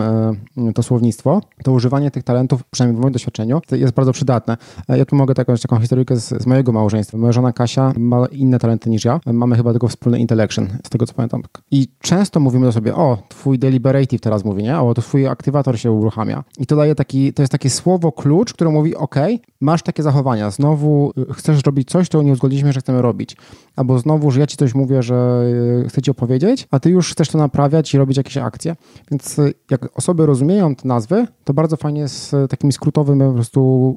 to 0.75 0.83
słownictwo, 0.83 1.41
to 1.65 1.73
używanie 1.73 2.11
tych 2.11 2.25
talentów, 2.25 2.65
przynajmniej 2.71 2.99
w 2.99 3.03
moim 3.03 3.13
doświadczeniu, 3.13 3.61
jest 3.73 3.95
bardzo 3.95 4.13
przydatne. 4.13 4.57
Ja 4.89 5.05
tu 5.05 5.17
mogę 5.17 5.35
taką, 5.35 5.55
taką 5.57 5.81
historyjkę 5.81 6.17
z, 6.17 6.43
z 6.43 6.47
mojego 6.47 6.73
małżeństwa. 6.73 7.19
Moja 7.19 7.33
żona 7.33 7.53
Kasia 7.53 7.93
ma 7.99 8.27
inne 8.27 8.59
talenty 8.59 8.91
niż 8.91 9.05
ja. 9.05 9.21
Mamy 9.27 9.57
chyba 9.57 9.71
tylko 9.71 9.89
wspólny 9.89 10.19
intellection, 10.19 10.69
z 10.87 10.91
tego 10.91 11.07
co 11.07 11.15
pamiętam. 11.15 11.43
I 11.71 11.89
często 12.01 12.41
mówimy 12.41 12.67
do 12.67 12.73
sobie, 12.73 12.95
o, 12.95 13.19
twój 13.29 13.59
deliberative 13.59 14.21
teraz 14.21 14.45
mówi, 14.45 14.63
nie? 14.63 14.81
O, 14.81 14.95
to 14.95 15.03
twój 15.03 15.27
aktywator 15.27 15.79
się 15.79 15.93
uruchamia. 15.93 16.45
I 16.59 16.67
to 16.67 16.77
daje 16.77 16.95
taki, 16.95 17.33
to 17.33 17.43
jest 17.43 17.53
takie 17.53 17.71
słowo, 17.71 18.06
słowo 18.07 18.13
klucz, 18.13 18.53
które 18.53 18.71
mówi: 18.71 18.97
OK, 18.97 19.15
masz 19.61 19.83
takie 19.83 20.03
zachowania, 20.03 20.51
znowu 20.51 21.13
y, 21.31 21.35
chcesz 21.35 21.63
robić 21.67 21.89
coś, 21.89 22.09
to 22.09 22.23
nie 22.23 22.33
uzgodniliśmy, 22.33 22.73
że 22.73 22.81
chcemy 22.81 23.03
robić. 23.03 23.37
Albo 23.77 23.99
znowu, 23.99 24.31
że 24.31 24.41
ja 24.41 24.47
ci 24.47 24.57
coś 24.57 24.75
mówię, 24.75 25.03
że 25.03 25.45
y, 25.85 25.89
chcę 25.89 26.03
ci 26.03 26.11
opowiedzieć, 26.11 26.69
a 26.71 26.81
ty 26.81 26.91
już 26.91 27.13
chcesz 27.13 27.29
to 27.29 27.39
naprawiać 27.39 27.95
i 27.95 27.99
robić 27.99 28.17
jakieś 28.17 28.37
akcje. 28.37 28.77
Więc 29.11 29.39
y, 29.39 29.55
jak 29.71 29.99
osoby 29.99 30.27
rozumieją 30.27 30.75
te 30.75 30.89
nazwy, 30.89 31.27
to 31.45 31.55
bardzo 31.55 31.77
fajnie 31.77 32.01
jest 32.01 32.37
takim 32.49 32.73
skrótowym, 32.73 33.19
po 33.19 33.33
prostu 33.33 33.97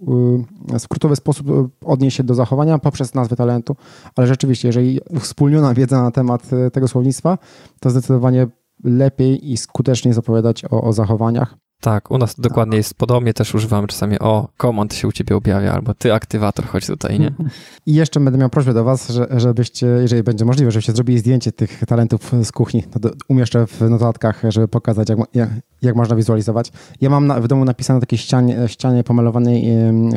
skrótowy 0.78 1.16
sposób 1.16 1.48
odnieść 1.86 2.18
się 2.18 2.24
do 2.24 2.36
zachowania 2.36 2.80
poprzez 2.80 3.14
nazwy 3.14 3.36
talentu. 3.36 3.76
Ale 4.16 4.28
rzeczywiście, 4.28 4.68
jeżeli 4.68 5.00
wspólniona 5.20 5.74
wiedza 5.74 6.04
na 6.04 6.12
temat 6.12 6.50
tego 6.74 6.88
słownictwa, 6.88 7.38
to 7.80 7.90
zdecydowanie 7.90 8.48
lepiej 8.84 9.52
i 9.52 9.58
skuteczniej 9.58 10.14
zapowiadać 10.14 10.66
o, 10.66 10.82
o 10.82 10.94
zachowaniach. 10.94 11.69
Tak, 11.82 12.12
u 12.12 12.18
nas 12.18 12.40
dokładnie 12.40 12.78
jest 12.78 12.94
podobnie, 12.94 13.34
też 13.34 13.56
używamy 13.56 13.88
czasami 13.88 14.20
o, 14.20 14.48
komand 14.58 14.94
się 14.94 15.08
u 15.08 15.12
ciebie 15.12 15.36
objawia, 15.36 15.74
albo 15.74 15.94
ty 15.94 16.14
aktywator, 16.14 16.66
chodź 16.66 16.88
tutaj, 16.88 17.20
nie? 17.20 17.32
I 17.86 17.94
jeszcze 17.94 18.20
będę 18.20 18.40
miał 18.40 18.50
prośbę 18.50 18.74
do 18.74 18.84
was, 18.84 19.10
że, 19.10 19.28
żebyście, 19.38 19.88
jeżeli 19.88 20.24
będzie 20.24 20.46
możliwe, 20.46 20.72
żebyście 20.72 20.94
zrobili 20.94 21.20
zdjęcie 21.20 21.52
tych 21.52 21.86
talentów 21.86 22.32
z 22.44 22.52
kuchni. 22.52 22.84
To 22.84 23.10
umieszczę 23.28 23.68
w 23.68 23.82
notatkach, 23.82 24.42
żeby 24.50 24.68
pokazać, 24.68 25.10
jak, 25.10 25.20
jak, 25.34 25.50
jak 25.82 25.96
można 25.96 26.16
wizualizować. 26.16 26.72
Ja 27.02 27.10
mam 27.10 27.28
na, 27.28 27.40
w 27.42 27.48
domu 27.48 27.66
napisane 27.66 27.98
na 27.98 28.02
takiej 28.02 28.20
ścianie, 28.20 28.68
ścianie 28.68 29.04
pomalowanej 29.04 29.68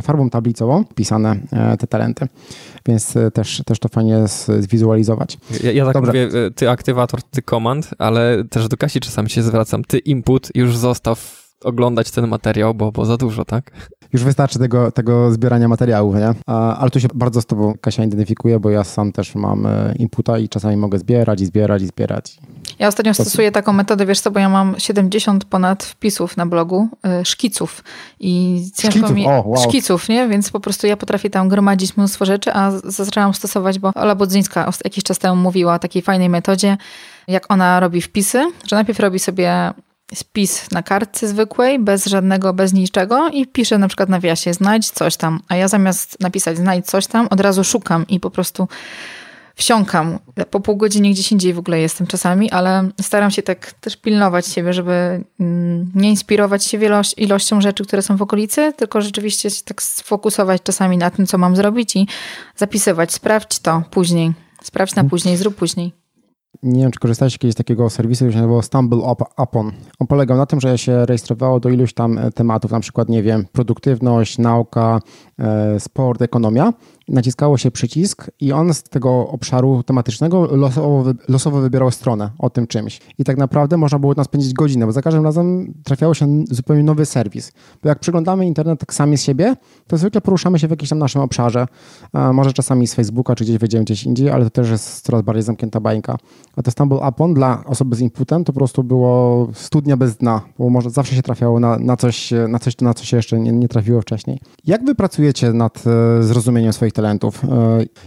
farbą 0.02 0.30
tablicową, 0.30 0.84
pisane 0.84 1.36
e, 1.52 1.76
te 1.76 1.86
talenty, 1.86 2.28
więc 2.86 3.16
e, 3.16 3.30
też, 3.30 3.62
też 3.66 3.78
to 3.78 3.88
fajnie 3.88 4.24
zwizualizować. 4.60 5.38
Ja, 5.64 5.72
ja 5.72 5.84
tak 5.84 5.94
Dobra. 5.94 6.08
mówię, 6.08 6.28
e, 6.46 6.50
ty 6.50 6.70
aktywator, 6.70 7.22
ty 7.22 7.42
komand, 7.42 7.90
ale 7.98 8.44
też 8.50 8.68
do 8.68 8.76
Kasi 8.76 9.00
czasami 9.00 9.30
się 9.30 9.42
zwracam, 9.42 9.84
ty 9.84 9.98
input, 9.98 10.48
już 10.54 10.76
zostaw 10.76 11.41
oglądać 11.64 12.10
ten 12.10 12.28
materiał, 12.28 12.74
bo, 12.74 12.92
bo 12.92 13.04
za 13.04 13.16
dużo, 13.16 13.44
tak? 13.44 13.70
Już 14.12 14.24
wystarczy 14.24 14.58
tego, 14.58 14.92
tego 14.92 15.32
zbierania 15.32 15.68
materiałów, 15.68 16.14
nie? 16.14 16.54
Ale 16.54 16.90
tu 16.90 17.00
się 17.00 17.08
bardzo 17.14 17.40
z 17.40 17.46
tobą, 17.46 17.74
Kasia, 17.80 18.04
identyfikuję, 18.04 18.60
bo 18.60 18.70
ja 18.70 18.84
sam 18.84 19.12
też 19.12 19.34
mam 19.34 19.66
e, 19.66 19.94
inputa 19.98 20.38
i 20.38 20.48
czasami 20.48 20.76
mogę 20.76 20.98
zbierać 20.98 21.40
i 21.40 21.46
zbierać 21.46 21.82
i 21.82 21.86
zbierać. 21.86 22.38
Ja 22.78 22.88
ostatnio 22.88 23.14
stosuję 23.14 23.52
taką 23.52 23.72
metodę, 23.72 24.06
wiesz 24.06 24.20
co, 24.20 24.30
bo 24.30 24.40
ja 24.40 24.48
mam 24.48 24.74
70 24.78 25.44
ponad 25.44 25.84
wpisów 25.84 26.36
na 26.36 26.46
blogu, 26.46 26.88
y, 27.20 27.24
szkiców 27.24 27.84
i 28.20 28.62
ciężko 28.76 28.98
szkiców. 28.98 29.16
mi... 29.16 29.26
O, 29.26 29.42
wow. 29.46 29.56
Szkiców, 29.68 30.08
nie? 30.08 30.28
Więc 30.28 30.50
po 30.50 30.60
prostu 30.60 30.86
ja 30.86 30.96
potrafię 30.96 31.30
tam 31.30 31.48
gromadzić 31.48 31.96
mnóstwo 31.96 32.24
rzeczy, 32.24 32.52
a 32.52 32.70
zaczęłam 32.84 33.34
stosować, 33.34 33.78
bo 33.78 33.92
Ola 33.94 34.14
Budzyńska 34.14 34.70
jakiś 34.84 35.04
czas 35.04 35.18
temu 35.18 35.42
mówiła 35.42 35.74
o 35.74 35.78
takiej 35.78 36.02
fajnej 36.02 36.28
metodzie, 36.28 36.76
jak 37.28 37.50
ona 37.52 37.80
robi 37.80 38.00
wpisy, 38.00 38.52
że 38.66 38.76
najpierw 38.76 39.00
robi 39.00 39.18
sobie 39.18 39.72
spis 40.14 40.70
na 40.70 40.82
kartce 40.82 41.28
zwykłej, 41.28 41.78
bez 41.78 42.06
żadnego, 42.06 42.54
bez 42.54 42.72
niczego 42.72 43.28
i 43.28 43.46
piszę 43.46 43.78
na 43.78 43.88
przykład 43.88 44.08
na 44.08 44.20
wiasie 44.20 44.54
znajdź 44.54 44.90
coś 44.90 45.16
tam, 45.16 45.40
a 45.48 45.56
ja 45.56 45.68
zamiast 45.68 46.20
napisać 46.20 46.56
znajdź 46.56 46.86
coś 46.86 47.06
tam, 47.06 47.28
od 47.30 47.40
razu 47.40 47.64
szukam 47.64 48.06
i 48.08 48.20
po 48.20 48.30
prostu 48.30 48.68
wsiąkam. 49.54 50.18
Po 50.50 50.60
pół 50.60 50.76
godziny 50.76 51.10
gdzieś 51.10 51.32
indziej 51.32 51.54
w 51.54 51.58
ogóle 51.58 51.80
jestem 51.80 52.06
czasami, 52.06 52.50
ale 52.50 52.88
staram 53.00 53.30
się 53.30 53.42
tak 53.42 53.72
też 53.72 53.96
pilnować 53.96 54.46
siebie, 54.46 54.72
żeby 54.72 55.24
mm, 55.40 55.92
nie 55.94 56.10
inspirować 56.10 56.64
się 56.64 56.78
wielość, 56.78 57.14
ilością 57.16 57.60
rzeczy, 57.60 57.84
które 57.84 58.02
są 58.02 58.16
w 58.16 58.22
okolicy, 58.22 58.72
tylko 58.76 59.00
rzeczywiście 59.00 59.50
się 59.50 59.62
tak 59.64 59.82
sfokusować 59.82 60.62
czasami 60.62 60.98
na 60.98 61.10
tym, 61.10 61.26
co 61.26 61.38
mam 61.38 61.56
zrobić 61.56 61.96
i 61.96 62.08
zapisywać. 62.56 63.12
Sprawdź 63.12 63.58
to 63.58 63.82
później. 63.90 64.32
Sprawdź 64.62 64.94
na 64.94 65.04
później, 65.04 65.36
zrób 65.36 65.54
później. 65.54 66.01
Nie 66.62 66.82
wiem, 66.82 66.90
czy 66.90 67.00
korzystałeś 67.00 67.38
kiedyś 67.38 67.54
z 67.54 67.56
takiego 67.56 67.90
serwisu, 67.90 68.18
który 68.18 68.32
się 68.32 68.38
nazywał 68.38 68.62
Stumble 68.62 68.98
Upon. 69.42 69.72
On 69.98 70.06
polegał 70.06 70.36
na 70.36 70.46
tym, 70.46 70.60
że 70.60 70.78
się 70.78 71.06
rejestrowało 71.06 71.60
do 71.60 71.68
iluś 71.68 71.94
tam 71.94 72.18
e, 72.18 72.30
tematów, 72.30 72.70
na 72.70 72.80
przykład, 72.80 73.08
nie 73.08 73.22
wiem, 73.22 73.46
produktywność, 73.52 74.38
nauka, 74.38 75.00
e, 75.38 75.80
sport, 75.80 76.22
ekonomia 76.22 76.72
naciskało 77.08 77.58
się 77.58 77.70
przycisk 77.70 78.30
i 78.40 78.52
on 78.52 78.74
z 78.74 78.82
tego 78.82 79.28
obszaru 79.28 79.82
tematycznego 79.82 80.56
losowo, 80.56 81.04
losowo 81.28 81.60
wybierał 81.60 81.90
stronę 81.90 82.30
o 82.38 82.50
tym 82.50 82.66
czymś. 82.66 83.00
I 83.18 83.24
tak 83.24 83.36
naprawdę 83.36 83.76
można 83.76 83.98
było 83.98 84.14
tam 84.14 84.24
spędzić 84.24 84.52
godzinę, 84.52 84.86
bo 84.86 84.92
za 84.92 85.02
każdym 85.02 85.24
razem 85.24 85.74
trafiało 85.84 86.14
się 86.14 86.44
zupełnie 86.50 86.82
nowy 86.82 87.06
serwis. 87.06 87.52
Bo 87.82 87.88
jak 87.88 87.98
przeglądamy 87.98 88.46
internet 88.46 88.80
tak 88.80 88.94
sami 88.94 89.18
z 89.18 89.22
siebie, 89.22 89.56
to 89.86 89.96
zwykle 89.96 90.20
poruszamy 90.20 90.58
się 90.58 90.68
w 90.68 90.70
jakimś 90.70 90.88
tam 90.88 90.98
naszym 90.98 91.20
obszarze. 91.20 91.66
może 92.32 92.52
czasami 92.52 92.86
z 92.86 92.94
Facebooka, 92.94 93.34
czy 93.34 93.44
gdzieś 93.44 93.58
wejdziemy 93.58 93.84
gdzieś 93.84 94.04
indziej, 94.04 94.30
ale 94.30 94.44
to 94.44 94.50
też 94.50 94.70
jest 94.70 95.00
coraz 95.00 95.22
bardziej 95.22 95.42
zamknięta 95.42 95.80
bańka. 95.80 96.16
A 96.56 96.70
Stumble 96.70 96.98
Upon 97.08 97.34
dla 97.34 97.64
osoby 97.66 97.96
z 97.96 98.00
inputem 98.00 98.44
to 98.44 98.52
po 98.52 98.58
prostu 98.58 98.84
było 98.84 99.48
studnia 99.54 99.96
bez 99.96 100.16
dna, 100.16 100.40
bo 100.58 100.70
może 100.70 100.90
zawsze 100.90 101.14
się 101.14 101.22
trafiało 101.22 101.60
na, 101.60 101.78
na, 101.78 101.96
coś, 101.96 102.30
na 102.48 102.58
coś, 102.58 102.80
na 102.80 102.94
co 102.94 103.04
się 103.04 103.16
jeszcze 103.16 103.40
nie, 103.40 103.52
nie 103.52 103.68
trafiło 103.68 104.00
wcześniej. 104.00 104.40
Jak 104.64 104.84
wy 104.84 104.94
pracujecie 104.94 105.52
nad 105.52 105.84
e, 105.86 106.22
zrozumieniem 106.22 106.72
swoich 106.72 106.92
talentów. 106.92 107.44
E, 107.44 107.48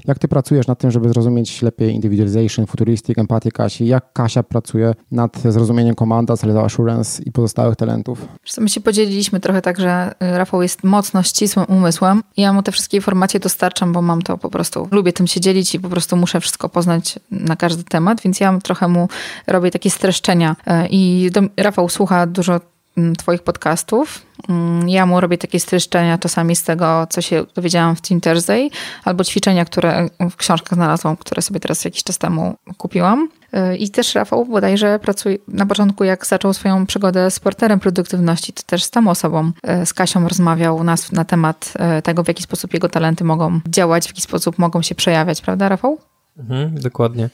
jak 0.05 0.19
ty 0.19 0.27
pracujesz 0.27 0.67
nad 0.67 0.79
tym, 0.79 0.91
żeby 0.91 1.09
zrozumieć 1.09 1.61
lepiej 1.61 1.93
individualization, 1.93 2.65
futuristic, 2.65 3.17
empathię 3.17 3.51
Kasi? 3.51 3.85
Jak 3.85 4.13
Kasia 4.13 4.43
pracuje 4.43 4.93
nad 5.11 5.41
zrozumieniem 5.41 5.95
komanda, 5.95 6.35
self 6.35 6.57
assurance 6.57 7.23
i 7.23 7.31
pozostałych 7.31 7.75
talentów? 7.75 8.27
My 8.57 8.69
się 8.69 8.81
podzieliliśmy 8.81 9.39
trochę 9.39 9.61
tak, 9.61 9.79
że 9.79 10.11
y, 10.23 10.37
Rafał 10.37 10.61
jest 10.61 10.83
mocno 10.83 11.23
ścisłym 11.23 11.65
umysłem. 11.69 12.23
Ja 12.37 12.53
mu 12.53 12.63
te 12.63 12.71
wszystkie 12.71 12.97
informacje 12.97 13.39
dostarczam, 13.39 13.93
bo 13.93 14.01
mam 14.01 14.21
to 14.21 14.37
po 14.37 14.49
prostu, 14.49 14.87
lubię 14.91 15.13
tym 15.13 15.27
się 15.27 15.41
dzielić 15.41 15.75
i 15.75 15.79
po 15.79 15.89
prostu 15.89 16.17
muszę 16.17 16.41
wszystko 16.41 16.69
poznać 16.69 17.19
na 17.31 17.55
każdy 17.55 17.83
temat, 17.83 18.24
więc 18.25 18.39
ja 18.39 18.59
trochę 18.63 18.87
mu 18.87 19.07
robię 19.47 19.71
takie 19.71 19.89
streszczenia 19.89 20.55
e, 20.67 20.87
i 20.89 21.29
Rafał 21.57 21.89
słucha 21.89 22.27
dużo 22.27 22.59
Mm, 22.97 23.15
twoich 23.15 23.43
podcastów. 23.43 24.25
Mm, 24.49 24.89
ja 24.89 25.05
mu 25.05 25.21
robię 25.21 25.37
takie 25.37 25.59
streszczenia 25.59 26.17
czasami 26.17 26.55
z 26.55 26.63
tego, 26.63 27.07
co 27.09 27.21
się 27.21 27.45
dowiedziałam 27.55 27.95
w 27.95 28.01
Team 28.01 28.21
Thursday, 28.21 28.69
albo 29.03 29.23
ćwiczenia, 29.23 29.65
które 29.65 30.09
w 30.31 30.35
książkach 30.35 30.73
znalazłam, 30.73 31.17
które 31.17 31.41
sobie 31.41 31.59
teraz 31.59 31.85
jakiś 31.85 32.03
czas 32.03 32.17
temu 32.17 32.55
kupiłam. 32.77 33.29
Y, 33.73 33.77
I 33.77 33.89
też 33.89 34.15
Rafał 34.15 34.45
bodajże 34.45 34.99
pracuje 34.99 35.37
na 35.47 35.65
początku, 35.65 36.03
jak 36.03 36.25
zaczął 36.25 36.53
swoją 36.53 36.85
przygodę 36.85 37.31
z 37.31 37.39
porterem 37.39 37.79
produktywności, 37.79 38.53
to 38.53 38.63
też 38.65 38.83
z 38.83 38.91
tą 38.91 39.07
osobą, 39.07 39.51
y, 39.81 39.85
z 39.85 39.93
Kasią 39.93 40.27
rozmawiał 40.27 40.83
nas 40.83 41.11
na 41.11 41.25
temat 41.25 41.73
tego, 42.03 42.23
w 42.23 42.27
jaki 42.27 42.43
sposób 42.43 42.73
jego 42.73 42.89
talenty 42.89 43.23
mogą 43.23 43.59
działać, 43.67 44.05
w 44.05 44.09
jaki 44.09 44.21
sposób 44.21 44.59
mogą 44.59 44.81
się 44.81 44.95
przejawiać, 44.95 45.41
prawda 45.41 45.69
Rafał? 45.69 45.97
Mhm, 46.37 46.79
dokładnie. 46.79 47.29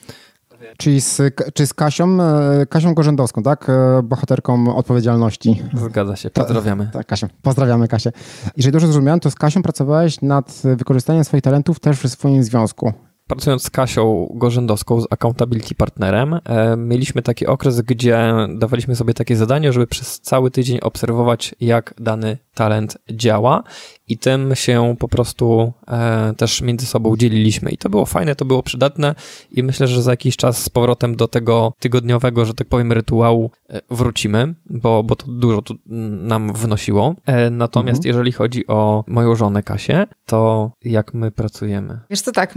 Czyli 0.78 1.02
z, 1.02 1.22
czy 1.54 1.68
z 1.68 1.74
Kasią, 1.74 2.18
e, 2.22 2.66
Kasią 2.66 2.94
Gorzędowską, 2.94 3.44
tak? 3.44 3.70
E, 3.70 4.04
bohaterką 4.04 4.76
odpowiedzialności. 4.76 5.64
Zgadza 5.74 6.16
się, 6.16 6.30
pozdrawiamy. 6.30 6.90
Tak, 6.94 7.08
Kasię. 7.08 7.28
Pozdrawiamy 7.42 7.88
Kasię. 7.88 8.12
Jeżeli 8.58 8.72
dobrze 8.72 8.88
zrozumiałem, 8.88 9.20
to 9.20 9.32
z 9.32 9.36
Kasią 9.36 9.64
pracowałeś 9.64 10.22
nad 10.22 10.62
wykorzystaniem 10.64 11.24
swoich 11.24 11.44
talentów 11.44 11.80
też 11.80 12.00
w 12.00 12.10
swoim 12.10 12.44
związku 12.44 12.94
pracując 13.32 13.64
z 13.64 13.70
Kasią 13.70 14.28
Gorzędowską, 14.36 15.02
z 15.02 15.08
accountability 15.10 15.76
partnerem, 15.76 16.34
e, 16.34 16.78
mieliśmy 16.78 17.22
taki 17.22 17.48
okres, 17.48 17.82
gdzie 17.82 18.34
dawaliśmy 18.56 18.96
sobie 18.96 19.14
takie 19.14 19.36
zadanie, 19.36 19.74
żeby 19.74 19.88
przez 19.88 20.22
cały 20.22 20.52
tydzień 20.52 20.80
obserwować, 20.82 21.56
jak 21.60 21.94
dany 21.98 22.38
talent 22.54 22.98
działa 23.12 23.64
i 24.12 24.18
tym 24.18 24.56
się 24.56 24.96
po 25.00 25.08
prostu 25.08 25.74
e, 25.88 26.34
też 26.38 26.62
między 26.62 26.86
sobą 26.86 27.18
dzieliliśmy. 27.18 27.72
I 27.72 27.78
to 27.78 27.90
było 27.90 28.06
fajne, 28.06 28.36
to 28.36 28.46
było 28.46 28.64
przydatne 28.64 29.16
i 29.52 29.64
myślę, 29.64 29.88
że 29.88 30.02
za 30.02 30.12
jakiś 30.12 30.38
czas 30.38 30.64
z 30.64 30.70
powrotem 30.70 31.16
do 31.16 31.28
tego 31.28 31.74
tygodniowego, 31.80 32.46
że 32.46 32.54
tak 32.54 32.68
powiem, 32.68 32.92
rytuału 32.92 33.52
e, 33.70 33.82
wrócimy, 33.90 34.56
bo, 34.70 35.04
bo 35.04 35.16
to 35.16 35.26
dużo 35.28 35.62
tu 35.62 35.74
nam 36.22 36.54
wnosiło. 36.54 37.16
E, 37.26 37.50
natomiast 37.50 38.00
mhm. 38.00 38.08
jeżeli 38.08 38.32
chodzi 38.32 38.68
o 38.68 39.04
moją 39.08 39.36
żonę 39.36 39.64
Kasię, 39.64 40.08
to 40.26 40.72
jak 40.84 41.14
my 41.14 41.32
pracujemy? 41.32 42.00
Wiesz 42.10 42.22
co, 42.22 42.32
tak, 42.32 42.56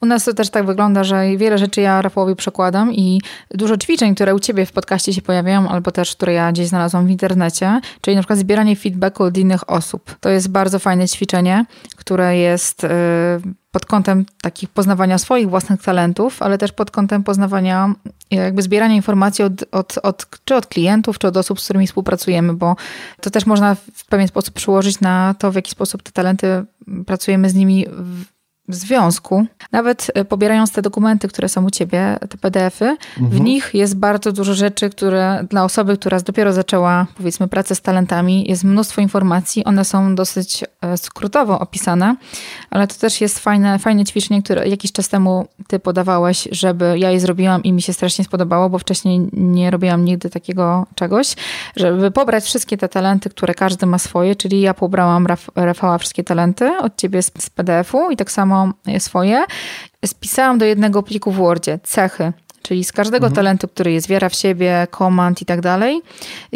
u 0.00 0.06
nas 0.06 0.24
to 0.24 0.34
też 0.34 0.50
tak 0.50 0.66
wygląda, 0.66 1.04
że 1.04 1.36
wiele 1.36 1.58
rzeczy 1.58 1.80
ja 1.80 2.02
Rafałowi 2.02 2.36
przekładam 2.36 2.94
i 2.94 3.20
dużo 3.50 3.76
ćwiczeń, 3.76 4.14
które 4.14 4.34
u 4.34 4.38
ciebie 4.38 4.66
w 4.66 4.72
podcaście 4.72 5.12
się 5.12 5.22
pojawiają, 5.22 5.68
albo 5.68 5.90
też, 5.90 6.16
które 6.16 6.32
ja 6.32 6.52
gdzieś 6.52 6.66
znalazłam 6.66 7.06
w 7.06 7.10
internecie, 7.10 7.80
czyli 8.00 8.16
na 8.16 8.22
przykład 8.22 8.38
zbieranie 8.38 8.76
feedbacku 8.76 9.24
od 9.24 9.38
innych 9.38 9.70
osób. 9.70 10.16
To 10.20 10.28
jest 10.28 10.47
bardzo 10.48 10.78
fajne 10.78 11.08
ćwiczenie, 11.08 11.64
które 11.96 12.36
jest 12.36 12.84
y, 12.84 12.88
pod 13.70 13.86
kątem 13.86 14.26
takich 14.42 14.68
poznawania 14.68 15.18
swoich 15.18 15.50
własnych 15.50 15.82
talentów, 15.82 16.42
ale 16.42 16.58
też 16.58 16.72
pod 16.72 16.90
kątem 16.90 17.24
poznawania, 17.24 17.94
jakby 18.30 18.62
zbierania 18.62 18.94
informacji 18.94 19.44
od, 19.44 19.64
od, 19.72 19.98
od, 20.02 20.26
czy 20.44 20.54
od 20.54 20.66
klientów, 20.66 21.18
czy 21.18 21.28
od 21.28 21.36
osób, 21.36 21.60
z 21.60 21.64
którymi 21.64 21.86
współpracujemy, 21.86 22.54
bo 22.54 22.76
to 23.20 23.30
też 23.30 23.46
można 23.46 23.74
w 23.74 24.06
pewien 24.06 24.28
sposób 24.28 24.54
przyłożyć 24.54 25.00
na 25.00 25.34
to, 25.38 25.52
w 25.52 25.54
jaki 25.54 25.70
sposób 25.70 26.02
te 26.02 26.12
talenty 26.12 26.64
pracujemy 27.06 27.50
z 27.50 27.54
nimi 27.54 27.86
w 27.90 28.37
związku, 28.74 29.46
nawet 29.72 30.10
e, 30.14 30.24
pobierając 30.24 30.72
te 30.72 30.82
dokumenty, 30.82 31.28
które 31.28 31.48
są 31.48 31.64
u 31.64 31.70
ciebie, 31.70 32.18
te 32.28 32.38
PDFy, 32.38 32.84
mhm. 32.84 33.30
w 33.30 33.40
nich 33.40 33.70
jest 33.74 33.96
bardzo 33.96 34.32
dużo 34.32 34.54
rzeczy, 34.54 34.90
które 34.90 35.44
dla 35.50 35.64
osoby, 35.64 35.96
która 35.96 36.20
dopiero 36.20 36.52
zaczęła, 36.52 37.06
powiedzmy, 37.16 37.48
pracę 37.48 37.74
z 37.74 37.80
talentami, 37.80 38.50
jest 38.50 38.64
mnóstwo 38.64 39.00
informacji. 39.00 39.64
One 39.64 39.84
są 39.84 40.14
dosyć 40.14 40.64
e, 40.80 40.96
skrótowo 40.96 41.58
opisane, 41.60 42.16
ale 42.70 42.86
to 42.86 42.94
też 42.94 43.20
jest 43.20 43.38
fajne, 43.38 43.78
fajne 43.78 44.04
ćwiczenie, 44.04 44.42
które 44.42 44.68
jakiś 44.68 44.92
czas 44.92 45.08
temu 45.08 45.46
ty 45.66 45.78
podawałeś, 45.78 46.48
żeby 46.52 46.98
ja 46.98 47.10
je 47.10 47.20
zrobiłam 47.20 47.62
i 47.62 47.72
mi 47.72 47.82
się 47.82 47.92
strasznie 47.92 48.24
spodobało, 48.24 48.70
bo 48.70 48.78
wcześniej 48.78 49.28
nie 49.32 49.70
robiłam 49.70 50.04
nigdy 50.04 50.30
takiego 50.30 50.86
czegoś, 50.94 51.34
żeby 51.76 52.10
pobrać 52.10 52.44
wszystkie 52.44 52.76
te 52.76 52.88
talenty, 52.88 53.30
które 53.30 53.54
każdy 53.54 53.86
ma 53.86 53.98
swoje, 53.98 54.36
czyli 54.36 54.60
ja 54.60 54.74
pobrałam 54.74 55.26
Rafała 55.56 55.98
wszystkie 55.98 56.24
talenty 56.24 56.78
od 56.78 56.96
ciebie 56.96 57.22
z 57.22 57.50
PDF-u 57.50 58.10
i 58.10 58.16
tak 58.16 58.30
samo 58.30 58.57
swoje, 58.98 59.44
spisałam 60.06 60.58
do 60.58 60.64
jednego 60.64 61.02
pliku 61.02 61.32
w 61.32 61.36
Wordzie 61.36 61.78
cechy, 61.82 62.32
czyli 62.62 62.84
z 62.84 62.92
każdego 62.92 63.26
mhm. 63.26 63.34
talentu, 63.34 63.68
który 63.68 63.92
jest 63.92 64.08
wiara 64.08 64.28
w 64.28 64.34
siebie, 64.34 64.86
komand 64.90 65.42
i 65.42 65.44
tak 65.44 65.60
dalej, 65.60 66.02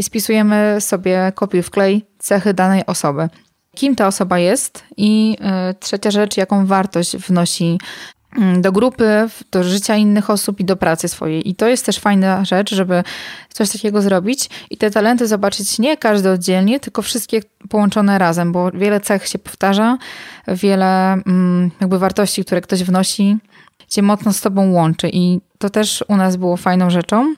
spisujemy 0.02 0.76
sobie 0.80 1.32
kopiuj 1.34 1.62
wklej 1.62 2.06
cechy 2.18 2.54
danej 2.54 2.86
osoby. 2.86 3.28
Kim 3.74 3.96
ta 3.96 4.06
osoba 4.06 4.38
jest 4.38 4.84
i 4.96 5.36
y, 5.70 5.74
trzecia 5.74 6.10
rzecz, 6.10 6.36
jaką 6.36 6.66
wartość 6.66 7.16
wnosi 7.16 7.78
do 8.60 8.72
grupy, 8.72 9.28
do 9.50 9.64
życia 9.64 9.96
innych 9.96 10.30
osób 10.30 10.60
i 10.60 10.64
do 10.64 10.76
pracy 10.76 11.08
swojej. 11.08 11.48
I 11.48 11.54
to 11.54 11.68
jest 11.68 11.86
też 11.86 11.98
fajna 11.98 12.44
rzecz, 12.44 12.74
żeby 12.74 13.04
coś 13.48 13.70
takiego 13.70 14.02
zrobić 14.02 14.50
i 14.70 14.76
te 14.76 14.90
talenty 14.90 15.26
zobaczyć 15.26 15.78
nie 15.78 15.96
każdy 15.96 16.30
oddzielnie, 16.30 16.80
tylko 16.80 17.02
wszystkie 17.02 17.40
połączone 17.68 18.18
razem, 18.18 18.52
bo 18.52 18.70
wiele 18.70 19.00
cech 19.00 19.28
się 19.28 19.38
powtarza, 19.38 19.98
wiele 20.48 21.12
mm, 21.12 21.70
jakby 21.80 21.98
wartości, 21.98 22.44
które 22.44 22.60
ktoś 22.60 22.84
wnosi, 22.84 23.36
się 23.88 24.02
mocno 24.02 24.32
z 24.32 24.40
tobą 24.40 24.72
łączy 24.72 25.10
i 25.12 25.40
to 25.58 25.70
też 25.70 26.04
u 26.08 26.16
nas 26.16 26.36
było 26.36 26.56
fajną 26.56 26.90
rzeczą. 26.90 27.34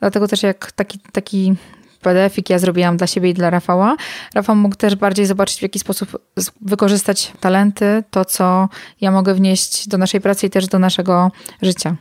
Dlatego 0.00 0.28
też 0.28 0.42
jak 0.42 0.72
taki, 0.72 0.98
taki 1.12 1.54
PDF-ik 2.02 2.50
ja 2.50 2.58
zrobiłam 2.58 2.96
dla 2.96 3.06
siebie 3.06 3.30
i 3.30 3.34
dla 3.34 3.50
Rafała. 3.50 3.96
Rafał 4.34 4.56
mógł 4.56 4.76
też 4.76 4.96
bardziej 4.96 5.26
zobaczyć, 5.26 5.58
w 5.58 5.62
jaki 5.62 5.78
sposób 5.78 6.18
wykorzystać 6.60 7.32
talenty, 7.40 8.04
to 8.10 8.24
co 8.24 8.68
ja 9.00 9.10
mogę 9.10 9.34
wnieść 9.34 9.88
do 9.88 9.98
naszej 9.98 10.20
pracy 10.20 10.46
i 10.46 10.50
też 10.50 10.68
do 10.68 10.78
naszego 10.78 11.30
życia. 11.62 11.96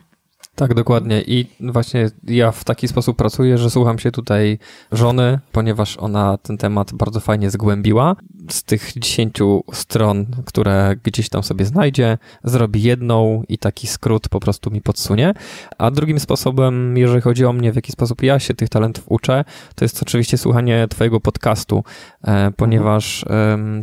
Tak, 0.55 0.73
dokładnie. 0.73 1.21
I 1.21 1.47
właśnie 1.59 2.09
ja 2.23 2.51
w 2.51 2.63
taki 2.63 2.87
sposób 2.87 3.17
pracuję, 3.17 3.57
że 3.57 3.69
słucham 3.69 3.99
się 3.99 4.11
tutaj 4.11 4.59
żony, 4.91 5.39
ponieważ 5.51 5.97
ona 5.97 6.37
ten 6.37 6.57
temat 6.57 6.93
bardzo 6.93 7.19
fajnie 7.19 7.49
zgłębiła. 7.49 8.15
Z 8.53 8.63
tych 8.63 8.93
10 8.95 9.39
stron, 9.73 10.25
które 10.45 10.95
gdzieś 11.03 11.29
tam 11.29 11.43
sobie 11.43 11.65
znajdzie, 11.65 12.17
zrobi 12.43 12.83
jedną 12.83 13.43
i 13.49 13.57
taki 13.57 13.87
skrót 13.87 14.29
po 14.29 14.39
prostu 14.39 14.71
mi 14.71 14.81
podsunie. 14.81 15.33
A 15.77 15.91
drugim 15.91 16.19
sposobem, 16.19 16.97
jeżeli 16.97 17.21
chodzi 17.21 17.45
o 17.45 17.53
mnie, 17.53 17.71
w 17.71 17.75
jaki 17.75 17.91
sposób 17.91 18.23
ja 18.23 18.39
się 18.39 18.53
tych 18.53 18.69
talentów 18.69 19.03
uczę, 19.07 19.45
to 19.75 19.85
jest 19.85 20.01
oczywiście 20.01 20.37
słuchanie 20.37 20.87
Twojego 20.89 21.19
podcastu, 21.19 21.83
e, 22.23 22.51
ponieważ, 22.51 23.25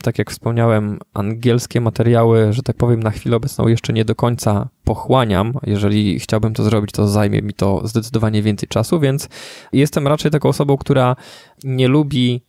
tak 0.03 0.19
jak 0.19 0.31
wspomniałem, 0.31 0.99
angielskie 1.15 1.81
materiały, 1.81 2.53
że 2.53 2.63
tak 2.63 2.77
powiem, 2.77 3.03
na 3.03 3.11
chwilę 3.11 3.37
obecną 3.37 3.69
jeszcze 3.69 3.93
nie 3.93 4.05
do 4.05 4.15
końca 4.15 4.69
pochłaniam. 4.85 5.53
Jeżeli 5.67 6.21
chciałbym 6.21 6.55
to 6.55 6.65
zrobić, 6.65 6.93
to 6.93 7.09
zajmie 7.09 7.43
mi 7.43 7.55
to 7.55 7.89
zdecydowanie 7.89 8.43
więcej 8.43 8.69
czasu, 8.69 9.01
więc 9.01 9.29
jestem 9.73 10.09
raczej 10.09 10.31
taką 10.31 10.49
osobą, 10.49 10.77
która 10.77 11.17
nie 11.65 11.89
lubi 11.89 12.48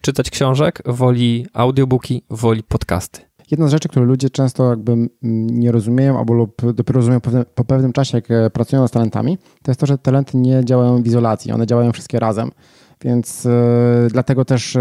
czytać 0.00 0.30
książek, 0.30 0.82
woli 0.86 1.46
audiobooki, 1.52 2.22
woli 2.30 2.62
podcasty. 2.62 3.20
Jedna 3.50 3.68
z 3.68 3.70
rzeczy, 3.70 3.88
które 3.88 4.06
ludzie 4.06 4.30
często 4.30 4.70
jakby 4.70 5.08
nie 5.22 5.72
rozumieją 5.72 6.18
albo 6.18 6.34
lub 6.34 6.72
dopiero 6.74 6.96
rozumieją 6.96 7.20
po 7.54 7.64
pewnym 7.64 7.92
czasie, 7.92 8.18
jak 8.18 8.30
e, 8.30 8.50
pracują 8.50 8.88
z 8.88 8.90
talentami, 8.90 9.38
to 9.62 9.70
jest 9.70 9.80
to, 9.80 9.86
że 9.86 9.98
talenty 9.98 10.36
nie 10.36 10.64
działają 10.64 11.02
w 11.02 11.06
izolacji, 11.06 11.52
one 11.52 11.66
działają 11.66 11.92
wszystkie 11.92 12.20
razem. 12.20 12.50
Więc 13.04 13.46
y, 13.46 13.50
dlatego 14.10 14.44
też 14.44 14.76
y, 14.76 14.80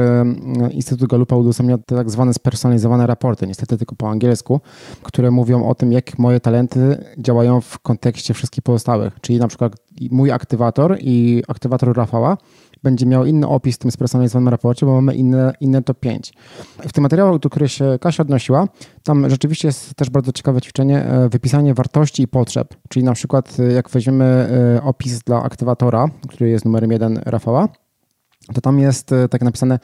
Instytut 0.72 1.10
Galupa 1.10 1.36
udostępnia 1.36 1.78
tak 1.78 2.10
zwane 2.10 2.34
spersonalizowane 2.34 3.08
raporty, 3.08 3.48
niestety 3.48 3.78
tylko 3.78 3.96
po 3.96 4.10
angielsku, 4.10 4.62
które 5.04 5.32
mówią 5.32 5.68
o 5.68 5.76
tym, 5.76 5.92
jak 5.92 6.20
moje 6.20 6.40
talenty 6.40 7.04
działają 7.18 7.62
w 7.62 7.80
kontekście 7.80 8.34
wszystkich 8.34 8.64
pozostałych. 8.64 9.14
Czyli 9.22 9.40
na 9.40 9.48
przykład 9.48 9.74
mój 10.12 10.32
aktywator 10.32 10.98
i 11.00 11.44
aktywator 11.48 11.98
Rafała 11.98 12.38
będzie 12.84 13.06
miał 13.06 13.26
inny 13.26 13.48
opis 13.48 13.76
w 13.76 13.80
tym 13.80 13.92
spersonalizowanym 13.92 14.50
raporcie, 14.50 14.86
bo 14.86 14.96
mamy 14.96 15.16
inne, 15.16 15.54
inne 15.60 15.82
top 15.82 16.00
5. 16.00 16.34
W 16.80 16.94
tym 16.94 17.02
materiale, 17.02 17.40
do 17.40 17.50
którego 17.50 17.68
się 17.68 17.98
Kasia 18.02 18.24
odnosiła, 18.24 18.68
tam 19.04 19.30
rzeczywiście 19.30 19.68
jest 19.68 19.94
też 19.94 20.10
bardzo 20.10 20.32
ciekawe 20.32 20.62
ćwiczenie, 20.62 21.04
e, 21.04 21.30
wypisanie 21.30 21.74
wartości 21.74 22.24
i 22.24 22.28
potrzeb. 22.28 22.76
Czyli 22.90 23.06
na 23.06 23.14
przykład 23.14 23.58
jak 23.76 23.90
weźmiemy 23.90 24.50
opis 24.84 25.24
dla 25.24 25.44
aktywatora, 25.44 26.06
który 26.28 26.50
jest 26.50 26.66
numerem 26.66 26.92
1 26.92 27.22
Rafała, 27.26 27.68
to 28.54 28.62
tam 28.62 28.80
jest 28.80 29.12
e, 29.12 29.28
tak 29.28 29.42
napisane 29.42 29.80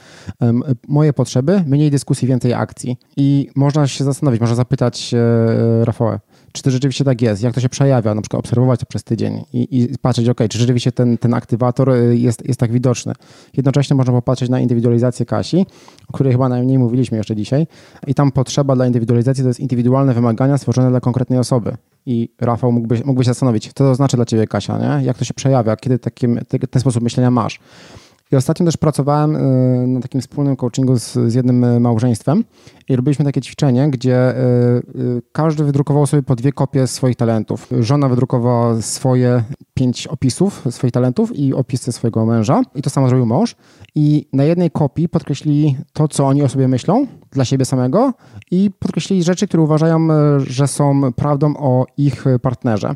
moje 0.87 1.13
potrzeby, 1.13 1.63
mniej 1.67 1.91
dyskusji, 1.91 2.27
więcej 2.27 2.53
akcji. 2.53 2.97
I 3.17 3.49
można 3.55 3.87
się 3.87 4.03
zastanowić, 4.03 4.41
można 4.41 4.55
zapytać 4.55 5.13
e, 5.13 5.85
Rafała, 5.85 6.19
czy 6.51 6.63
to 6.63 6.71
rzeczywiście 6.71 7.03
tak 7.03 7.21
jest, 7.21 7.43
jak 7.43 7.53
to 7.53 7.61
się 7.61 7.69
przejawia, 7.69 8.15
na 8.15 8.21
przykład 8.21 8.39
obserwować 8.39 8.79
to 8.79 8.85
przez 8.85 9.03
tydzień 9.03 9.43
i, 9.53 9.77
i 9.77 9.97
patrzeć, 9.97 10.29
ok, 10.29 10.39
czy 10.49 10.57
rzeczywiście 10.57 10.91
ten, 10.91 11.17
ten 11.17 11.33
aktywator 11.33 11.89
e, 11.89 12.15
jest, 12.15 12.47
jest 12.47 12.59
tak 12.59 12.71
widoczny. 12.71 13.13
Jednocześnie 13.57 13.95
można 13.95 14.13
popatrzeć 14.13 14.49
na 14.49 14.59
indywidualizację 14.59 15.25
Kasi, 15.25 15.65
o 16.07 16.13
której 16.13 16.33
chyba 16.33 16.49
najmniej 16.49 16.79
mówiliśmy 16.79 17.17
jeszcze 17.17 17.35
dzisiaj 17.35 17.67
i 18.07 18.13
tam 18.13 18.31
potrzeba 18.31 18.75
dla 18.75 18.87
indywidualizacji 18.87 19.43
to 19.43 19.47
jest 19.47 19.59
indywidualne 19.59 20.13
wymagania 20.13 20.57
stworzone 20.57 20.89
dla 20.89 20.99
konkretnej 20.99 21.39
osoby. 21.39 21.77
I 22.05 22.29
Rafał 22.41 22.71
mógłby, 22.71 23.01
mógłby 23.05 23.23
się 23.23 23.29
zastanowić, 23.29 23.67
co 23.67 23.73
to 23.73 23.95
znaczy 23.95 24.15
dla 24.15 24.25
ciebie 24.25 24.47
Kasia, 24.47 24.77
nie? 24.77 25.05
jak 25.05 25.17
to 25.17 25.25
się 25.25 25.33
przejawia, 25.33 25.75
kiedy 25.75 25.99
taki, 25.99 26.27
ten 26.69 26.81
sposób 26.81 27.03
myślenia 27.03 27.31
masz. 27.31 27.59
I 28.31 28.35
ostatnio 28.35 28.65
też 28.65 28.77
pracowałem 28.77 29.35
y, 29.35 29.87
na 29.87 30.01
takim 30.01 30.21
wspólnym 30.21 30.55
coachingu 30.55 30.99
z, 30.99 31.13
z 31.13 31.33
jednym 31.33 31.63
y, 31.63 31.79
małżeństwem 31.79 32.43
i 32.89 32.95
robiliśmy 32.95 33.25
takie 33.25 33.41
ćwiczenie, 33.41 33.89
gdzie 33.89 34.37
y, 34.37 35.21
każdy 35.31 35.63
wydrukował 35.63 36.05
sobie 36.05 36.23
po 36.23 36.35
dwie 36.35 36.51
kopie 36.51 36.87
swoich 36.87 37.15
talentów. 37.15 37.67
Żona 37.79 38.09
wydrukowała 38.09 38.81
swoje 38.81 39.43
pięć 39.73 40.07
opisów 40.07 40.63
swoich 40.69 40.93
talentów 40.93 41.35
i 41.35 41.53
opisy 41.53 41.91
swojego 41.91 42.25
męża 42.25 42.61
i 42.75 42.81
to 42.81 42.89
samo 42.89 43.09
zrobił 43.09 43.25
mąż. 43.25 43.55
I 43.95 44.27
na 44.33 44.43
jednej 44.43 44.71
kopii 44.71 45.09
podkreślili 45.09 45.77
to, 45.93 46.07
co 46.07 46.27
oni 46.27 46.43
o 46.43 46.49
sobie 46.49 46.67
myślą 46.67 47.07
dla 47.31 47.45
siebie 47.45 47.65
samego 47.65 48.13
i 48.51 48.71
podkreślili 48.79 49.23
rzeczy, 49.23 49.47
które 49.47 49.63
uważają, 49.63 50.07
że 50.37 50.67
są 50.67 51.13
prawdą 51.13 51.53
o 51.57 51.85
ich 51.97 52.25
partnerze 52.41 52.95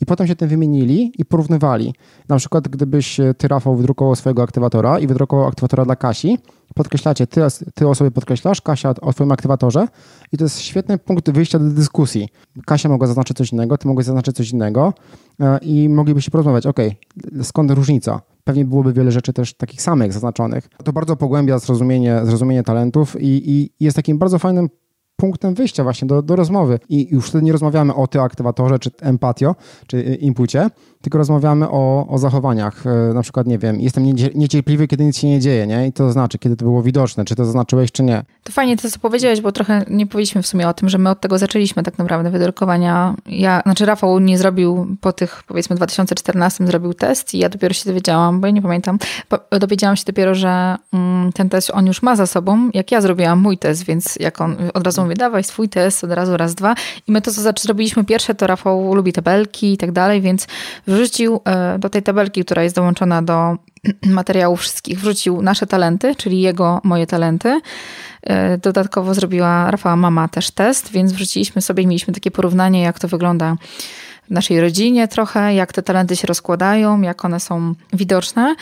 i 0.00 0.06
potem 0.06 0.26
się 0.26 0.36
tym 0.36 0.48
wymienili 0.48 1.12
i 1.18 1.24
porównywali. 1.24 1.94
Na 2.28 2.36
przykład, 2.36 2.68
gdybyś 2.68 3.20
ty, 3.38 3.48
Rafał, 3.48 3.76
wydrukował 3.76 4.14
swojego 4.16 4.42
aktywatora 4.42 4.98
i 4.98 5.06
wydrukował 5.06 5.46
aktywatora 5.46 5.84
dla 5.84 5.96
Kasi, 5.96 6.38
podkreślacie, 6.74 7.26
ty, 7.26 7.40
ty 7.74 7.88
o 7.88 7.94
sobie 7.94 8.10
podkreślasz, 8.10 8.60
Kasia 8.60 8.94
o 9.00 9.12
swoim 9.12 9.32
aktywatorze 9.32 9.88
i 10.32 10.36
to 10.36 10.44
jest 10.44 10.60
świetny 10.60 10.98
punkt 10.98 11.30
wyjścia 11.30 11.58
do 11.58 11.70
dyskusji. 11.70 12.28
Kasia 12.66 12.88
mogła 12.88 13.06
zaznaczyć 13.06 13.36
coś 13.36 13.52
innego, 13.52 13.78
ty 13.78 13.88
mogłeś 13.88 14.06
zaznaczyć 14.06 14.36
coś 14.36 14.50
innego 14.50 14.94
e, 15.40 15.58
i 15.62 15.88
moglibyście 15.88 16.30
porozmawiać, 16.30 16.66
ok, 16.66 16.78
skąd 17.42 17.70
różnica? 17.70 18.20
Pewnie 18.44 18.64
byłoby 18.64 18.92
wiele 18.92 19.12
rzeczy 19.12 19.32
też 19.32 19.54
takich 19.54 19.82
samych 19.82 20.12
zaznaczonych. 20.12 20.68
To 20.84 20.92
bardzo 20.92 21.16
pogłębia 21.16 21.58
zrozumienie, 21.58 22.20
zrozumienie 22.24 22.62
talentów 22.62 23.16
i, 23.20 23.50
i 23.50 23.70
jest 23.80 23.96
takim 23.96 24.18
bardzo 24.18 24.38
fajnym 24.38 24.68
punktem 25.20 25.54
wyjścia 25.54 25.82
właśnie 25.82 26.08
do, 26.08 26.22
do 26.22 26.36
rozmowy. 26.36 26.78
I 26.88 27.08
już 27.10 27.28
wtedy 27.28 27.44
nie 27.44 27.52
rozmawiamy 27.52 27.94
o 27.94 28.06
ty 28.06 28.20
aktywatorze, 28.20 28.78
czy 28.78 28.90
empatio, 29.00 29.56
czy 29.86 30.02
impucie, 30.02 30.70
tylko 31.02 31.18
rozmawiamy 31.18 31.68
o, 31.68 32.06
o 32.08 32.18
zachowaniach. 32.18 32.86
E, 32.86 33.14
na 33.14 33.22
przykład, 33.22 33.46
nie 33.46 33.58
wiem, 33.58 33.80
jestem 33.80 34.04
niecierpliwy, 34.34 34.88
kiedy 34.88 35.04
nic 35.04 35.18
się 35.18 35.28
nie 35.28 35.40
dzieje, 35.40 35.66
nie? 35.66 35.86
I 35.86 35.92
to 35.92 36.12
znaczy, 36.12 36.38
kiedy 36.38 36.56
to 36.56 36.64
było 36.64 36.82
widoczne, 36.82 37.24
czy 37.24 37.34
to 37.34 37.44
zaznaczyłeś, 37.44 37.92
czy 37.92 38.02
nie. 38.02 38.22
To 38.44 38.52
fajnie 38.52 38.76
to, 38.76 38.90
co 38.90 38.98
powiedziałeś, 38.98 39.40
bo 39.40 39.52
trochę 39.52 39.84
nie 39.90 40.06
powiedzieliśmy 40.06 40.42
w 40.42 40.46
sumie 40.46 40.68
o 40.68 40.74
tym, 40.74 40.88
że 40.88 40.98
my 40.98 41.10
od 41.10 41.20
tego 41.20 41.38
zaczęliśmy 41.38 41.82
tak 41.82 41.98
naprawdę 41.98 42.30
wydrukowania. 42.30 43.14
Ja, 43.26 43.60
znaczy 43.64 43.86
Rafał 43.86 44.18
nie 44.18 44.38
zrobił 44.38 44.96
po 45.00 45.12
tych, 45.12 45.42
powiedzmy, 45.46 45.76
2014 45.76 46.66
zrobił 46.66 46.94
test 46.94 47.34
i 47.34 47.38
ja 47.38 47.48
dopiero 47.48 47.74
się 47.74 47.84
dowiedziałam, 47.84 48.40
bo 48.40 48.46
ja 48.46 48.52
nie 48.52 48.62
pamiętam, 48.62 48.98
dowiedziałam 49.60 49.96
się 49.96 50.04
dopiero, 50.06 50.34
że 50.34 50.76
mm, 50.92 51.32
ten 51.32 51.48
test 51.48 51.70
on 51.74 51.86
już 51.86 52.02
ma 52.02 52.16
za 52.16 52.26
sobą, 52.26 52.70
jak 52.74 52.92
ja 52.92 53.00
zrobiłam 53.00 53.38
mój 53.38 53.58
test, 53.58 53.84
więc 53.84 54.16
jak 54.16 54.40
on 54.40 54.56
od 54.74 54.84
razu 54.84 55.02
mówi, 55.02 55.14
dawaj 55.14 55.44
swój 55.44 55.68
test, 55.68 56.04
od 56.04 56.12
razu 56.12 56.36
raz, 56.36 56.54
dwa. 56.54 56.74
I 57.08 57.12
my 57.12 57.22
to, 57.22 57.32
co 57.32 57.42
zrobiliśmy 57.60 58.04
pierwsze, 58.04 58.34
to 58.34 58.46
Rafał 58.46 58.94
lubi 58.94 59.12
tabelki 59.12 59.72
i 59.72 59.76
tak 59.76 59.92
dalej, 59.92 60.20
więc 60.20 60.46
wrzucił 60.90 61.40
e, 61.44 61.78
do 61.78 61.88
tej 61.90 62.02
tabelki, 62.02 62.44
która 62.44 62.62
jest 62.62 62.76
dołączona 62.76 63.22
do 63.22 63.56
materiałów 64.06 64.60
wszystkich, 64.60 65.00
wrzucił 65.00 65.42
nasze 65.42 65.66
talenty, 65.66 66.14
czyli 66.14 66.40
jego, 66.40 66.80
moje 66.84 67.06
talenty. 67.06 67.60
E, 68.22 68.58
dodatkowo 68.58 69.14
zrobiła 69.14 69.70
Rafała 69.70 69.96
mama 69.96 70.28
też 70.28 70.50
test, 70.50 70.92
więc 70.92 71.12
wrzuciliśmy 71.12 71.62
sobie 71.62 71.86
mieliśmy 71.86 72.14
takie 72.14 72.30
porównanie, 72.30 72.82
jak 72.82 72.98
to 72.98 73.08
wygląda 73.08 73.56
naszej 74.30 74.60
rodzinie 74.60 75.08
trochę, 75.08 75.54
jak 75.54 75.72
te 75.72 75.82
talenty 75.82 76.16
się 76.16 76.26
rozkładają, 76.26 77.00
jak 77.00 77.24
one 77.24 77.40
są 77.40 77.74
widoczne. 77.92 78.54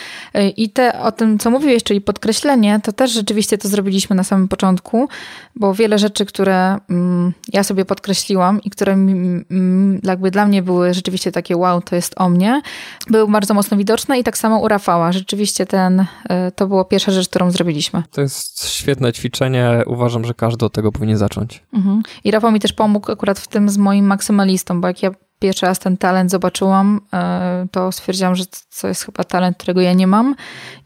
I 0.56 0.70
te, 0.70 1.00
o 1.00 1.12
tym, 1.12 1.38
co 1.38 1.50
mówiłeś, 1.50 1.82
czyli 1.82 2.00
podkreślenie, 2.00 2.80
to 2.82 2.92
też 2.92 3.12
rzeczywiście 3.12 3.58
to 3.58 3.68
zrobiliśmy 3.68 4.16
na 4.16 4.24
samym 4.24 4.48
początku, 4.48 5.08
bo 5.56 5.74
wiele 5.74 5.98
rzeczy, 5.98 6.26
które 6.26 6.78
mm, 6.90 7.32
ja 7.52 7.62
sobie 7.62 7.84
podkreśliłam 7.84 8.62
i 8.62 8.70
które 8.70 8.92
mm, 8.92 10.00
jakby 10.02 10.30
dla 10.30 10.46
mnie 10.46 10.62
były 10.62 10.94
rzeczywiście 10.94 11.32
takie 11.32 11.56
wow, 11.56 11.82
to 11.82 11.96
jest 11.96 12.14
o 12.16 12.28
mnie, 12.28 12.62
były 13.10 13.30
bardzo 13.30 13.54
mocno 13.54 13.76
widoczne 13.76 14.18
i 14.18 14.24
tak 14.24 14.38
samo 14.38 14.58
u 14.58 14.68
Rafała. 14.68 15.12
Rzeczywiście 15.12 15.66
ten, 15.66 16.04
e, 16.28 16.50
to 16.50 16.66
była 16.66 16.84
pierwsza 16.84 17.12
rzecz, 17.12 17.28
którą 17.28 17.50
zrobiliśmy. 17.50 18.02
To 18.10 18.20
jest 18.20 18.68
świetne 18.68 19.12
ćwiczenie. 19.12 19.82
Uważam, 19.86 20.24
że 20.24 20.34
każdy 20.34 20.66
od 20.66 20.72
tego 20.72 20.92
powinien 20.92 21.16
zacząć. 21.16 21.62
Mhm. 21.72 22.02
I 22.24 22.30
Rafał 22.30 22.52
mi 22.52 22.60
też 22.60 22.72
pomógł 22.72 23.12
akurat 23.12 23.38
w 23.38 23.48
tym 23.48 23.68
z 23.68 23.78
moim 23.78 24.06
maksymalistą, 24.06 24.80
bo 24.80 24.88
jak 24.88 25.02
ja 25.02 25.10
pierwszy 25.38 25.66
raz 25.66 25.78
ten 25.78 25.96
talent 25.96 26.30
zobaczyłam, 26.30 27.00
e, 27.12 27.66
to 27.70 27.92
stwierdziłam, 27.92 28.36
że 28.36 28.44
to 28.80 28.88
jest 28.88 29.04
chyba 29.04 29.24
talent, 29.24 29.56
którego 29.56 29.80
ja 29.80 29.92
nie 29.92 30.06
mam. 30.06 30.34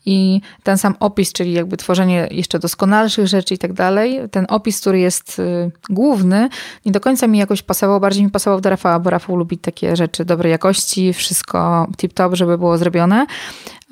I 0.06 0.40
ten 0.62 0.78
sam 0.78 0.94
opis, 1.00 1.32
czyli 1.32 1.52
jakby 1.52 1.76
tworzenie 1.76 2.28
jeszcze 2.30 2.58
doskonalszych 2.58 3.26
rzeczy 3.26 3.54
i 3.54 3.58
tak 3.58 3.72
dalej, 3.72 4.20
ten 4.30 4.46
opis, 4.48 4.80
który 4.80 4.98
jest 4.98 5.38
e, 5.38 5.70
główny, 5.90 6.48
nie 6.86 6.92
do 6.92 7.00
końca 7.00 7.26
mi 7.26 7.38
jakoś 7.38 7.62
pasował, 7.62 8.00
bardziej 8.00 8.24
mi 8.24 8.30
pasował 8.30 8.60
do 8.60 8.70
Rafała, 8.70 8.98
bo 8.98 9.10
Rafał 9.10 9.36
lubi 9.36 9.58
takie 9.58 9.96
rzeczy 9.96 10.24
dobrej 10.24 10.50
jakości, 10.50 11.12
wszystko 11.12 11.86
tip-top, 11.96 12.34
żeby 12.34 12.58
było 12.58 12.78
zrobione. 12.78 13.26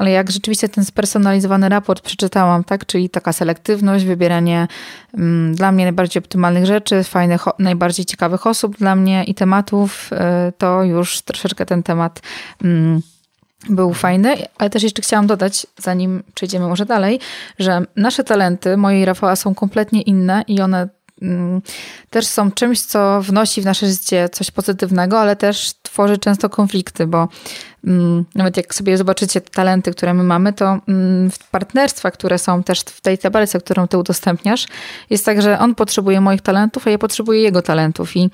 Ale 0.01 0.11
jak 0.11 0.31
rzeczywiście 0.31 0.69
ten 0.69 0.85
spersonalizowany 0.85 1.69
raport 1.69 2.01
przeczytałam, 2.05 2.65
tak, 2.65 2.87
czyli 2.87 3.11
taka 3.11 3.33
selektywność, 3.33 4.05
wybieranie 4.05 4.69
mm, 5.15 5.55
dla 5.55 5.73
mnie 5.73 5.85
najbardziej 5.85 6.23
optymalnych 6.23 6.67
rzeczy, 6.67 7.05
fajnych, 7.05 7.45
najbardziej 7.59 8.05
ciekawych 8.05 8.47
osób 8.47 8.77
dla 8.77 8.97
mnie 8.97 9.25
i 9.25 9.35
tematów, 9.35 10.11
y, 10.13 10.53
to 10.59 10.83
już 10.85 11.23
troszeczkę 11.23 11.67
ten 11.67 11.83
temat 11.83 12.23
mm, 12.65 13.03
był 13.69 13.95
fajny, 13.95 14.37
ale 14.59 14.71
też 14.71 14.83
jeszcze 14.83 15.03
chciałam 15.03 15.27
dodać, 15.27 15.67
zanim 15.79 16.23
przejdziemy 16.35 16.69
może 16.69 16.87
dalej, 16.87 17.21
że 17.59 17.83
nasze 17.97 18.25
talenty, 18.25 18.77
moje 18.77 19.01
i 19.01 19.05
Rafała, 19.05 19.37
są 19.37 19.55
kompletnie 19.55 20.03
inne 20.03 20.45
i 20.47 20.61
one 20.61 20.89
mm, 21.23 21.63
też 22.11 22.27
są 22.27 22.51
czymś, 22.51 22.81
co 22.81 23.23
wnosi 23.23 23.63
w 23.63 23.65
nasze 23.65 23.87
życie 23.87 24.29
coś 24.29 24.51
pozytywnego, 24.51 25.21
ale 25.21 25.37
też 25.37 25.73
tworzy 25.83 26.19
często 26.19 26.49
konflikty, 26.49 27.07
bo 27.07 27.29
nawet 28.35 28.57
jak 28.57 28.75
sobie 28.75 28.99
zobaczycie 28.99 29.41
talenty, 29.41 29.91
które 29.91 30.15
my 30.15 30.23
mamy, 30.23 30.53
to 30.53 30.79
mm, 30.89 31.31
w 31.31 31.39
partnerstwach, 31.51 32.13
które 32.13 32.39
są 32.39 32.63
też 32.63 32.81
w 32.81 33.01
tej 33.01 33.19
tabelce, 33.19 33.61
którą 33.61 33.89
ty 33.89 33.99
udostępniasz, 33.99 34.67
jest 35.11 35.25
tak, 35.25 35.43
że 35.43 35.59
on 35.59 35.75
potrzebuje 35.75 36.21
moich 36.21 36.41
talentów, 36.41 36.87
a 36.87 36.91
ja 36.91 36.99
potrzebuję 36.99 37.43
jego 37.43 37.63
talentów 37.63 38.17
i 38.17 38.31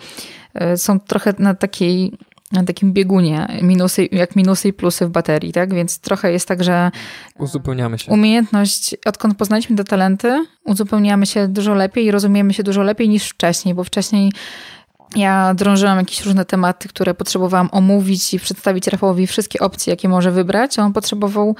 e, 0.55 0.76
są 0.76 1.01
trochę 1.01 1.34
na 1.38 1.55
takiej 1.55 2.12
na 2.53 2.64
takim 2.64 2.92
biegunie, 2.92 3.59
minusy, 3.62 4.09
jak 4.12 4.36
minusy 4.36 4.68
i 4.68 4.72
plusy 4.72 5.07
w 5.07 5.11
baterii, 5.11 5.53
tak? 5.53 5.74
Więc 5.74 5.99
trochę 5.99 6.32
jest 6.32 6.49
tak, 6.49 6.64
że 6.64 6.90
uzupełniamy 7.38 7.99
się. 7.99 8.12
Umiejętność, 8.12 8.97
odkąd 9.05 9.38
poznaliśmy 9.38 9.76
te 9.76 9.84
talenty, 9.84 10.47
uzupełniamy 10.64 11.26
się 11.26 11.49
dużo 11.49 11.74
lepiej 11.74 12.05
i 12.05 12.11
rozumiemy 12.11 12.55
się 12.55 12.62
dużo 12.62 12.82
lepiej 12.82 13.09
niż 13.09 13.28
wcześniej, 13.28 13.74
bo 13.74 13.84
wcześniej 13.84 14.32
ja 15.17 15.55
drążyłam 15.55 15.99
jakieś 15.99 16.25
różne 16.25 16.45
tematy, 16.45 16.89
które 16.89 17.14
potrzebowałam 17.14 17.69
omówić 17.73 18.35
i 18.35 18.41
przedstawić 18.41 18.87
Rafałowi 18.87 19.27
wszystkie 19.27 19.59
opcje, 19.61 19.91
jakie 19.91 20.09
może 20.09 20.31
wybrać. 20.33 20.79
On 20.79 20.93
potrzebował 20.93 21.57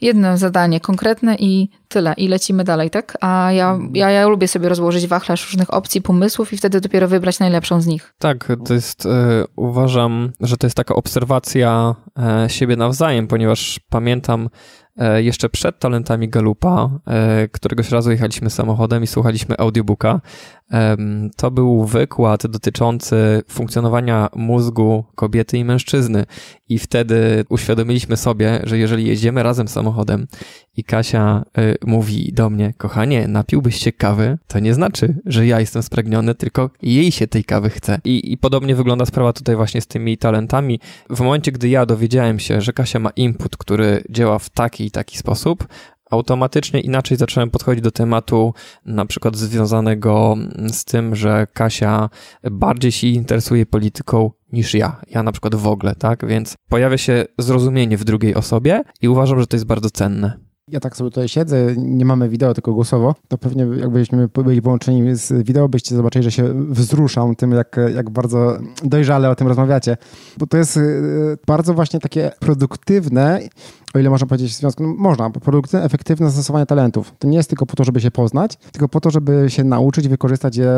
jedno 0.00 0.36
zadanie 0.36 0.80
konkretne 0.80 1.36
i 1.38 1.68
tyle. 1.88 2.14
I 2.16 2.28
lecimy 2.28 2.64
dalej, 2.64 2.90
tak? 2.90 3.18
A 3.20 3.52
ja, 3.52 3.78
ja, 3.92 4.10
ja 4.10 4.28
lubię 4.28 4.48
sobie 4.48 4.68
rozłożyć 4.68 5.06
wachlarz 5.06 5.46
różnych 5.46 5.74
opcji, 5.74 6.02
pomysłów 6.02 6.52
i 6.52 6.56
wtedy 6.56 6.80
dopiero 6.80 7.08
wybrać 7.08 7.38
najlepszą 7.38 7.80
z 7.80 7.86
nich. 7.86 8.14
Tak, 8.18 8.48
to 8.64 8.74
jest, 8.74 9.06
y, 9.06 9.08
uważam, 9.56 10.32
że 10.40 10.56
to 10.56 10.66
jest 10.66 10.76
taka 10.76 10.94
obserwacja 10.94 11.94
y, 12.46 12.50
siebie 12.50 12.76
nawzajem, 12.76 13.26
ponieważ 13.26 13.80
pamiętam, 13.88 14.48
E, 15.00 15.22
jeszcze 15.22 15.48
przed 15.48 15.78
talentami 15.78 16.28
Galupa, 16.28 16.90
e, 17.06 17.48
któregoś 17.48 17.90
razu 17.90 18.10
jechaliśmy 18.10 18.50
samochodem 18.50 19.02
i 19.02 19.06
słuchaliśmy 19.06 19.56
audiobooka. 19.58 20.20
To 21.36 21.50
był 21.50 21.84
wykład 21.84 22.46
dotyczący 22.46 23.42
funkcjonowania 23.48 24.28
mózgu 24.36 25.04
kobiety 25.14 25.58
i 25.58 25.64
mężczyzny. 25.64 26.26
I 26.68 26.78
wtedy 26.78 27.44
uświadomiliśmy 27.48 28.16
sobie, 28.16 28.60
że 28.64 28.78
jeżeli 28.78 29.06
jedziemy 29.06 29.42
razem 29.42 29.68
samochodem 29.68 29.89
i 30.76 30.84
Kasia 30.84 31.44
y, 31.58 31.76
mówi 31.86 32.32
do 32.32 32.50
mnie, 32.50 32.74
kochanie, 32.78 33.28
napiłbyś 33.28 33.76
się 33.76 33.92
kawy, 33.92 34.38
to 34.46 34.58
nie 34.58 34.74
znaczy, 34.74 35.14
że 35.26 35.46
ja 35.46 35.60
jestem 35.60 35.82
spragniony, 35.82 36.34
tylko 36.34 36.70
jej 36.82 37.12
się 37.12 37.26
tej 37.26 37.44
kawy 37.44 37.70
chce. 37.70 38.00
I, 38.04 38.32
I 38.32 38.38
podobnie 38.38 38.74
wygląda 38.74 39.06
sprawa 39.06 39.32
tutaj 39.32 39.56
właśnie 39.56 39.80
z 39.80 39.86
tymi 39.86 40.18
talentami. 40.18 40.80
W 41.10 41.20
momencie, 41.20 41.52
gdy 41.52 41.68
ja 41.68 41.86
dowiedziałem 41.86 42.38
się, 42.38 42.60
że 42.60 42.72
Kasia 42.72 42.98
ma 42.98 43.10
input, 43.10 43.56
który 43.56 44.04
działa 44.10 44.38
w 44.38 44.50
taki 44.50 44.84
i 44.84 44.90
taki 44.90 45.18
sposób, 45.18 45.66
automatycznie 46.10 46.80
inaczej 46.80 47.16
zacząłem 47.16 47.50
podchodzić 47.50 47.84
do 47.84 47.90
tematu, 47.90 48.54
na 48.84 49.06
przykład 49.06 49.36
związanego 49.36 50.36
z 50.72 50.84
tym, 50.84 51.16
że 51.16 51.46
Kasia 51.52 52.10
bardziej 52.50 52.92
się 52.92 53.06
interesuje 53.06 53.66
polityką 53.66 54.30
niż 54.52 54.74
ja. 54.74 55.00
Ja 55.10 55.22
na 55.22 55.32
przykład 55.32 55.54
w 55.54 55.66
ogóle, 55.66 55.94
tak? 55.94 56.26
Więc 56.26 56.54
pojawia 56.68 56.98
się 56.98 57.24
zrozumienie 57.38 57.96
w 57.96 58.04
drugiej 58.04 58.34
osobie 58.34 58.82
i 59.02 59.08
uważam, 59.08 59.40
że 59.40 59.46
to 59.46 59.56
jest 59.56 59.66
bardzo 59.66 59.90
cenne 59.90 60.50
ja 60.70 60.80
tak 60.80 60.96
sobie 60.96 61.10
tutaj 61.10 61.28
siedzę, 61.28 61.74
nie 61.76 62.04
mamy 62.04 62.28
wideo, 62.28 62.54
tylko 62.54 62.72
głosowo, 62.72 63.14
to 63.28 63.38
pewnie 63.38 63.66
jakbyśmy 63.76 64.28
byli 64.28 64.62
połączeni 64.62 65.14
z 65.16 65.46
wideo, 65.46 65.68
byście 65.68 65.96
zobaczyli, 65.96 66.22
że 66.22 66.32
się 66.32 66.70
wzruszam 66.70 67.36
tym, 67.36 67.52
jak, 67.52 67.76
jak 67.94 68.10
bardzo 68.10 68.58
dojrzale 68.84 69.30
o 69.30 69.34
tym 69.34 69.48
rozmawiacie. 69.48 69.96
Bo 70.38 70.46
to 70.46 70.56
jest 70.56 70.76
y, 70.76 71.38
bardzo 71.46 71.74
właśnie 71.74 72.00
takie 72.00 72.30
produktywne, 72.40 73.40
o 73.94 73.98
ile 73.98 74.10
można 74.10 74.26
powiedzieć 74.26 74.52
w 74.52 74.56
związku, 74.56 74.82
no 74.82 74.94
można, 74.98 75.30
produktywne, 75.30 75.84
efektywne 75.84 76.26
zastosowanie 76.26 76.66
talentów. 76.66 77.12
To 77.18 77.28
nie 77.28 77.36
jest 77.36 77.48
tylko 77.48 77.66
po 77.66 77.76
to, 77.76 77.84
żeby 77.84 78.00
się 78.00 78.10
poznać, 78.10 78.56
tylko 78.72 78.88
po 78.88 79.00
to, 79.00 79.10
żeby 79.10 79.44
się 79.48 79.64
nauczyć, 79.64 80.08
wykorzystać 80.08 80.56
je 80.56 80.68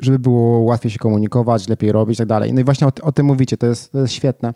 żeby 0.00 0.18
było 0.18 0.58
łatwiej 0.58 0.90
się 0.90 0.98
komunikować, 0.98 1.68
lepiej 1.68 1.92
robić 1.92 2.16
i 2.16 2.18
tak 2.18 2.28
dalej. 2.28 2.52
No 2.52 2.60
i 2.60 2.64
właśnie 2.64 2.86
o, 2.86 2.90
o 3.02 3.12
tym 3.12 3.26
mówicie, 3.26 3.56
to 3.56 3.66
jest, 3.66 3.92
to 3.92 3.98
jest 3.98 4.12
świetne. 4.12 4.54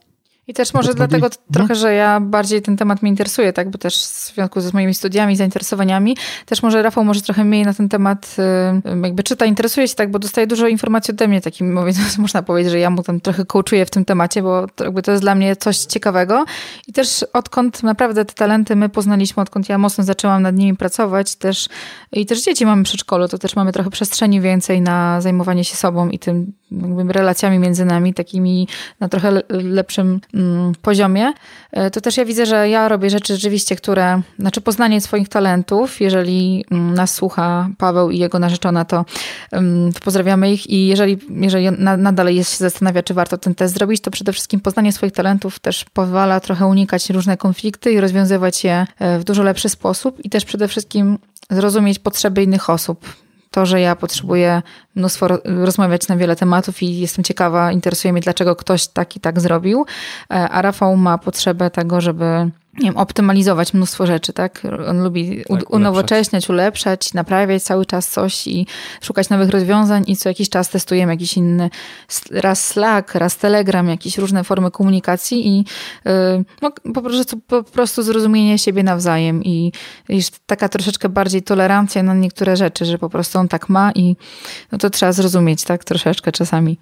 I 0.49 0.55
też 0.55 0.75
może 0.75 0.95
dlatego 0.95 1.29
trochę, 1.53 1.75
że 1.75 1.95
ja 1.95 2.21
bardziej 2.21 2.63
ten 2.63 2.77
temat 2.77 3.03
mnie 3.03 3.11
interesuje, 3.11 3.53
tak, 3.53 3.71
bo 3.71 3.79
też 3.79 3.97
w 3.97 4.35
związku 4.35 4.61
ze 4.61 4.71
moimi 4.73 4.95
studiami, 4.95 5.37
zainteresowaniami, 5.37 6.17
też 6.47 6.63
może 6.63 6.83
Rafał 6.83 7.05
może 7.05 7.21
trochę 7.21 7.45
mniej 7.45 7.65
na 7.65 7.75
ten 7.75 7.89
temat 7.89 8.37
jakby 9.03 9.23
czyta, 9.23 9.47
interesuje 9.47 9.89
się 9.89 9.95
tak, 9.95 10.11
bo 10.11 10.19
dostaje 10.19 10.47
dużo 10.47 10.69
informacji 10.69 11.13
ode 11.13 11.29
mnie, 11.29 11.41
takim 11.41 11.73
mówiąc, 11.81 12.19
można 12.19 12.43
powiedzieć, 12.43 12.73
że 12.73 12.79
ja 12.79 12.91
mu 12.91 13.03
tam 13.03 13.21
trochę 13.21 13.45
coachuję 13.45 13.87
w 13.87 13.91
tym 13.91 14.05
temacie, 14.05 14.43
bo 14.43 14.67
to, 14.75 14.85
jakby 14.85 15.03
to 15.03 15.11
jest 15.11 15.23
dla 15.23 15.35
mnie 15.35 15.57
coś 15.57 15.79
ciekawego. 15.79 16.45
I 16.89 16.93
też 16.93 17.25
odkąd 17.33 17.83
naprawdę 17.83 18.25
te 18.25 18.35
talenty 18.35 18.77
my 18.77 18.89
poznaliśmy, 18.89 19.43
odkąd 19.43 19.69
ja 19.69 19.79
mocno 19.79 20.05
zaczęłam 20.05 20.43
nad 20.43 20.57
nimi 20.57 20.77
pracować, 20.77 21.37
też 21.37 21.69
i 22.13 22.27
też 22.27 22.45
dzieci 22.45 22.67
mamy 22.67 22.83
w 22.83 22.85
przedszkolu, 22.85 23.29
to 23.29 23.39
też 23.39 23.57
mamy 23.57 23.73
trochę 23.73 23.91
przestrzeni 23.91 24.41
więcej 24.41 24.81
na 24.81 25.21
zajmowanie 25.21 25.65
się 25.65 25.77
sobą 25.77 26.09
i 26.09 26.19
tym 26.19 26.53
jakby 26.71 27.13
relacjami 27.13 27.59
między 27.59 27.85
nami, 27.85 28.15
takimi 28.15 28.69
na 29.01 29.09
trochę 29.09 29.43
lepszym 29.49 30.21
mm, 30.35 30.73
poziomie, 30.83 31.33
e, 31.73 31.91
to 31.91 32.01
też 32.01 32.17
ja 32.17 32.25
widzę, 32.25 32.47
że 32.47 32.69
ja 32.69 32.89
robię 32.89 33.11
rzeczy 33.11 33.35
rzeczywiście, 33.35 33.77
które, 33.77 34.23
znaczy 34.39 34.61
poznanie 34.61 35.01
swoich 35.01 35.29
talentów, 35.29 36.01
jeżeli 36.01 36.65
mm, 36.71 36.95
nas 36.95 37.15
słucha 37.15 37.69
Paweł 37.79 38.11
i 38.11 38.19
jego 38.19 38.39
narzeczona, 38.39 38.85
to 38.85 39.05
um, 39.53 39.91
pozdrawiamy 40.05 40.53
ich. 40.53 40.71
I 40.71 40.87
jeżeli, 40.87 41.19
jeżeli 41.31 41.71
nadal 41.99 42.35
jest 42.35 42.51
się 42.51 42.59
zastanawia, 42.59 43.03
czy 43.03 43.15
warto 43.15 43.39
ten 43.39 43.55
test 43.55 43.75
zrobić, 43.75 44.01
to 44.01 44.11
przede 44.11 44.33
wszystkim 44.33 44.61
poznanie 44.61 44.93
swoich 44.93 45.13
talentów 45.13 45.59
też 45.59 45.85
pozwala 45.93 46.41
trochę 46.41 46.67
unikać 46.67 47.11
różne 47.11 47.37
konflikty 47.37 47.93
i 47.93 48.01
rozwiązywać 48.01 48.65
je 48.65 48.87
e, 48.99 49.19
w 49.19 49.25
dużo 49.25 49.43
lepszy 49.43 49.69
sposób. 49.69 50.25
I 50.25 50.31
też 50.31 50.45
przede 50.45 50.69
wszystkim 50.69 51.19
zrozumieć 51.51 51.99
potrzeby 51.99 52.43
innych 52.43 52.71
osób 52.71 53.26
to, 53.57 53.67
że 53.67 53.81
ja 53.81 53.97
potrzebuję 53.97 54.63
mnóstwo 54.95 55.29
rozmawiać 55.45 56.09
na 56.09 56.17
wiele 56.17 56.37
tematów 56.37 56.83
i 56.83 56.99
jestem 56.99 57.25
ciekawa, 57.25 57.73
interesuje 57.73 58.13
mnie, 58.13 58.23
dlaczego 58.23 58.57
ktoś 58.57 58.89
tak 58.89 59.17
i 59.17 59.21
tak 59.21 59.41
zrobił, 59.41 59.87
e, 60.31 60.49
a 60.49 60.63
Rafał 60.63 60.97
ma 60.97 61.19
potrzebę 61.19 61.71
tego, 61.71 62.01
żeby 62.01 62.51
nie 62.79 62.85
wiem, 62.85 62.97
optymalizować 62.97 63.75
mnóstwo 63.75 64.07
rzeczy, 64.07 64.33
tak? 64.33 64.63
On 64.89 65.03
lubi 65.03 65.45
tak, 65.49 65.71
unowocześniać, 65.71 66.49
ulepszać, 66.49 67.15
naprawiać 67.15 67.63
cały 67.63 67.87
czas 67.87 68.09
coś 68.09 68.47
i 68.47 68.67
szukać 69.01 69.29
nowych 69.29 69.51
rozwiązań 69.51 70.05
i 70.07 70.17
co 70.17 70.29
jakiś 70.29 70.49
czas 70.49 70.69
testujemy 70.69 71.13
jakiś 71.13 71.37
inny, 71.37 71.71
raz 72.31 72.67
Slack, 72.67 73.15
raz 73.15 73.37
Telegram, 73.37 73.89
jakieś 73.89 74.19
różne 74.19 74.45
formy 74.45 74.71
komunikacji 74.71 75.49
i 75.49 75.65
yy, 76.05 76.45
no, 76.63 76.71
po, 76.95 77.03
prostu, 77.03 77.41
po 77.41 77.63
prostu 77.63 78.03
zrozumienie 78.03 78.59
siebie 78.59 78.83
nawzajem 78.83 79.45
i, 79.45 79.73
i 80.09 80.23
taka 80.47 80.69
troszeczkę 80.69 81.09
bardziej 81.09 81.43
tolerancja 81.43 82.03
na 82.03 82.15
niektóre 82.15 82.57
rzeczy, 82.57 82.85
że 82.85 82.99
po 82.99 83.11
prostu 83.11 83.39
on 83.39 83.49
tak 83.49 83.69
ma 83.69 83.93
i 83.93 84.17
no 84.73 84.79
to 84.79 84.91
trzeba 84.91 85.13
zrozumieć, 85.13 85.65
tak? 85.65 85.85
Troszeczkę 85.85 86.33
czasami. 86.33 86.79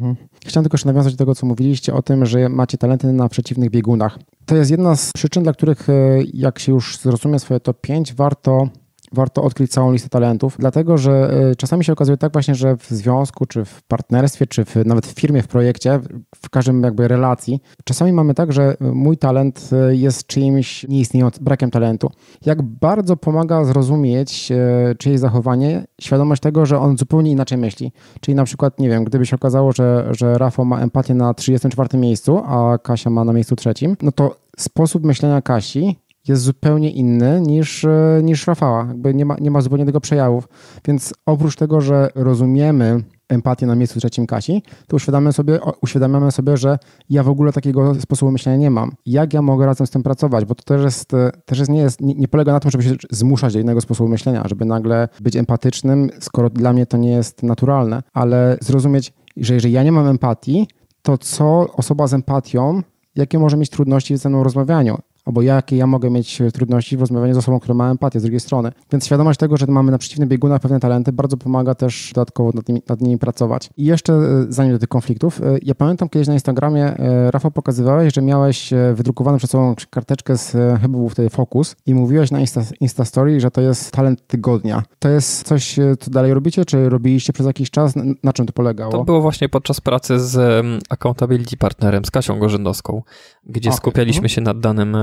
Mhm. 0.00 0.16
Chciałem 0.46 0.64
tylko 0.64 0.74
jeszcze 0.74 0.88
nawiązać 0.88 1.12
do 1.14 1.18
tego, 1.18 1.34
co 1.34 1.46
mówiliście 1.46 1.94
o 1.94 2.02
tym, 2.02 2.26
że 2.26 2.48
macie 2.48 2.78
talenty 2.78 3.12
na 3.12 3.28
przeciwnych 3.28 3.70
biegunach. 3.70 4.18
To 4.46 4.56
jest 4.56 4.70
jedna 4.70 4.96
z 4.96 5.12
przyczyn, 5.12 5.42
dla 5.42 5.52
których 5.52 5.90
e, 5.90 5.92
jak 6.34 6.58
się 6.58 6.72
już 6.72 6.98
zrozumie 6.98 7.38
swoje 7.38 7.60
top 7.60 7.80
5, 7.80 8.14
warto 8.14 8.68
warto 9.16 9.42
odkryć 9.42 9.70
całą 9.70 9.92
listę 9.92 10.08
talentów, 10.08 10.56
dlatego 10.58 10.98
że 10.98 11.30
e, 11.50 11.56
czasami 11.56 11.84
się 11.84 11.92
okazuje 11.92 12.16
tak 12.16 12.32
właśnie, 12.32 12.54
że 12.54 12.76
w 12.76 12.86
związku, 12.86 13.46
czy 13.46 13.64
w 13.64 13.82
partnerstwie, 13.82 14.46
czy 14.46 14.64
w, 14.64 14.76
nawet 14.76 15.06
w 15.06 15.20
firmie, 15.20 15.42
w 15.42 15.48
projekcie, 15.48 16.00
w 16.36 16.50
każdym 16.50 16.82
jakby 16.82 17.08
relacji, 17.08 17.60
czasami 17.84 18.12
mamy 18.12 18.34
tak, 18.34 18.52
że 18.52 18.76
mój 18.80 19.16
talent 19.16 19.70
e, 19.72 19.96
jest 19.96 20.26
czyimś 20.26 20.86
nieistniejącym, 20.88 21.44
brakiem 21.44 21.70
talentu. 21.70 22.10
Jak 22.46 22.62
bardzo 22.62 23.16
pomaga 23.16 23.64
zrozumieć 23.64 24.52
e, 24.52 24.94
czyjeś 24.98 25.20
zachowanie, 25.20 25.86
świadomość 26.00 26.42
tego, 26.42 26.66
że 26.66 26.78
on 26.78 26.98
zupełnie 26.98 27.30
inaczej 27.30 27.58
myśli. 27.58 27.92
Czyli 28.20 28.34
na 28.34 28.44
przykład, 28.44 28.80
nie 28.80 28.88
wiem, 28.88 29.04
gdyby 29.04 29.26
się 29.26 29.36
okazało, 29.36 29.72
że, 29.72 30.08
że 30.10 30.38
Rafał 30.38 30.64
ma 30.64 30.80
empatię 30.80 31.14
na 31.14 31.34
34 31.34 31.98
miejscu, 31.98 32.42
a 32.46 32.78
Kasia 32.78 33.10
ma 33.10 33.24
na 33.24 33.32
miejscu 33.32 33.56
trzecim, 33.56 33.96
no 34.02 34.12
to 34.12 34.36
sposób 34.56 35.04
myślenia 35.04 35.42
Kasi 35.42 35.96
jest 36.28 36.42
zupełnie 36.42 36.90
inny 36.90 37.40
niż, 37.40 37.84
e, 37.84 38.20
niż 38.22 38.46
Rafała. 38.46 38.86
Jakby 38.88 39.14
nie 39.14 39.24
ma, 39.24 39.36
nie 39.40 39.50
ma 39.50 39.60
zupełnie 39.60 39.86
tego 39.86 40.00
przejawów. 40.00 40.48
Więc 40.84 41.14
oprócz 41.26 41.56
tego, 41.56 41.80
że 41.80 42.08
rozumiemy 42.14 43.04
empatię 43.28 43.66
na 43.66 43.74
miejscu 43.74 44.00
trzecim 44.00 44.26
Kasi, 44.26 44.62
to 44.86 44.96
uświadamiamy 44.96 45.32
sobie, 45.32 45.58
uświadamiamy 45.82 46.32
sobie, 46.32 46.56
że 46.56 46.78
ja 47.10 47.22
w 47.22 47.28
ogóle 47.28 47.52
takiego 47.52 47.94
sposobu 47.94 48.32
myślenia 48.32 48.58
nie 48.58 48.70
mam. 48.70 48.92
Jak 49.06 49.34
ja 49.34 49.42
mogę 49.42 49.66
razem 49.66 49.86
z 49.86 49.90
tym 49.90 50.02
pracować? 50.02 50.44
Bo 50.44 50.54
to 50.54 50.64
też 50.64 50.82
jest, 50.82 51.14
e, 51.14 51.30
też 51.44 51.58
jest, 51.58 51.70
nie, 51.70 51.80
jest, 51.80 52.00
nie, 52.00 52.14
nie 52.14 52.28
polega 52.28 52.52
na 52.52 52.60
tym, 52.60 52.70
żeby 52.70 52.84
się 52.84 52.94
zmuszać 53.10 53.52
do 53.52 53.60
innego 53.60 53.80
sposobu 53.80 54.10
myślenia, 54.10 54.42
żeby 54.48 54.64
nagle 54.64 55.08
być 55.20 55.36
empatycznym, 55.36 56.10
skoro 56.20 56.50
dla 56.50 56.72
mnie 56.72 56.86
to 56.86 56.96
nie 56.96 57.10
jest 57.10 57.42
naturalne, 57.42 58.02
ale 58.12 58.58
zrozumieć, 58.60 59.12
że 59.36 59.54
jeżeli 59.54 59.74
ja 59.74 59.82
nie 59.82 59.92
mam 59.92 60.06
empatii, 60.06 60.68
to 61.02 61.18
co 61.18 61.66
osoba 61.72 62.06
z 62.06 62.14
empatią 62.14 62.82
jakie 63.16 63.38
może 63.38 63.56
mieć 63.56 63.70
trudności 63.70 64.16
ze 64.16 64.28
mną 64.28 64.42
rozmawianiu 64.42 64.98
albo 65.26 65.42
jakie 65.42 65.76
ja 65.76 65.86
mogę 65.86 66.10
mieć 66.10 66.42
trudności 66.52 66.96
w 66.96 67.00
rozmawianiu 67.00 67.34
z 67.34 67.36
osobą, 67.36 67.60
która 67.60 67.74
ma 67.74 67.90
empatię 67.90 68.20
z 68.20 68.22
drugiej 68.22 68.40
strony. 68.40 68.72
Więc 68.92 69.06
świadomość 69.06 69.38
tego, 69.38 69.56
że 69.56 69.66
mamy 69.66 69.92
na 69.92 69.98
przeciwnych 69.98 70.28
biegunach 70.28 70.60
pewne 70.60 70.80
talenty, 70.80 71.12
bardzo 71.12 71.36
pomaga 71.36 71.74
też 71.74 72.12
dodatkowo 72.14 72.50
nad 72.54 72.68
nimi, 72.68 72.82
nad 72.88 73.00
nimi 73.00 73.18
pracować. 73.18 73.70
I 73.76 73.84
jeszcze 73.84 74.12
e, 74.12 74.46
zanim 74.48 74.72
do 74.72 74.78
tych 74.78 74.88
konfliktów, 74.88 75.42
e, 75.42 75.58
ja 75.62 75.74
pamiętam 75.74 76.08
kiedyś 76.08 76.28
na 76.28 76.34
Instagramie, 76.34 76.84
e, 76.84 77.30
Rafał, 77.30 77.50
pokazywałeś, 77.50 78.14
że 78.14 78.22
miałeś 78.22 78.70
wydrukowaną 78.94 79.38
przed 79.38 79.50
sobą 79.50 79.74
karteczkę 79.90 80.36
z, 80.36 80.52
chyba 80.52 80.98
był 80.98 81.08
wtedy 81.08 81.30
Focus 81.30 81.76
i 81.86 81.94
mówiłeś 81.94 82.30
na 82.30 82.40
Insta, 82.40 82.62
Insta 82.80 83.04
Story, 83.04 83.40
że 83.40 83.50
to 83.50 83.60
jest 83.60 83.92
talent 83.92 84.26
tygodnia. 84.26 84.82
To 84.98 85.08
jest 85.08 85.42
coś, 85.42 85.76
co 86.00 86.10
dalej 86.10 86.34
robicie, 86.34 86.64
czy 86.64 86.88
robiliście 86.88 87.32
przez 87.32 87.46
jakiś 87.46 87.70
czas? 87.70 87.94
Na 88.22 88.32
czym 88.32 88.46
to 88.46 88.52
polegało? 88.52 88.92
To 88.92 89.04
było 89.04 89.20
właśnie 89.20 89.48
podczas 89.48 89.80
pracy 89.80 90.20
z 90.20 90.66
accountability 90.88 91.56
partnerem, 91.56 92.04
z 92.04 92.10
Kasią 92.10 92.38
Gorzędowską, 92.38 93.02
gdzie 93.46 93.70
okay. 93.70 93.76
skupialiśmy 93.76 94.18
mhm. 94.18 94.28
się 94.28 94.40
nad 94.40 94.60
danym 94.60 94.96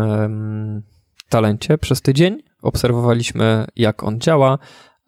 talencie 1.29 1.77
przez 1.77 2.01
tydzień. 2.01 2.43
Obserwowaliśmy, 2.61 3.65
jak 3.75 4.03
on 4.03 4.19
działa 4.19 4.57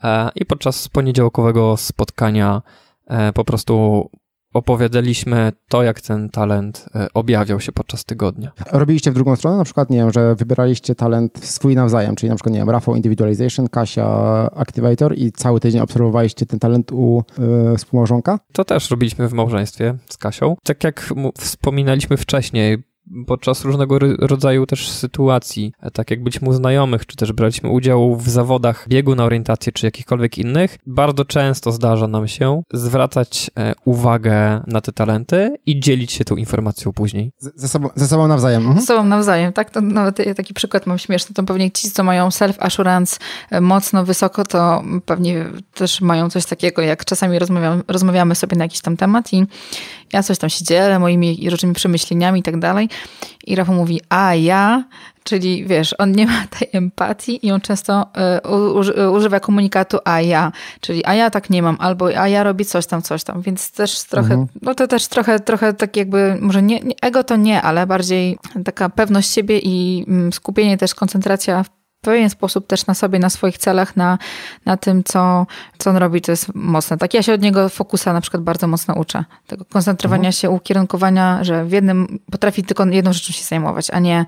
e, 0.04 0.30
i 0.36 0.46
podczas 0.46 0.88
poniedziałkowego 0.88 1.78
spotkania 1.78 2.62
e, 3.08 3.34
po 3.34 3.46
prostu 3.46 4.06
opowiadaliśmy 4.54 5.52
to, 5.70 5.84
jak 5.84 6.02
ten 6.02 6.30
talent 6.30 6.86
e, 6.96 7.08
objawiał 7.14 7.60
się 7.60 7.72
podczas 7.72 8.06
tygodnia. 8.06 8.52
Robiliście 8.72 9.12
w 9.12 9.14
drugą 9.14 9.36
stronę, 9.36 9.58
na 9.58 9.64
przykład, 9.64 9.90
nie 9.90 9.98
wiem, 9.98 10.12
że 10.12 10.36
wybieraliście 10.36 10.96
talent 10.96 11.46
swój 11.46 11.76
nawzajem, 11.76 12.16
czyli 12.16 12.30
na 12.30 12.36
przykład, 12.36 12.54
nie 12.54 12.60
wiem, 12.60 12.70
Rafał 12.70 12.96
Individualization, 12.96 13.68
Kasia 13.68 14.08
Activator 14.56 15.18
i 15.18 15.32
cały 15.32 15.60
tydzień 15.60 15.82
obserwowaliście 15.82 16.46
ten 16.46 16.60
talent 16.60 16.92
u 16.92 17.24
y, 17.74 17.78
współmałżonka? 17.78 18.40
To 18.54 18.66
też 18.66 18.92
robiliśmy 18.92 19.28
w 19.28 19.34
małżeństwie 19.34 19.96
z 20.10 20.18
Kasią. 20.18 20.56
Tak 20.64 20.84
jak 20.84 21.14
wspominaliśmy 21.38 22.18
wcześniej, 22.18 22.84
podczas 23.28 23.66
różnego 23.66 24.00
rodzaju 24.20 24.66
też 24.66 24.90
sytuacji, 24.90 25.72
e, 25.82 25.92
tak 25.92 26.12
jak 26.12 26.24
byliśmy 26.24 26.50
u 26.50 26.54
znajomych, 26.54 27.06
czy 27.06 27.16
też 27.16 27.32
braliśmy 27.32 27.70
udział 27.70 28.16
w 28.16 28.30
zawodach 28.30 28.86
biegu 28.90 29.16
na 29.16 29.24
orientację, 29.24 29.72
czy 29.72 29.86
jakichkolwiek 29.86 30.38
innych, 30.38 30.78
bardzo 30.88 31.26
często 31.26 31.72
zdarza 31.72 32.08
nam 32.08 32.28
się 32.28 32.62
zwracać 32.74 33.52
e, 33.58 33.74
uwagę 33.86 34.62
na 34.68 34.82
te 34.82 34.92
talenty 34.92 35.56
i 35.66 35.80
dzielić 35.80 36.12
się 36.12 36.26
tą 36.26 36.36
informacją 36.36 36.94
później. 36.94 37.32
Ze 37.38 37.68
sobą, 37.68 37.90
ze 37.96 38.08
sobą 38.08 38.28
nawzajem. 38.28 38.62
Mhm. 38.62 38.80
Ze 38.80 38.86
sobą 38.86 39.04
nawzajem, 39.04 39.54
tak? 39.54 39.70
To 39.70 39.82
nawet 39.82 40.18
taki 40.38 40.54
przykład 40.54 40.88
mam 40.88 40.98
śmieszny, 40.98 41.36
to 41.36 41.44
pewnie 41.44 41.72
ci, 41.72 41.92
co 41.92 42.04
mają 42.04 42.30
self-assurance 42.30 43.20
e, 43.52 43.62
mocno 43.62 44.06
wysoko, 44.06 44.44
to 44.44 44.84
pewnie 45.06 45.46
też 45.74 46.02
mają 46.02 46.30
coś 46.30 46.46
takiego, 46.46 46.82
jak 46.82 47.06
czasami 47.06 47.40
rozmawiamy, 47.40 47.84
rozmawiamy 47.88 48.36
sobie 48.36 48.58
na 48.58 48.66
jakiś 48.66 48.82
tam 48.82 48.98
temat 48.98 49.34
i 49.34 49.46
ja 50.14 50.24
coś 50.24 50.38
tam 50.38 50.50
się 50.50 50.66
dzielę 50.66 51.00
moimi 51.00 51.50
różnymi 51.50 51.76
przemyśleniami 51.76 52.40
i 52.40 52.44
tak 52.44 52.60
dalej. 52.60 52.90
I 53.48 53.56
Rafał 53.56 53.76
mówi, 53.76 54.02
a 54.10 54.36
ja, 54.36 54.84
czyli 55.24 55.66
wiesz, 55.66 55.96
on 55.98 56.12
nie 56.12 56.26
ma 56.26 56.48
tej 56.60 56.70
empatii 56.74 57.48
i 57.48 57.52
on 57.52 57.62
często 57.62 58.06
y, 59.06 59.10
używa 59.10 59.40
komunikatu 59.40 59.98
a 60.06 60.22
ja, 60.22 60.52
czyli 60.82 61.06
a 61.06 61.14
ja 61.14 61.30
tak 61.30 61.50
nie 61.50 61.62
mam, 61.62 61.78
albo 61.80 62.06
a 62.18 62.28
ja 62.28 62.44
robię 62.44 62.66
coś 62.66 62.86
tam, 62.86 63.02
coś 63.02 63.24
tam, 63.24 63.42
więc 63.42 63.72
też 63.72 64.04
trochę, 64.04 64.34
mhm. 64.34 64.48
no 64.62 64.76
to 64.76 64.88
też 64.88 65.08
trochę, 65.08 65.40
trochę 65.40 65.74
tak 65.74 65.98
jakby, 65.98 66.38
może 66.42 66.62
nie, 66.62 66.80
ego 67.02 67.24
to 67.24 67.36
nie, 67.36 67.62
ale 67.62 67.88
bardziej 67.88 68.38
taka 68.66 68.90
pewność 68.90 69.32
siebie 69.32 69.60
i 69.60 70.06
mm, 70.08 70.34
skupienie 70.34 70.78
też, 70.78 70.96
koncentracja 70.96 71.64
w 71.64 71.70
pewien 72.06 72.30
sposób 72.30 72.68
też 72.68 72.88
na 72.88 72.94
sobie, 72.94 73.20
na 73.20 73.30
swoich 73.30 73.58
celach, 73.58 73.96
na, 73.96 74.18
na 74.66 74.78
tym, 74.78 75.04
co, 75.04 75.46
co 75.78 75.90
on 75.90 75.98
robi, 75.98 76.22
to 76.22 76.32
jest 76.32 76.56
mocne. 76.56 76.98
Tak 76.98 77.14
ja 77.14 77.24
się 77.24 77.34
od 77.34 77.42
niego 77.42 77.70
fokusa 77.70 78.14
na 78.14 78.22
przykład 78.22 78.44
bardzo 78.44 78.68
mocno 78.68 78.94
uczę. 78.94 79.24
Tego 79.48 79.66
koncentrowania 79.66 80.18
mhm. 80.18 80.32
się, 80.32 80.50
ukierunkowania, 80.50 81.44
że 81.44 81.66
w 81.66 81.72
jednym 81.72 82.20
potrafi 82.32 82.64
tylko 82.64 82.86
jedną 82.86 83.14
rzeczą 83.14 83.34
się 83.34 83.44
zajmować, 83.44 83.92
a 83.92 84.00
nie 84.00 84.26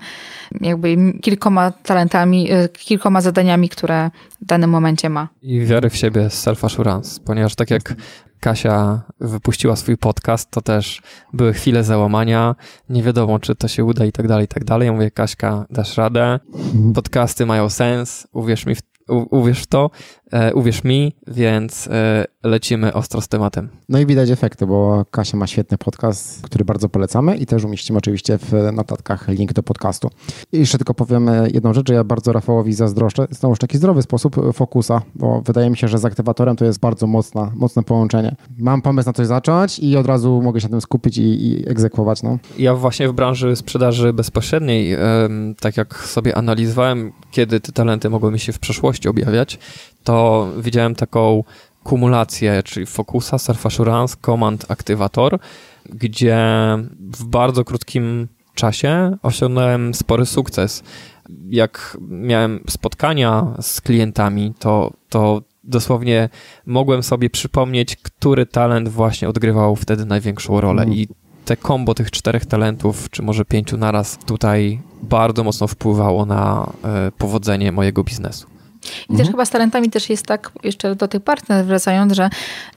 jakby 0.60 0.96
kilkoma 1.22 1.70
talentami, 1.70 2.52
y, 2.52 2.68
kilkoma 2.68 3.20
zadaniami, 3.20 3.68
które 3.68 4.10
w 4.42 4.44
danym 4.44 4.70
momencie 4.70 5.10
ma. 5.10 5.28
I 5.42 5.60
wiary 5.60 5.90
w 5.90 5.96
siebie, 5.96 6.28
self-assurance, 6.28 7.20
ponieważ 7.24 7.54
tak 7.54 7.70
jak 7.70 7.94
Kasia 8.40 9.02
wypuściła 9.20 9.76
swój 9.76 9.96
podcast, 9.96 10.50
to 10.50 10.60
też 10.62 11.02
były 11.32 11.52
chwile 11.52 11.84
załamania, 11.84 12.56
nie 12.88 13.02
wiadomo, 13.02 13.38
czy 13.38 13.54
to 13.54 13.68
się 13.68 13.84
uda 13.84 14.04
i 14.04 14.12
tak 14.12 14.28
dalej, 14.28 14.44
i 14.44 14.48
tak 14.48 14.64
dalej. 14.64 14.86
Ja 14.86 14.92
mówię, 14.92 15.10
Kaśka, 15.10 15.66
dasz 15.70 15.96
radę, 15.96 16.40
podcasty 16.94 17.46
mają 17.46 17.70
sens, 17.70 18.28
uwierz 18.32 18.66
mi 18.66 18.74
w 18.74 18.82
uwierz 19.08 19.62
w 19.62 19.66
to, 19.66 19.90
e, 20.32 20.54
uwierz 20.54 20.84
mi, 20.84 21.12
więc 21.26 21.88
e, 21.88 22.24
lecimy 22.44 22.92
ostro 22.92 23.20
z 23.20 23.28
tematem. 23.28 23.68
No 23.88 23.98
i 23.98 24.06
widać 24.06 24.30
efekty, 24.30 24.66
bo 24.66 25.04
Kasia 25.10 25.36
ma 25.36 25.46
świetny 25.46 25.78
podcast, 25.78 26.42
który 26.42 26.64
bardzo 26.64 26.88
polecamy 26.88 27.36
i 27.36 27.46
też 27.46 27.64
umieścimy 27.64 27.98
oczywiście 27.98 28.38
w 28.38 28.52
notatkach 28.72 29.28
link 29.28 29.52
do 29.52 29.62
podcastu. 29.62 30.10
I 30.52 30.58
jeszcze 30.58 30.78
tylko 30.78 30.94
powiem 30.94 31.30
jedną 31.54 31.74
rzecz, 31.74 31.88
że 31.88 31.94
ja 31.94 32.04
bardzo 32.04 32.32
Rafałowi 32.32 32.72
zazdroszczę, 32.72 33.26
znowu 33.30 33.54
w 33.54 33.58
taki 33.58 33.78
zdrowy 33.78 34.02
sposób 34.02 34.52
fokusa, 34.52 35.02
bo 35.14 35.42
wydaje 35.42 35.70
mi 35.70 35.76
się, 35.76 35.88
że 35.88 35.98
z 35.98 36.04
aktywatorem 36.04 36.56
to 36.56 36.64
jest 36.64 36.80
bardzo 36.80 37.06
mocna, 37.06 37.52
mocne 37.54 37.82
połączenie. 37.82 38.36
Mam 38.58 38.82
pomysł 38.82 39.08
na 39.08 39.12
coś 39.12 39.26
zacząć 39.26 39.78
i 39.78 39.96
od 39.96 40.06
razu 40.06 40.42
mogę 40.42 40.60
się 40.60 40.66
na 40.66 40.70
tym 40.70 40.80
skupić 40.80 41.18
i, 41.18 41.22
i 41.22 41.68
egzekwować. 41.68 42.22
No. 42.22 42.38
Ja 42.58 42.74
właśnie 42.74 43.08
w 43.08 43.12
branży 43.12 43.56
sprzedaży 43.56 44.12
bezpośredniej, 44.12 44.96
tak 45.60 45.76
jak 45.76 45.98
sobie 45.98 46.38
analizowałem, 46.38 47.12
kiedy 47.30 47.60
te 47.60 47.72
talenty 47.72 48.10
mogły 48.10 48.32
mi 48.32 48.38
się 48.38 48.52
w 48.52 48.58
przeszłości 48.58 49.08
objawiać, 49.08 49.58
to 50.08 50.48
widziałem 50.58 50.94
taką 50.94 51.44
kumulację, 51.84 52.62
czyli 52.62 52.86
Focusa, 52.86 53.38
Surf 53.38 53.66
Assurance, 53.66 54.16
Command 54.26 54.70
Activator, 54.70 55.38
gdzie 55.88 56.38
w 57.00 57.24
bardzo 57.24 57.64
krótkim 57.64 58.28
czasie 58.54 59.16
osiągnąłem 59.22 59.94
spory 59.94 60.26
sukces. 60.26 60.82
Jak 61.48 61.98
miałem 62.08 62.60
spotkania 62.68 63.46
z 63.60 63.80
klientami, 63.80 64.54
to, 64.58 64.92
to 65.08 65.42
dosłownie 65.64 66.28
mogłem 66.66 67.02
sobie 67.02 67.30
przypomnieć, 67.30 67.96
który 67.96 68.46
talent 68.46 68.88
właśnie 68.88 69.28
odgrywał 69.28 69.76
wtedy 69.76 70.04
największą 70.04 70.60
rolę. 70.60 70.82
Mm. 70.82 70.94
I 70.94 71.08
te 71.44 71.56
kombo 71.56 71.94
tych 71.94 72.10
czterech 72.10 72.46
talentów, 72.46 73.10
czy 73.10 73.22
może 73.22 73.44
pięciu 73.44 73.76
naraz, 73.76 74.18
tutaj 74.18 74.80
bardzo 75.02 75.44
mocno 75.44 75.66
wpływało 75.66 76.26
na 76.26 76.72
e, 76.84 77.12
powodzenie 77.18 77.72
mojego 77.72 78.04
biznesu. 78.04 78.57
I 79.08 79.12
mhm. 79.12 79.18
też 79.18 79.30
chyba 79.30 79.44
z 79.44 79.50
talentami 79.50 79.90
też 79.90 80.10
jest 80.10 80.26
tak, 80.26 80.52
jeszcze 80.62 80.94
do 80.94 81.08
tych 81.08 81.22
partnerów 81.22 81.66
wracając, 81.66 82.12
że 82.12 82.30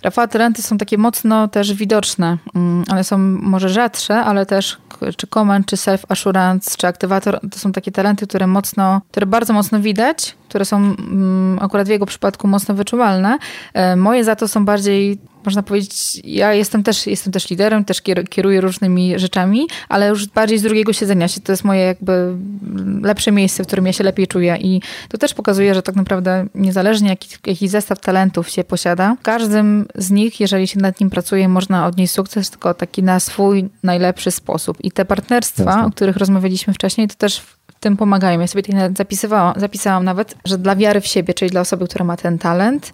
Rafała 0.04 0.28
talenty 0.28 0.62
są 0.62 0.78
takie 0.78 0.98
mocno 0.98 1.48
też 1.48 1.74
widoczne. 1.74 2.38
Mm, 2.56 2.84
one 2.92 3.04
są 3.04 3.18
może 3.18 3.70
rzadsze, 3.70 4.20
ale 4.20 4.46
też 4.46 4.78
czy 5.18 5.28
command, 5.28 5.66
czy 5.66 5.76
self-assurance, 5.76 6.78
czy 6.78 6.88
aktywator, 6.88 7.40
to 7.52 7.60
są 7.60 7.72
takie 7.72 7.92
talenty, 7.92 8.28
które 8.28 8.48
mocno, 8.48 9.02
które 9.12 9.26
bardzo 9.26 9.54
mocno 9.54 9.80
widać, 9.80 10.36
które 10.50 10.66
są 10.66 10.78
mm, 10.78 11.60
akurat 11.62 11.88
w 11.88 11.90
jego 11.90 12.06
przypadku 12.06 12.48
mocno 12.48 12.76
wyczuwalne. 12.76 13.38
E, 13.74 13.96
moje 13.96 14.24
za 14.24 14.36
to 14.36 14.48
są 14.48 14.66
bardziej 14.66 15.20
można 15.46 15.64
powiedzieć, 15.64 16.22
ja 16.24 16.54
jestem 16.54 16.84
też, 16.84 17.08
jestem 17.08 17.34
też 17.34 17.50
liderem, 17.50 17.86
też 17.86 18.02
kieruję 18.30 18.62
różnymi 18.62 19.20
rzeczami, 19.20 19.68
ale 19.90 20.08
już 20.08 20.28
bardziej 20.28 20.58
z 20.58 20.62
drugiego 20.62 20.94
siedzenia 20.94 21.28
się. 21.28 21.42
To 21.42 21.52
jest 21.52 21.64
moje 21.64 21.82
jakby 21.82 22.36
lepsze 23.02 23.32
miejsce, 23.32 23.64
w 23.64 23.68
którym 23.68 23.86
ja 23.86 23.94
się 23.94 24.04
lepiej 24.04 24.28
czuję 24.28 24.58
i 24.62 24.82
to 25.10 25.18
też 25.18 25.34
pokazuje, 25.34 25.76
że 25.76 25.82
tak 25.82 25.96
naprawdę 25.96 26.46
niezależnie 26.56 27.10
jaki, 27.10 27.30
jaki 27.46 27.68
zestaw 27.68 28.00
talentów 28.00 28.50
się 28.50 28.64
posiada, 28.64 29.18
każdym 29.22 29.86
z 29.96 30.12
nich, 30.12 30.40
jeżeli 30.40 30.68
się 30.68 30.80
nad 30.80 31.00
nim 31.00 31.10
pracuje, 31.10 31.48
można 31.48 31.86
odnieść 31.86 32.14
sukces, 32.14 32.50
tylko 32.50 32.74
taki 32.74 33.04
na 33.04 33.20
swój 33.20 33.70
najlepszy 33.84 34.32
sposób. 34.32 34.78
I 34.84 34.92
te 34.92 35.06
partnerstwa, 35.06 35.64
Jasne. 35.64 35.86
o 35.86 35.92
których 35.92 36.18
rozmawialiśmy 36.18 36.74
wcześniej, 36.74 37.08
to 37.08 37.16
też 37.16 37.42
tym 37.82 37.98
pomagają. 37.98 38.40
Ja 38.40 38.48
sobie 38.48 38.64
zapisywałam, 38.98 39.54
zapisałam 39.58 40.04
nawet, 40.04 40.36
że 40.46 40.58
dla 40.58 40.76
wiary 40.76 41.02
w 41.02 41.08
siebie, 41.08 41.34
czyli 41.34 41.52
dla 41.52 41.62
osoby, 41.62 41.88
która 41.88 42.06
ma 42.06 42.18
ten 42.18 42.38
talent, 42.38 42.94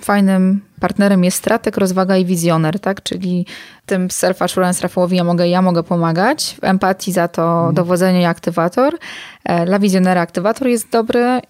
fajnym 0.00 0.60
partnerem 0.80 1.24
jest 1.24 1.36
strateg, 1.36 1.76
rozwaga 1.76 2.16
i 2.16 2.24
wizjoner, 2.24 2.80
tak? 2.80 3.02
Czyli 3.02 3.46
tym 3.86 4.08
self-assurance 4.08 4.82
Rafałowi 4.82 5.16
ja 5.16 5.24
mogę, 5.24 5.48
ja 5.48 5.62
mogę 5.62 5.82
pomagać. 5.82 6.56
W 6.60 6.64
empatii 6.64 7.12
za 7.12 7.28
to 7.28 7.42
mhm. 7.42 7.74
dowodzenie 7.74 8.20
i 8.20 8.24
aktywator. 8.24 8.98
E, 9.44 9.66
dla 9.66 9.78
wizjonera 9.78 10.20
aktywator 10.20 10.68
jest 10.68 10.90
dobry 10.90 11.40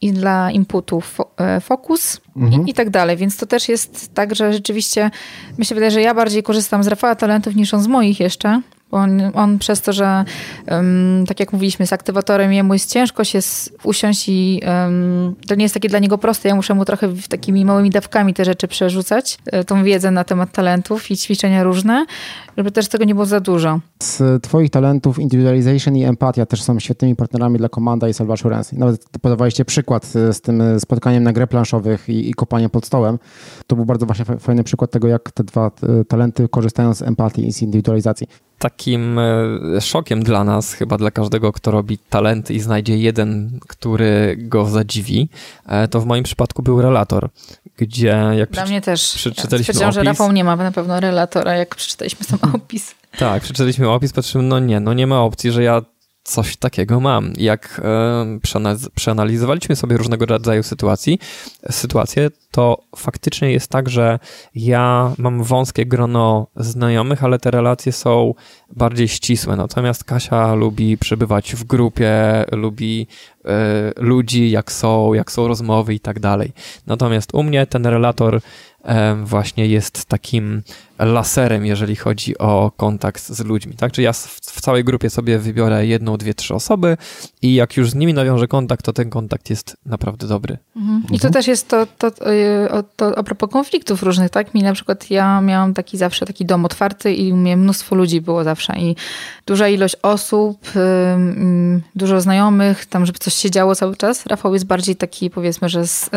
i 0.00 0.12
dla 0.12 0.50
inputu 0.50 1.02
e, 1.36 1.60
fokus 1.60 2.20
mhm. 2.36 2.66
i, 2.66 2.70
i, 2.70 2.74
tak 2.74 2.90
dalej. 2.90 3.16
Więc 3.16 3.36
to 3.36 3.46
też 3.46 3.68
jest 3.68 4.14
tak, 4.14 4.34
że 4.34 4.52
rzeczywiście 4.52 5.10
myślę, 5.58 5.74
wydaje, 5.74 5.90
że 5.90 6.02
ja 6.02 6.14
bardziej 6.14 6.42
korzystam 6.42 6.84
z 6.84 6.86
Rafała 6.86 7.14
talentów 7.14 7.56
niż 7.56 7.74
on 7.74 7.82
z 7.82 7.86
moich 7.86 8.20
jeszcze, 8.20 8.60
on, 8.96 9.22
on 9.34 9.58
przez 9.58 9.82
to, 9.82 9.92
że 9.92 10.24
um, 10.68 11.24
tak 11.28 11.40
jak 11.40 11.52
mówiliśmy, 11.52 11.86
z 11.86 11.92
aktywatorem 11.92 12.52
jemu 12.52 12.72
jest 12.72 12.92
ciężko 12.92 13.24
się 13.24 13.38
usiąść 13.84 14.28
i 14.28 14.62
um, 14.66 15.34
to 15.48 15.54
nie 15.54 15.62
jest 15.62 15.74
takie 15.74 15.88
dla 15.88 15.98
niego 15.98 16.18
proste. 16.18 16.48
Ja 16.48 16.54
muszę 16.54 16.74
mu 16.74 16.84
trochę 16.84 17.08
takimi 17.28 17.64
małymi 17.64 17.90
dawkami 17.90 18.34
te 18.34 18.44
rzeczy 18.44 18.68
przerzucać, 18.68 19.38
e, 19.46 19.64
tą 19.64 19.84
wiedzę 19.84 20.10
na 20.10 20.24
temat 20.24 20.52
talentów 20.52 21.10
i 21.10 21.16
ćwiczenia 21.16 21.62
różne, 21.62 22.06
żeby 22.56 22.70
też 22.70 22.88
tego 22.88 23.04
nie 23.04 23.14
było 23.14 23.26
za 23.26 23.40
dużo. 23.40 23.80
Z 24.02 24.42
twoich 24.42 24.70
talentów 24.70 25.18
individualization 25.18 25.96
i 25.96 26.04
empatia 26.04 26.46
też 26.46 26.62
są 26.62 26.80
świetnymi 26.80 27.16
partnerami 27.16 27.58
dla 27.58 27.68
Komanda 27.68 28.08
i 28.08 28.14
Self 28.14 28.30
Assurance. 28.30 28.76
Nawet 28.76 29.08
podawaliście 29.22 29.64
przykład 29.64 30.06
z 30.06 30.40
tym 30.40 30.62
spotkaniem 30.80 31.22
na 31.22 31.32
grę 31.32 31.46
planszowych 31.46 32.08
i, 32.08 32.30
i 32.30 32.34
kopaniem 32.34 32.70
pod 32.70 32.86
stołem. 32.86 33.18
To 33.66 33.76
był 33.76 33.84
bardzo 33.84 34.06
właśnie 34.06 34.24
fajny 34.24 34.64
przykład 34.64 34.90
tego, 34.90 35.08
jak 35.08 35.30
te 35.30 35.44
dwa 35.44 35.66
e, 35.66 36.04
talenty 36.04 36.48
korzystają 36.48 36.94
z 36.94 37.02
empatii 37.02 37.46
i 37.46 37.52
z 37.52 37.62
indywidualizacji 37.62 38.28
takim 38.70 39.18
e, 39.18 39.80
szokiem 39.80 40.22
dla 40.22 40.44
nas, 40.44 40.72
chyba 40.72 40.98
dla 40.98 41.10
każdego, 41.10 41.52
kto 41.52 41.70
robi 41.70 41.98
talenty 41.98 42.54
i 42.54 42.60
znajdzie 42.60 42.96
jeden, 42.98 43.60
który 43.68 44.36
go 44.38 44.66
zadziwi, 44.66 45.28
e, 45.66 45.88
to 45.88 46.00
w 46.00 46.06
moim 46.06 46.24
przypadku 46.24 46.62
był 46.62 46.82
relator, 46.82 47.28
gdzie 47.76 48.22
jak 48.38 48.50
dla 48.50 48.64
mnie 48.66 48.80
też. 48.80 49.14
przeczytaliśmy 49.14 49.74
ja 49.80 49.86
opis... 49.86 49.94
że 49.94 50.02
Rafał 50.02 50.32
nie 50.32 50.44
ma 50.44 50.56
na 50.56 50.72
pewno 50.72 51.00
relatora, 51.00 51.54
jak 51.54 51.74
przeczytaliśmy 51.74 52.24
sam 52.24 52.38
opis. 52.54 52.94
Tak, 53.18 53.42
przeczytaliśmy 53.42 53.88
opis, 53.88 54.12
patrzymy, 54.12 54.44
no 54.44 54.58
nie, 54.58 54.80
no 54.80 54.94
nie 54.94 55.06
ma 55.06 55.20
opcji, 55.22 55.52
że 55.52 55.62
ja 55.62 55.82
coś 56.26 56.56
takiego 56.56 57.00
mam. 57.00 57.32
Jak 57.36 57.80
e, 57.84 58.38
przeanalizowaliśmy 58.94 59.76
sobie 59.76 59.96
różnego 59.96 60.26
rodzaju 60.26 60.62
sytuacji, 60.62 61.18
sytuacje, 61.70 62.30
to 62.50 62.78
faktycznie 62.96 63.52
jest 63.52 63.70
tak, 63.70 63.88
że 63.88 64.18
ja 64.54 65.12
mam 65.18 65.42
wąskie 65.42 65.86
grono 65.86 66.46
znajomych, 66.56 67.24
ale 67.24 67.38
te 67.38 67.50
relacje 67.50 67.92
są 67.92 68.34
bardziej 68.76 69.08
ścisłe. 69.08 69.56
Natomiast 69.56 70.04
Kasia 70.04 70.54
lubi 70.54 70.98
przebywać 70.98 71.54
w 71.54 71.64
grupie, 71.64 72.44
lubi 72.52 73.06
e, 73.44 73.92
ludzi, 73.96 74.50
jak 74.50 74.72
są, 74.72 75.14
jak 75.14 75.32
są 75.32 75.48
rozmowy 75.48 75.94
i 75.94 76.00
tak 76.00 76.20
dalej. 76.20 76.52
Natomiast 76.86 77.34
u 77.34 77.42
mnie 77.42 77.66
ten 77.66 77.86
relator 77.86 78.40
właśnie 79.24 79.66
jest 79.66 80.04
takim 80.04 80.62
laserem, 80.98 81.66
jeżeli 81.66 81.96
chodzi 81.96 82.38
o 82.38 82.72
kontakt 82.76 83.26
z 83.26 83.44
ludźmi, 83.44 83.74
tak? 83.74 83.92
Czyli 83.92 84.04
ja 84.04 84.12
w 84.42 84.60
całej 84.60 84.84
grupie 84.84 85.10
sobie 85.10 85.38
wybiorę 85.38 85.86
jedną, 85.86 86.16
dwie, 86.16 86.34
trzy 86.34 86.54
osoby 86.54 86.96
i 87.42 87.54
jak 87.54 87.76
już 87.76 87.90
z 87.90 87.94
nimi 87.94 88.14
nawiążę 88.14 88.48
kontakt, 88.48 88.84
to 88.84 88.92
ten 88.92 89.10
kontakt 89.10 89.50
jest 89.50 89.76
naprawdę 89.86 90.26
dobry. 90.26 90.58
Mhm. 90.76 91.02
I 91.04 91.08
to 91.08 91.14
mhm. 91.14 91.32
też 91.32 91.46
jest 91.46 91.68
to, 91.68 91.86
to, 91.98 92.10
to, 92.10 92.24
to 92.96 93.18
a 93.18 93.22
propos 93.22 93.50
konfliktów 93.50 94.02
różnych, 94.02 94.30
tak? 94.30 94.54
Mi 94.54 94.62
na 94.62 94.72
przykład, 94.72 95.10
ja 95.10 95.40
miałam 95.40 95.74
taki 95.74 95.98
zawsze 95.98 96.26
taki 96.26 96.46
dom 96.46 96.64
otwarty 96.64 97.14
i 97.14 97.32
u 97.32 97.36
mnie 97.36 97.56
mnóstwo 97.56 97.96
ludzi 97.96 98.20
było 98.20 98.44
zawsze 98.44 98.72
i 98.78 98.96
duża 99.46 99.68
ilość 99.68 99.96
osób, 100.02 100.58
dużo 101.94 102.20
znajomych, 102.20 102.86
tam 102.86 103.06
żeby 103.06 103.18
coś 103.18 103.34
się 103.34 103.50
działo 103.50 103.74
cały 103.74 103.96
czas. 103.96 104.26
Rafał 104.26 104.54
jest 104.54 104.66
bardziej 104.66 104.96
taki, 104.96 105.30
powiedzmy, 105.30 105.68
że 105.68 105.86
z, 105.86 106.04
e, 106.04 106.08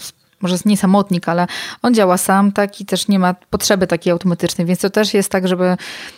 z 0.00 0.12
może 0.40 0.54
jest 0.54 0.66
nie 0.66 0.76
samotnik, 0.76 1.28
ale 1.28 1.46
on 1.82 1.94
działa 1.94 2.18
sam, 2.18 2.52
tak, 2.52 2.80
i 2.80 2.86
też 2.86 3.08
nie 3.08 3.18
ma 3.18 3.34
potrzeby 3.34 3.86
takiej 3.86 4.10
automatycznej, 4.10 4.66
więc 4.66 4.80
to 4.80 4.90
też 4.90 5.14
jest 5.14 5.30
tak, 5.30 5.48
żeby 5.48 5.76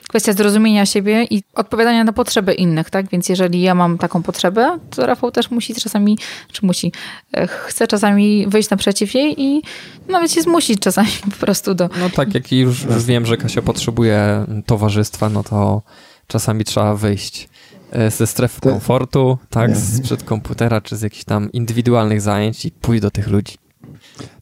kwestia 0.09 0.33
zrozumienia 0.33 0.87
siebie 0.87 1.25
i 1.25 1.43
odpowiadania 1.55 2.05
na 2.05 2.12
potrzeby 2.12 2.55
innych, 2.55 2.91
tak, 2.91 3.11
więc 3.11 3.29
jeżeli 3.29 3.61
ja 3.61 3.75
mam 3.75 3.99
taką 3.99 4.23
potrzebę, 4.23 4.79
to 4.91 5.07
Rafał 5.07 5.31
też 5.31 5.51
musi 5.51 5.75
czasami, 5.75 6.18
czy 6.53 6.66
musi, 6.66 6.93
e, 7.33 7.47
chce 7.47 7.87
czasami 7.87 8.47
wyjść 8.49 8.71
naprzeciw 8.71 9.14
jej 9.14 9.43
i 9.43 9.62
nawet 10.09 10.33
się 10.33 10.43
zmusić 10.43 10.81
czasami 10.81 11.11
po 11.31 11.47
prostu 11.47 11.75
do... 11.75 11.91
No 12.01 12.11
tak, 12.11 12.35
jak 12.35 12.53
już, 12.53 12.85
już 12.85 13.05
wiem, 13.05 13.27
że 13.27 13.37
Kasia 13.37 13.62
potrzebuje 13.62 14.47
towarzystwa, 14.66 15.29
no 15.29 15.43
to 15.43 15.83
czasami 16.27 16.64
trzeba 16.64 16.95
wyjść 16.95 17.49
e, 17.93 18.11
ze 18.11 18.27
strefy 18.27 18.61
komfortu, 18.61 19.39
tak, 19.51 19.77
sprzed 19.77 20.23
komputera, 20.23 20.81
czy 20.81 20.97
z 20.97 21.03
jakichś 21.03 21.25
tam 21.25 21.53
indywidualnych 21.53 22.21
zajęć 22.21 22.64
i 22.64 22.71
pójść 22.71 23.03
do 23.03 23.11
tych 23.11 23.29
ludzi. 23.29 23.55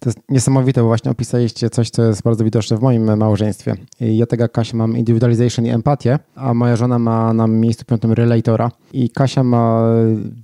To 0.01 0.09
jest 0.09 0.19
niesamowite, 0.29 0.81
bo 0.81 0.87
właśnie 0.87 1.11
opisaliście 1.11 1.71
coś, 1.71 1.91
co 1.91 2.03
jest 2.03 2.23
bardzo 2.23 2.45
widoczne 2.45 2.77
w 2.77 2.81
moim 2.81 3.17
małżeństwie. 3.17 3.75
Ja 4.01 4.27
tego 4.27 4.49
Kasia 4.49 4.77
mam 4.77 4.97
individualization 4.97 5.67
i 5.67 5.71
empatię, 5.71 6.19
a 6.35 6.55
moja 6.55 6.77
żona 6.77 6.99
ma 6.99 7.33
na 7.33 7.47
miejscu 7.47 7.85
piątym 7.85 8.13
relatora 8.13 8.71
i 8.93 9.11
Kasia 9.11 9.43
ma 9.43 9.83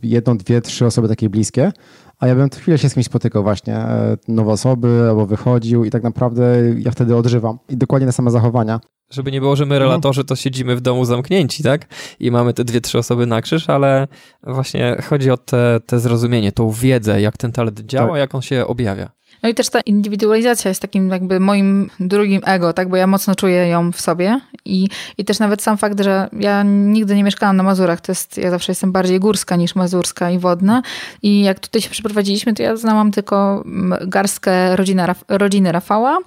jedną, 0.02 0.38
dwie, 0.38 0.60
trzy 0.60 0.86
osoby 0.86 1.08
takie 1.08 1.28
bliskie, 1.28 1.72
a 2.18 2.26
ja 2.26 2.34
bym 2.34 2.50
co 2.50 2.60
chwilę 2.60 2.78
się 2.78 2.88
z 2.88 2.94
kimś 2.94 3.06
spotykał 3.06 3.42
właśnie, 3.42 3.76
e, 3.76 4.16
nowe 4.28 4.52
osoby, 4.52 5.06
albo 5.08 5.26
wychodził 5.26 5.84
i 5.84 5.90
tak 5.90 6.02
naprawdę 6.02 6.42
ja 6.78 6.90
wtedy 6.90 7.16
odżywam. 7.16 7.58
I 7.68 7.76
dokładnie 7.76 8.06
na 8.06 8.12
same 8.12 8.30
zachowania. 8.30 8.80
Żeby 9.10 9.32
nie 9.32 9.40
było, 9.40 9.56
że 9.56 9.66
my 9.66 9.78
relatorzy 9.78 10.24
to 10.24 10.36
siedzimy 10.36 10.76
w 10.76 10.80
domu 10.80 11.04
zamknięci, 11.04 11.62
tak? 11.62 11.86
I 12.20 12.30
mamy 12.30 12.54
te 12.54 12.64
dwie, 12.64 12.80
trzy 12.80 12.98
osoby 12.98 13.26
na 13.26 13.42
krzyż, 13.42 13.70
ale 13.70 14.08
właśnie 14.42 14.96
chodzi 15.08 15.30
o 15.30 15.36
te, 15.36 15.80
te 15.86 16.00
zrozumienie, 16.00 16.52
tą 16.52 16.70
wiedzę, 16.70 17.20
jak 17.20 17.36
ten 17.36 17.52
talent 17.52 17.80
działa, 17.80 18.08
tak. 18.08 18.18
jak 18.18 18.34
on 18.34 18.42
się 18.42 18.66
objawia. 18.66 19.10
No 19.44 19.50
i 19.50 19.54
też 19.54 19.68
ta 19.68 19.80
indywidualizacja 19.80 20.68
jest 20.68 20.82
takim 20.82 21.10
jakby 21.10 21.40
moim 21.40 21.90
drugim 22.00 22.40
ego, 22.44 22.72
tak, 22.72 22.88
bo 22.88 22.96
ja 22.96 23.06
mocno 23.06 23.34
czuję 23.34 23.68
ją 23.68 23.92
w 23.92 24.00
sobie 24.00 24.40
i, 24.64 24.88
i 25.18 25.24
też 25.24 25.38
nawet 25.38 25.62
sam 25.62 25.78
fakt, 25.78 26.00
że 26.00 26.28
ja 26.32 26.62
nigdy 26.62 27.16
nie 27.16 27.24
mieszkałam 27.24 27.56
na 27.56 27.62
Mazurach, 27.62 28.00
to 28.00 28.12
jest, 28.12 28.38
ja 28.38 28.50
zawsze 28.50 28.72
jestem 28.72 28.92
bardziej 28.92 29.20
górska 29.20 29.56
niż 29.56 29.74
mazurska 29.74 30.30
i 30.30 30.38
wodna. 30.38 30.82
I 31.22 31.42
jak 31.42 31.60
tutaj 31.60 31.82
się 31.82 31.90
przeprowadziliśmy, 31.90 32.54
to 32.54 32.62
ja 32.62 32.76
znałam 32.76 33.12
tylko 33.12 33.64
garstkę 34.06 34.76
rodziny, 34.76 35.02
rodziny 35.28 35.72
Rafała 35.72 36.18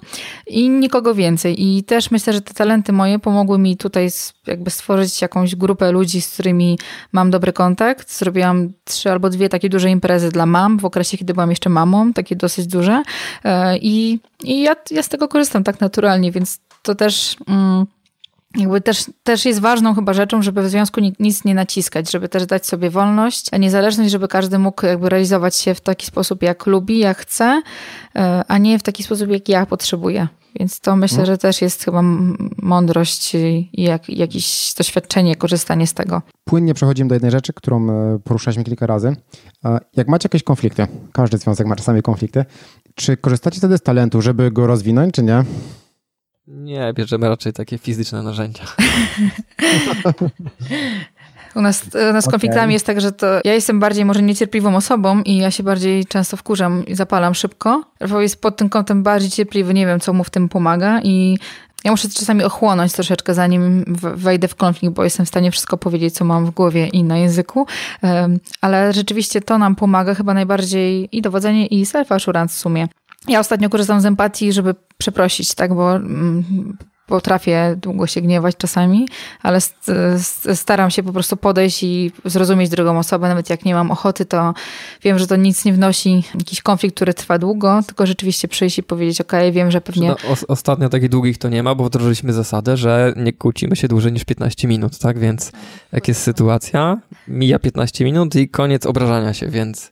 i 0.46 0.70
nikogo 0.70 1.14
więcej. 1.14 1.64
I 1.66 1.84
też 1.84 2.10
myślę, 2.10 2.32
że 2.32 2.40
te 2.40 2.54
talenty 2.54 2.92
moje 2.92 3.18
pomogły 3.18 3.58
mi 3.58 3.76
tutaj 3.76 4.10
jakby 4.50 4.70
stworzyć 4.70 5.22
jakąś 5.22 5.56
grupę 5.56 5.92
ludzi, 5.92 6.22
z 6.22 6.32
którymi 6.32 6.78
mam 7.12 7.30
dobry 7.30 7.52
kontakt. 7.52 8.18
Zrobiłam 8.18 8.72
trzy 8.84 9.10
albo 9.10 9.30
dwie 9.30 9.48
takie 9.48 9.68
duże 9.68 9.90
imprezy 9.90 10.28
dla 10.28 10.46
mam 10.46 10.78
w 10.78 10.84
okresie, 10.84 11.18
kiedy 11.18 11.34
byłam 11.34 11.50
jeszcze 11.50 11.70
mamą, 11.70 12.12
takie 12.12 12.36
dosyć 12.36 12.66
duże 12.66 13.02
E, 13.44 13.78
I, 13.78 14.20
i 14.42 14.62
ja, 14.62 14.76
ja 14.90 15.02
z 15.02 15.08
tego 15.08 15.28
korzystam 15.28 15.64
tak 15.64 15.80
naturalnie, 15.80 16.32
więc 16.32 16.60
to 16.82 16.94
też. 16.94 17.36
Mm, 17.48 17.86
jakby 18.56 18.80
też, 18.80 19.04
też 19.22 19.44
jest 19.44 19.60
ważną 19.60 19.94
chyba 19.94 20.12
rzeczą, 20.12 20.42
żeby 20.42 20.62
w 20.62 20.68
związku 20.68 21.00
nic 21.20 21.44
nie 21.44 21.54
naciskać, 21.54 22.10
żeby 22.10 22.28
też 22.28 22.46
dać 22.46 22.66
sobie 22.66 22.90
wolność, 22.90 23.46
a 23.52 23.56
niezależność, 23.56 24.10
żeby 24.10 24.28
każdy 24.28 24.58
mógł 24.58 24.86
jakby 24.86 25.08
realizować 25.08 25.56
się 25.56 25.74
w 25.74 25.80
taki 25.80 26.06
sposób, 26.06 26.42
jak 26.42 26.66
lubi, 26.66 26.98
jak 26.98 27.18
chce, 27.18 27.62
e, 28.16 28.44
a 28.48 28.58
nie 28.58 28.78
w 28.78 28.82
taki 28.82 29.02
sposób, 29.02 29.30
jak 29.30 29.48
ja 29.48 29.66
potrzebuję. 29.66 30.28
Więc 30.60 30.80
to 30.80 30.96
myślę, 30.96 31.18
no. 31.18 31.26
że 31.26 31.38
też 31.38 31.62
jest 31.62 31.84
chyba 31.84 32.02
mądrość 32.62 33.34
i 33.34 33.70
jak, 33.72 34.08
jakieś 34.08 34.74
doświadczenie, 34.74 35.36
korzystanie 35.36 35.86
z 35.86 35.94
tego. 35.94 36.22
Płynnie 36.44 36.74
przechodzimy 36.74 37.08
do 37.08 37.14
jednej 37.14 37.30
rzeczy, 37.30 37.52
którą 37.52 37.90
e, 37.90 38.18
poruszaliśmy 38.24 38.64
kilka 38.64 38.86
razy. 38.86 39.16
Jak 39.96 40.08
macie 40.08 40.26
jakieś 40.26 40.42
konflikty, 40.42 40.86
każdy 41.12 41.38
związek 41.38 41.66
ma 41.66 41.76
czasami 41.76 42.02
konflikty, 42.02 42.44
czy 42.94 43.16
korzystacie 43.16 43.58
wtedy 43.58 43.78
z 43.78 43.82
talentu, 43.82 44.22
żeby 44.22 44.50
go 44.50 44.66
rozwinąć, 44.66 45.14
czy 45.14 45.22
nie? 45.22 45.44
Nie, 46.50 46.92
bierzemy 46.94 47.28
raczej 47.28 47.52
takie 47.52 47.78
fizyczne 47.78 48.22
narzędzia. 48.22 48.64
U 51.54 51.60
nas, 51.60 51.86
u 52.10 52.12
nas 52.12 52.24
z 52.24 52.28
konfliktami 52.28 52.72
jest 52.72 52.86
tak, 52.86 53.00
że 53.00 53.12
to 53.12 53.26
ja 53.44 53.54
jestem 53.54 53.80
bardziej 53.80 54.04
może 54.04 54.22
niecierpliwą 54.22 54.76
osobą 54.76 55.22
i 55.22 55.36
ja 55.36 55.50
się 55.50 55.62
bardziej 55.62 56.06
często 56.06 56.36
wkurzam 56.36 56.86
i 56.86 56.94
zapalam 56.94 57.34
szybko. 57.34 57.84
Rafał 58.00 58.20
jest 58.20 58.40
pod 58.40 58.56
tym 58.56 58.68
kątem 58.68 59.02
bardziej 59.02 59.30
cierpliwy, 59.30 59.74
nie 59.74 59.86
wiem 59.86 60.00
co 60.00 60.12
mu 60.12 60.24
w 60.24 60.30
tym 60.30 60.48
pomaga 60.48 61.00
i 61.02 61.38
ja 61.84 61.90
muszę 61.90 62.08
czasami 62.08 62.44
ochłonąć 62.44 62.92
troszeczkę, 62.92 63.34
zanim 63.34 63.84
wejdę 64.14 64.48
w 64.48 64.54
konflikt, 64.54 64.94
bo 64.94 65.04
jestem 65.04 65.26
w 65.26 65.28
stanie 65.28 65.50
wszystko 65.50 65.76
powiedzieć, 65.76 66.14
co 66.14 66.24
mam 66.24 66.46
w 66.46 66.50
głowie 66.50 66.86
i 66.86 67.04
na 67.04 67.18
języku. 67.18 67.66
Ale 68.60 68.92
rzeczywiście 68.92 69.40
to 69.40 69.58
nam 69.58 69.76
pomaga 69.76 70.14
chyba 70.14 70.34
najbardziej 70.34 71.16
i 71.16 71.22
dowodzenie, 71.22 71.66
i 71.66 71.84
self-assurance 71.84 72.48
w 72.48 72.58
sumie. 72.58 72.88
Ja 73.28 73.40
ostatnio 73.40 73.68
korzystam 73.68 74.00
z 74.00 74.06
empatii, 74.06 74.52
żeby 74.52 74.74
przeprosić, 74.98 75.54
tak, 75.54 75.74
bo 75.74 75.96
mm, 75.96 76.44
potrafię 77.08 77.76
długo 77.82 78.06
się 78.06 78.20
gniewać 78.20 78.56
czasami, 78.56 79.08
ale 79.42 79.58
staram 80.54 80.90
się 80.90 81.02
po 81.02 81.12
prostu 81.12 81.36
podejść 81.36 81.82
i 81.82 82.12
zrozumieć 82.24 82.70
drugą 82.70 82.98
osobę, 82.98 83.28
nawet 83.28 83.50
jak 83.50 83.64
nie 83.64 83.74
mam 83.74 83.90
ochoty, 83.90 84.26
to 84.26 84.54
wiem, 85.02 85.18
że 85.18 85.26
to 85.26 85.36
nic 85.36 85.64
nie 85.64 85.72
wnosi, 85.72 86.22
jakiś 86.34 86.62
konflikt, 86.62 86.96
który 86.96 87.14
trwa 87.14 87.38
długo, 87.38 87.80
tylko 87.86 88.06
rzeczywiście 88.06 88.48
przyjść 88.48 88.78
i 88.78 88.82
powiedzieć, 88.82 89.20
ok, 89.20 89.32
wiem, 89.52 89.70
że 89.70 89.80
pewnie... 89.80 90.08
No, 90.08 90.16
ostatnio 90.48 90.88
takich 90.88 91.08
długich 91.08 91.38
to 91.38 91.48
nie 91.48 91.62
ma, 91.62 91.74
bo 91.74 91.84
wdrożyliśmy 91.84 92.32
zasadę, 92.32 92.76
że 92.76 93.12
nie 93.16 93.32
kłócimy 93.32 93.76
się 93.76 93.88
dłużej 93.88 94.12
niż 94.12 94.24
15 94.24 94.68
minut, 94.68 94.98
tak, 94.98 95.18
więc 95.18 95.52
jak 95.92 96.08
jest 96.08 96.22
sytuacja, 96.22 97.00
mija 97.28 97.58
15 97.58 98.04
minut 98.04 98.36
i 98.36 98.48
koniec 98.48 98.86
obrażania 98.86 99.34
się, 99.34 99.48
więc... 99.48 99.90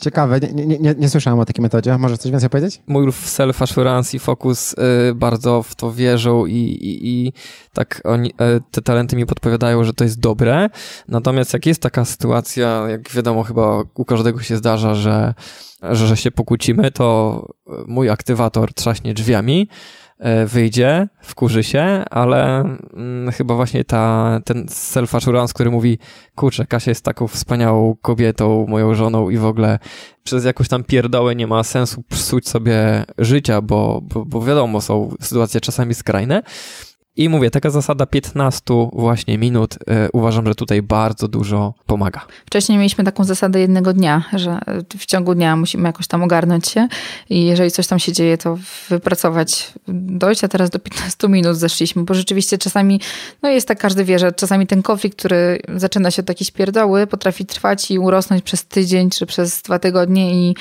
Ciekawe, 0.00 0.40
nie, 0.40 0.66
nie, 0.66 0.78
nie, 0.78 0.94
nie, 0.94 1.08
słyszałem 1.08 1.38
o 1.38 1.44
takiej 1.44 1.62
metodzie. 1.62 1.98
Może 1.98 2.18
coś 2.18 2.32
więcej 2.32 2.50
powiedzieć? 2.50 2.82
Mój 2.86 3.06
self-assurance 3.08 4.14
i 4.14 4.18
fokus 4.18 4.72
y, 4.72 4.76
bardzo 5.14 5.62
w 5.62 5.74
to 5.74 5.92
wierzą 5.92 6.46
i, 6.46 6.54
i, 6.54 7.08
i 7.08 7.32
tak 7.72 8.00
oni, 8.04 8.30
y, 8.30 8.34
te 8.70 8.82
talenty 8.82 9.16
mi 9.16 9.26
podpowiadają, 9.26 9.84
że 9.84 9.92
to 9.94 10.04
jest 10.04 10.20
dobre. 10.20 10.70
Natomiast 11.08 11.52
jak 11.52 11.66
jest 11.66 11.82
taka 11.82 12.04
sytuacja, 12.04 12.88
jak 12.88 13.10
wiadomo, 13.10 13.42
chyba 13.42 13.82
u 13.94 14.04
każdego 14.04 14.40
się 14.40 14.56
zdarza, 14.56 14.94
że, 14.94 15.34
że, 15.82 16.06
że 16.06 16.16
się 16.16 16.30
pokłócimy, 16.30 16.90
to 16.90 17.46
mój 17.86 18.10
aktywator 18.10 18.74
trzaśnie 18.74 19.14
drzwiami 19.14 19.68
wyjdzie, 20.46 21.08
wkurzy 21.20 21.64
się, 21.64 22.04
ale 22.10 22.60
mm, 22.60 23.32
chyba 23.32 23.54
właśnie 23.54 23.84
ta, 23.84 24.40
ten 24.44 24.66
self-assurance, 24.66 25.52
który 25.52 25.70
mówi, 25.70 25.98
kurczę, 26.34 26.66
Kasia 26.66 26.90
jest 26.90 27.04
taką 27.04 27.28
wspaniałą 27.28 27.96
kobietą, 28.02 28.66
moją 28.68 28.94
żoną 28.94 29.30
i 29.30 29.36
w 29.36 29.44
ogóle 29.44 29.78
przez 30.24 30.44
jakąś 30.44 30.68
tam 30.68 30.84
pierdołę 30.84 31.34
nie 31.34 31.46
ma 31.46 31.64
sensu 31.64 32.02
psuć 32.08 32.48
sobie 32.48 33.04
życia, 33.18 33.62
bo, 33.62 34.00
bo, 34.02 34.24
bo 34.24 34.42
wiadomo, 34.42 34.80
są 34.80 35.14
sytuacje 35.20 35.60
czasami 35.60 35.94
skrajne, 35.94 36.42
i 37.18 37.28
mówię, 37.28 37.50
taka 37.50 37.70
zasada 37.70 38.06
15 38.06 38.62
właśnie 38.92 39.38
minut 39.38 39.74
y, 39.74 39.76
uważam, 40.12 40.46
że 40.46 40.54
tutaj 40.54 40.82
bardzo 40.82 41.28
dużo 41.28 41.74
pomaga. 41.86 42.26
Wcześniej 42.46 42.78
mieliśmy 42.78 43.04
taką 43.04 43.24
zasadę 43.24 43.60
jednego 43.60 43.92
dnia, 43.92 44.24
że 44.32 44.60
w 44.98 45.06
ciągu 45.06 45.34
dnia 45.34 45.56
musimy 45.56 45.88
jakoś 45.88 46.06
tam 46.06 46.22
ogarnąć 46.22 46.68
się 46.68 46.88
i 47.30 47.46
jeżeli 47.46 47.70
coś 47.70 47.86
tam 47.86 47.98
się 47.98 48.12
dzieje, 48.12 48.38
to 48.38 48.58
wypracować, 48.88 49.72
dojść, 49.88 50.44
a 50.44 50.48
teraz 50.48 50.70
do 50.70 50.78
15 50.78 51.28
minut 51.28 51.56
zeszliśmy, 51.56 52.04
bo 52.04 52.14
rzeczywiście 52.14 52.58
czasami, 52.58 53.00
no 53.42 53.48
jest 53.48 53.68
tak, 53.68 53.78
każdy 53.78 54.04
wie, 54.04 54.18
że 54.18 54.32
czasami 54.32 54.66
ten 54.66 54.82
konflikt, 54.82 55.18
który 55.18 55.62
zaczyna 55.76 56.10
się 56.10 56.22
od 56.22 56.28
jakiejś 56.28 56.50
pierdoły, 56.50 57.06
potrafi 57.06 57.46
trwać 57.46 57.90
i 57.90 57.98
urosnąć 57.98 58.42
przez 58.42 58.64
tydzień 58.64 59.10
czy 59.10 59.26
przez 59.26 59.62
dwa 59.62 59.78
tygodnie 59.78 60.34
i 60.34 60.54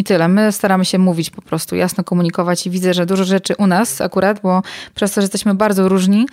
i 0.00 0.04
tyle. 0.04 0.28
My 0.28 0.52
staramy 0.52 0.84
się 0.84 0.98
mówić 0.98 1.30
po 1.30 1.42
prostu, 1.42 1.76
jasno 1.76 2.04
komunikować 2.04 2.66
i 2.66 2.70
widzę, 2.70 2.94
że 2.94 3.06
dużo 3.06 3.24
rzeczy 3.24 3.54
u 3.58 3.66
nas 3.66 4.00
akurat, 4.00 4.40
bo 4.42 4.62
przez 4.94 5.12
to, 5.12 5.20
że 5.20 5.24
jesteśmy 5.24 5.54
bardzo 5.54 5.88
różni, 5.88 6.26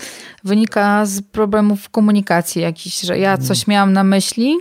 wynika 0.44 1.06
z 1.06 1.22
problemów 1.22 1.90
komunikacji 1.90 2.62
jakichś, 2.62 3.02
że 3.02 3.20
ja 3.20 3.38
coś 3.38 3.68
miałam 3.68 3.94
na 3.94 4.04
myśli 4.04 4.58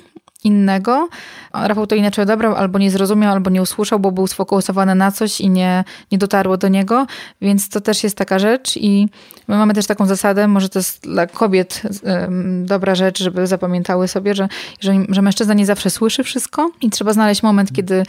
innego. 0.46 1.08
Rafał 1.54 1.86
to 1.86 1.94
inaczej 1.94 2.22
odebrał, 2.22 2.54
albo 2.54 2.78
nie 2.78 2.90
zrozumiał, 2.90 3.32
albo 3.32 3.50
nie 3.50 3.62
usłyszał, 3.62 3.98
bo 3.98 4.12
był 4.12 4.26
sfokusowany 4.26 4.94
na 4.94 5.12
coś 5.12 5.40
i 5.40 5.50
nie, 5.50 5.84
nie 6.12 6.18
dotarło 6.18 6.56
do 6.56 6.68
niego, 6.68 7.06
więc 7.40 7.68
to 7.68 7.80
też 7.80 8.04
jest 8.04 8.16
taka 8.16 8.38
rzecz 8.38 8.76
i 8.76 9.08
my 9.48 9.56
mamy 9.56 9.74
też 9.74 9.86
taką 9.86 10.06
zasadę, 10.06 10.48
może 10.48 10.68
to 10.68 10.78
jest 10.78 11.02
dla 11.02 11.26
kobiet 11.26 11.82
dobra 12.62 12.94
rzecz, 12.94 13.22
żeby 13.22 13.46
zapamiętały 13.46 14.08
sobie, 14.08 14.34
że, 14.34 14.48
że, 14.80 14.92
że 15.08 15.22
mężczyzna 15.22 15.54
nie 15.54 15.66
zawsze 15.66 15.90
słyszy 15.90 16.24
wszystko 16.24 16.70
i 16.82 16.90
trzeba 16.90 17.12
znaleźć 17.12 17.42
moment, 17.42 17.72
kiedy 17.72 18.02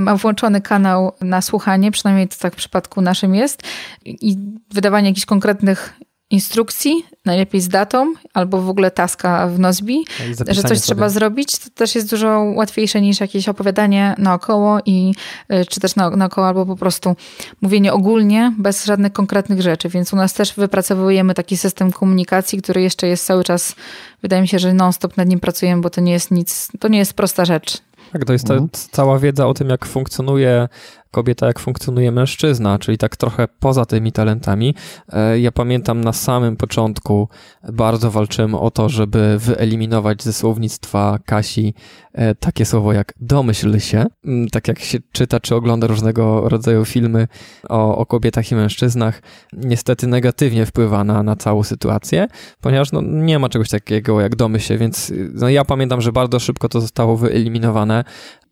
ma 0.00 0.16
włączony 0.16 0.60
kanał 0.60 1.12
na 1.20 1.42
słuchanie, 1.42 1.90
przynajmniej 1.90 2.28
to 2.28 2.36
tak 2.38 2.54
w 2.54 2.56
przypadku 2.56 3.00
naszym 3.00 3.34
jest, 3.34 3.62
i 4.04 4.36
wydawanie 4.70 5.08
jakichś 5.08 5.26
konkretnych 5.26 5.94
instrukcji, 6.30 7.04
najlepiej 7.24 7.60
z 7.60 7.68
datą, 7.68 8.14
albo 8.34 8.62
w 8.62 8.68
ogóle 8.68 8.90
taska 8.90 9.48
w 9.48 9.58
Nozbi, 9.58 10.04
że 10.36 10.44
coś 10.44 10.56
sobie. 10.56 10.76
trzeba 10.76 11.08
zrobić, 11.08 11.58
to 11.58 11.70
też 11.74 11.94
jest 11.94 12.10
dużo 12.10 12.28
łatwiejsze 12.56 13.00
niż 13.00 13.20
jakieś 13.20 13.48
opowiadanie 13.48 14.14
naokoło 14.18 14.78
i 14.86 15.14
y, 15.52 15.66
czy 15.66 15.80
też 15.80 15.96
naokoło, 15.96 16.46
albo 16.46 16.66
po 16.66 16.76
prostu 16.76 17.16
mówienie 17.60 17.92
ogólnie, 17.92 18.52
bez 18.58 18.84
żadnych 18.84 19.12
konkretnych 19.12 19.62
rzeczy. 19.62 19.88
Więc 19.88 20.12
u 20.12 20.16
nas 20.16 20.32
też 20.32 20.54
wypracowujemy 20.54 21.34
taki 21.34 21.56
system 21.56 21.92
komunikacji, 21.92 22.62
który 22.62 22.82
jeszcze 22.82 23.06
jest 23.06 23.26
cały 23.26 23.44
czas, 23.44 23.74
wydaje 24.22 24.42
mi 24.42 24.48
się, 24.48 24.58
że 24.58 24.74
non-stop 24.74 25.16
nad 25.16 25.28
nim 25.28 25.40
pracujemy, 25.40 25.82
bo 25.82 25.90
to 25.90 26.00
nie 26.00 26.12
jest 26.12 26.30
nic, 26.30 26.68
to 26.80 26.88
nie 26.88 26.98
jest 26.98 27.14
prosta 27.14 27.44
rzecz. 27.44 27.78
Tak, 28.12 28.24
to 28.24 28.32
jest 28.32 28.46
ta 28.46 28.54
mhm. 28.54 28.70
cała 28.72 29.18
wiedza 29.18 29.46
o 29.46 29.54
tym, 29.54 29.68
jak 29.68 29.86
funkcjonuje 29.86 30.68
kobieta, 31.10 31.46
jak 31.46 31.58
funkcjonuje 31.58 32.12
mężczyzna, 32.12 32.78
czyli 32.78 32.98
tak 32.98 33.16
trochę 33.16 33.48
poza 33.60 33.84
tymi 33.84 34.12
talentami. 34.12 34.74
E, 35.08 35.40
ja 35.40 35.52
pamiętam 35.52 36.00
na 36.00 36.12
samym 36.12 36.56
początku 36.56 37.28
bardzo 37.72 38.10
walczyłem 38.10 38.54
o 38.54 38.70
to, 38.70 38.88
żeby 38.88 39.38
wyeliminować 39.38 40.22
ze 40.22 40.32
słownictwa 40.32 41.18
Kasi 41.24 41.74
e, 42.12 42.34
takie 42.34 42.64
słowo 42.64 42.92
jak 42.92 43.12
domyśl 43.20 43.78
się. 43.78 44.06
Mm, 44.24 44.48
tak 44.48 44.68
jak 44.68 44.78
się 44.78 44.98
czyta 45.12 45.40
czy 45.40 45.54
ogląda 45.54 45.86
różnego 45.86 46.48
rodzaju 46.48 46.84
filmy 46.84 47.28
o, 47.68 47.96
o 47.96 48.06
kobietach 48.06 48.52
i 48.52 48.54
mężczyznach, 48.54 49.22
niestety 49.52 50.06
negatywnie 50.06 50.66
wpływa 50.66 51.04
na, 51.04 51.22
na 51.22 51.36
całą 51.36 51.62
sytuację, 51.62 52.26
ponieważ 52.60 52.92
no, 52.92 53.02
nie 53.02 53.38
ma 53.38 53.48
czegoś 53.48 53.68
takiego 53.68 54.20
jak 54.20 54.36
domyśl 54.36 54.66
się, 54.66 54.78
więc 54.78 55.12
no, 55.34 55.48
ja 55.48 55.64
pamiętam, 55.64 56.00
że 56.00 56.12
bardzo 56.12 56.38
szybko 56.38 56.68
to 56.68 56.80
zostało 56.80 57.16
wyeliminowane 57.16 58.04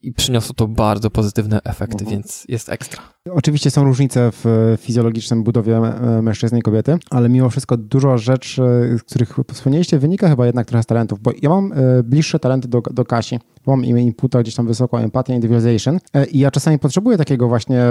i 0.06 0.12
przyniosło 0.12 0.54
to 0.54 0.68
bardzo 0.68 1.10
pozytywne 1.10 1.60
efekty, 1.64 2.04
mhm. 2.04 2.10
więc 2.10 2.44
jest 2.48 2.68
ekstra. 2.68 3.15
Oczywiście 3.34 3.70
są 3.70 3.84
różnice 3.84 4.30
w 4.32 4.74
fizjologicznym 4.80 5.42
budowie 5.42 5.80
mężczyzny 6.22 6.58
i 6.58 6.62
kobiety, 6.62 6.98
ale 7.10 7.28
mimo 7.28 7.50
wszystko 7.50 7.76
dużo 7.76 8.18
rzeczy, 8.18 8.62
z 8.98 9.02
których 9.02 9.36
wspomnieliście, 9.52 9.98
wynika 9.98 10.28
chyba 10.28 10.46
jednak 10.46 10.66
trochę 10.66 10.82
z 10.82 10.86
talentów, 10.86 11.20
bo 11.20 11.30
ja 11.42 11.50
mam 11.50 11.72
e, 11.72 12.02
bliższe 12.02 12.38
talenty 12.38 12.68
do, 12.68 12.80
do 12.80 13.04
Kasi, 13.04 13.38
mam 13.66 13.84
inputa 13.84 14.42
gdzieś 14.42 14.54
tam 14.54 14.66
wysoką 14.66 14.98
empatię, 14.98 15.34
individualization 15.34 15.98
e, 16.14 16.26
i 16.26 16.38
ja 16.38 16.50
czasami 16.50 16.78
potrzebuję 16.78 17.18
takiego 17.18 17.48
właśnie 17.48 17.84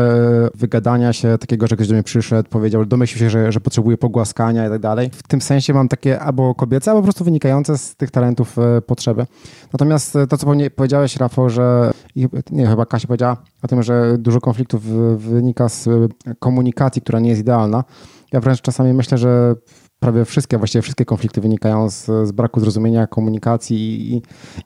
wygadania 0.55 1.13
się, 1.13 1.37
takiego, 1.37 1.67
że 1.67 1.75
ktoś 1.75 1.87
do 1.87 1.93
mnie 1.93 2.03
przyszedł, 2.03 2.49
powiedział, 2.49 2.85
domyślił 2.85 3.19
się, 3.19 3.29
że, 3.29 3.51
że 3.51 3.59
potrzebuje 3.59 3.97
pogłaskania 3.97 4.67
i 4.67 4.69
tak 4.69 4.81
dalej. 4.81 5.09
W 5.13 5.27
tym 5.27 5.41
sensie 5.41 5.73
mam 5.73 5.87
takie 5.87 6.19
albo 6.19 6.55
kobiece, 6.55 6.91
albo 6.91 7.01
po 7.01 7.05
prostu 7.05 7.23
wynikające 7.23 7.77
z 7.77 7.95
tych 7.95 8.11
talentów 8.11 8.59
e, 8.59 8.81
potrzeby. 8.81 9.25
Natomiast 9.73 10.17
to, 10.29 10.37
co 10.37 10.47
powiedziałeś, 10.75 11.17
Rafał, 11.17 11.49
że 11.49 11.91
nie, 12.51 12.67
chyba 12.67 12.85
Kasia 12.85 13.07
powiedziała 13.07 13.37
o 13.61 13.67
tym, 13.67 13.83
że 13.83 14.17
dużo 14.17 14.41
konfliktów 14.41 14.83
wynika 15.25 15.69
z 15.69 15.89
komunikacji, 16.39 17.01
która 17.01 17.19
nie 17.19 17.29
jest 17.29 17.41
idealna. 17.41 17.83
Ja 18.33 18.39
wręcz 18.39 18.61
czasami 18.61 18.93
myślę, 18.93 19.17
że 19.17 19.55
prawie 19.99 20.25
wszystkie, 20.25 20.57
właściwie 20.57 20.81
wszystkie 20.81 21.05
konflikty 21.05 21.41
wynikają 21.41 21.89
z, 21.89 22.05
z 22.05 22.31
braku 22.31 22.59
zrozumienia, 22.59 23.07
komunikacji 23.07 24.13
i, 24.13 24.21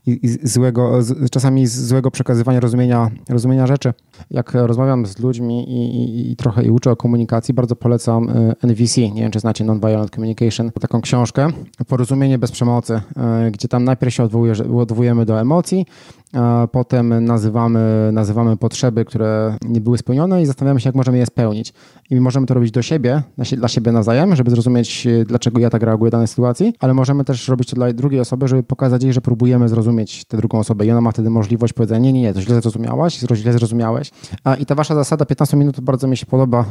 i, 0.06 0.26
i 0.26 0.48
złego, 0.48 1.04
z, 1.04 1.30
czasami 1.30 1.68
z 1.68 1.88
złego 1.88 2.12
przekazywania 2.12 2.60
rozumienia, 2.60 3.12
rozumienia 3.30 3.68
rzeczy. 3.68 3.94
Jak 4.32 4.54
rozmawiam 4.54 5.06
z 5.06 5.20
ludźmi 5.20 5.70
i, 5.70 6.32
i, 6.32 6.36
trochę 6.36 6.64
i 6.64 6.70
uczę 6.70 6.92
o 6.92 6.96
komunikacji, 6.96 7.54
bardzo 7.54 7.76
polecam 7.76 8.30
e, 8.30 8.56
NVC, 8.64 9.02
nie 9.02 9.22
wiem 9.22 9.32
czy 9.32 9.40
znacie 9.40 9.64
Nonviolent 9.64 10.12
Communication, 10.12 10.72
taką 10.72 11.02
książkę, 11.02 11.48
Porozumienie 11.88 12.38
bez 12.38 12.52
przemocy, 12.52 13.02
e, 13.18 13.52
gdzie 13.52 13.68
tam 13.68 13.84
najpierw 13.84 14.14
się 14.14 14.24
odwołuje, 14.24 14.54
odwołujemy 14.78 15.26
do 15.26 15.42
emocji, 15.42 15.86
potem 16.72 17.26
nazywamy, 17.26 18.10
nazywamy 18.14 18.58
potrzeby, 18.58 19.06
które 19.06 19.58
nie 19.62 19.82
były 19.82 19.98
spełnione 19.98 20.42
i 20.42 20.46
zastanawiamy 20.46 20.80
się, 20.80 20.90
jak 20.90 20.96
możemy 20.96 21.18
je 21.18 21.26
spełnić. 21.26 21.74
I 22.10 22.16
możemy 22.22 22.48
to 22.48 22.54
robić 22.54 22.72
do 22.72 22.82
siebie, 22.82 23.22
dla 23.58 23.68
siebie 23.68 23.92
nawzajem, 23.92 24.36
żeby 24.36 24.52
zrozumieć, 24.52 25.08
dlaczego 25.26 25.60
ja 25.60 25.70
tak 25.70 25.84
reaguję 25.84 26.10
w 26.10 26.12
danej 26.12 26.28
sytuacji, 26.28 26.74
ale 26.80 26.94
możemy 26.94 27.24
też 27.24 27.48
robić 27.48 27.70
to 27.70 27.76
dla 27.76 27.94
drugiej 27.94 28.20
osoby, 28.20 28.48
żeby 28.48 28.64
pokazać 28.64 29.04
jej, 29.04 29.14
że 29.14 29.22
próbujemy 29.22 29.70
zrozumieć 29.70 30.26
tę 30.26 30.38
drugą 30.38 30.60
osobę 30.60 30.86
i 30.86 30.92
ona 30.92 31.02
ma 31.02 31.12
wtedy 31.12 31.30
możliwość 31.30 31.74
powiedzenia, 31.74 32.00
nie, 32.00 32.14
nie, 32.14 32.22
nie, 32.22 32.34
to 32.34 32.42
źle 32.42 32.62
zrozumiałaś, 32.62 33.20
źle 33.34 33.54
zrozumiałeś. 33.54 34.12
I 34.60 34.66
ta 34.66 34.76
wasza 34.76 34.96
zasada 34.96 35.26
15 35.26 35.58
minut 35.58 35.80
bardzo 35.80 36.08
mi 36.08 36.18
się 36.18 36.26
podoba. 36.26 36.66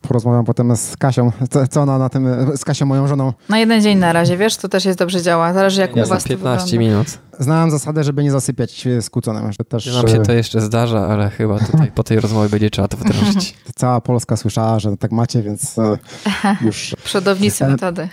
Porozmawiam 0.00 0.44
potem 0.44 0.76
z 0.76 0.96
Kasią, 0.96 1.32
co, 1.50 1.66
co 1.66 1.82
ona 1.82 1.98
na 1.98 2.08
tym, 2.08 2.28
z 2.56 2.64
Kasią, 2.64 2.86
moją 2.86 3.06
żoną. 3.08 3.32
Na 3.48 3.58
jeden 3.58 3.82
dzień 3.82 3.98
na 3.98 4.12
razie, 4.12 4.36
wiesz, 4.36 4.56
to 4.56 4.68
też 4.68 4.84
jest 4.84 4.98
dobrze 4.98 5.22
działa. 5.22 5.52
Zależy 5.52 5.80
jak 5.80 5.96
ja 5.96 6.04
u 6.04 6.06
was 6.06 6.24
15 6.24 6.78
minut. 6.78 7.18
Znałem 7.38 7.70
zasadę, 7.70 8.04
żeby 8.04 8.24
nie 8.24 8.30
zasypiać 8.30 8.88
skłóconym. 9.00 9.52
Że 9.52 9.64
też... 9.64 9.94
Nam 9.94 10.08
się 10.08 10.22
to 10.22 10.32
jeszcze 10.32 10.60
zdarza, 10.60 11.06
ale 11.06 11.30
chyba 11.30 11.58
tutaj 11.70 11.92
po 11.92 12.04
tej 12.04 12.20
rozmowie 12.20 12.48
będzie 12.48 12.70
trzeba 12.70 12.88
to 12.88 12.96
wdrożyć. 12.96 13.54
Cała 13.74 14.00
Polska 14.00 14.36
słyszała, 14.36 14.78
że 14.78 14.96
tak 14.96 15.12
macie, 15.12 15.42
więc 15.42 15.78
e, 15.78 15.98
już... 16.66 16.96
Przodownicy 17.04 17.64
e, 17.64 17.68
metody. 17.68 18.08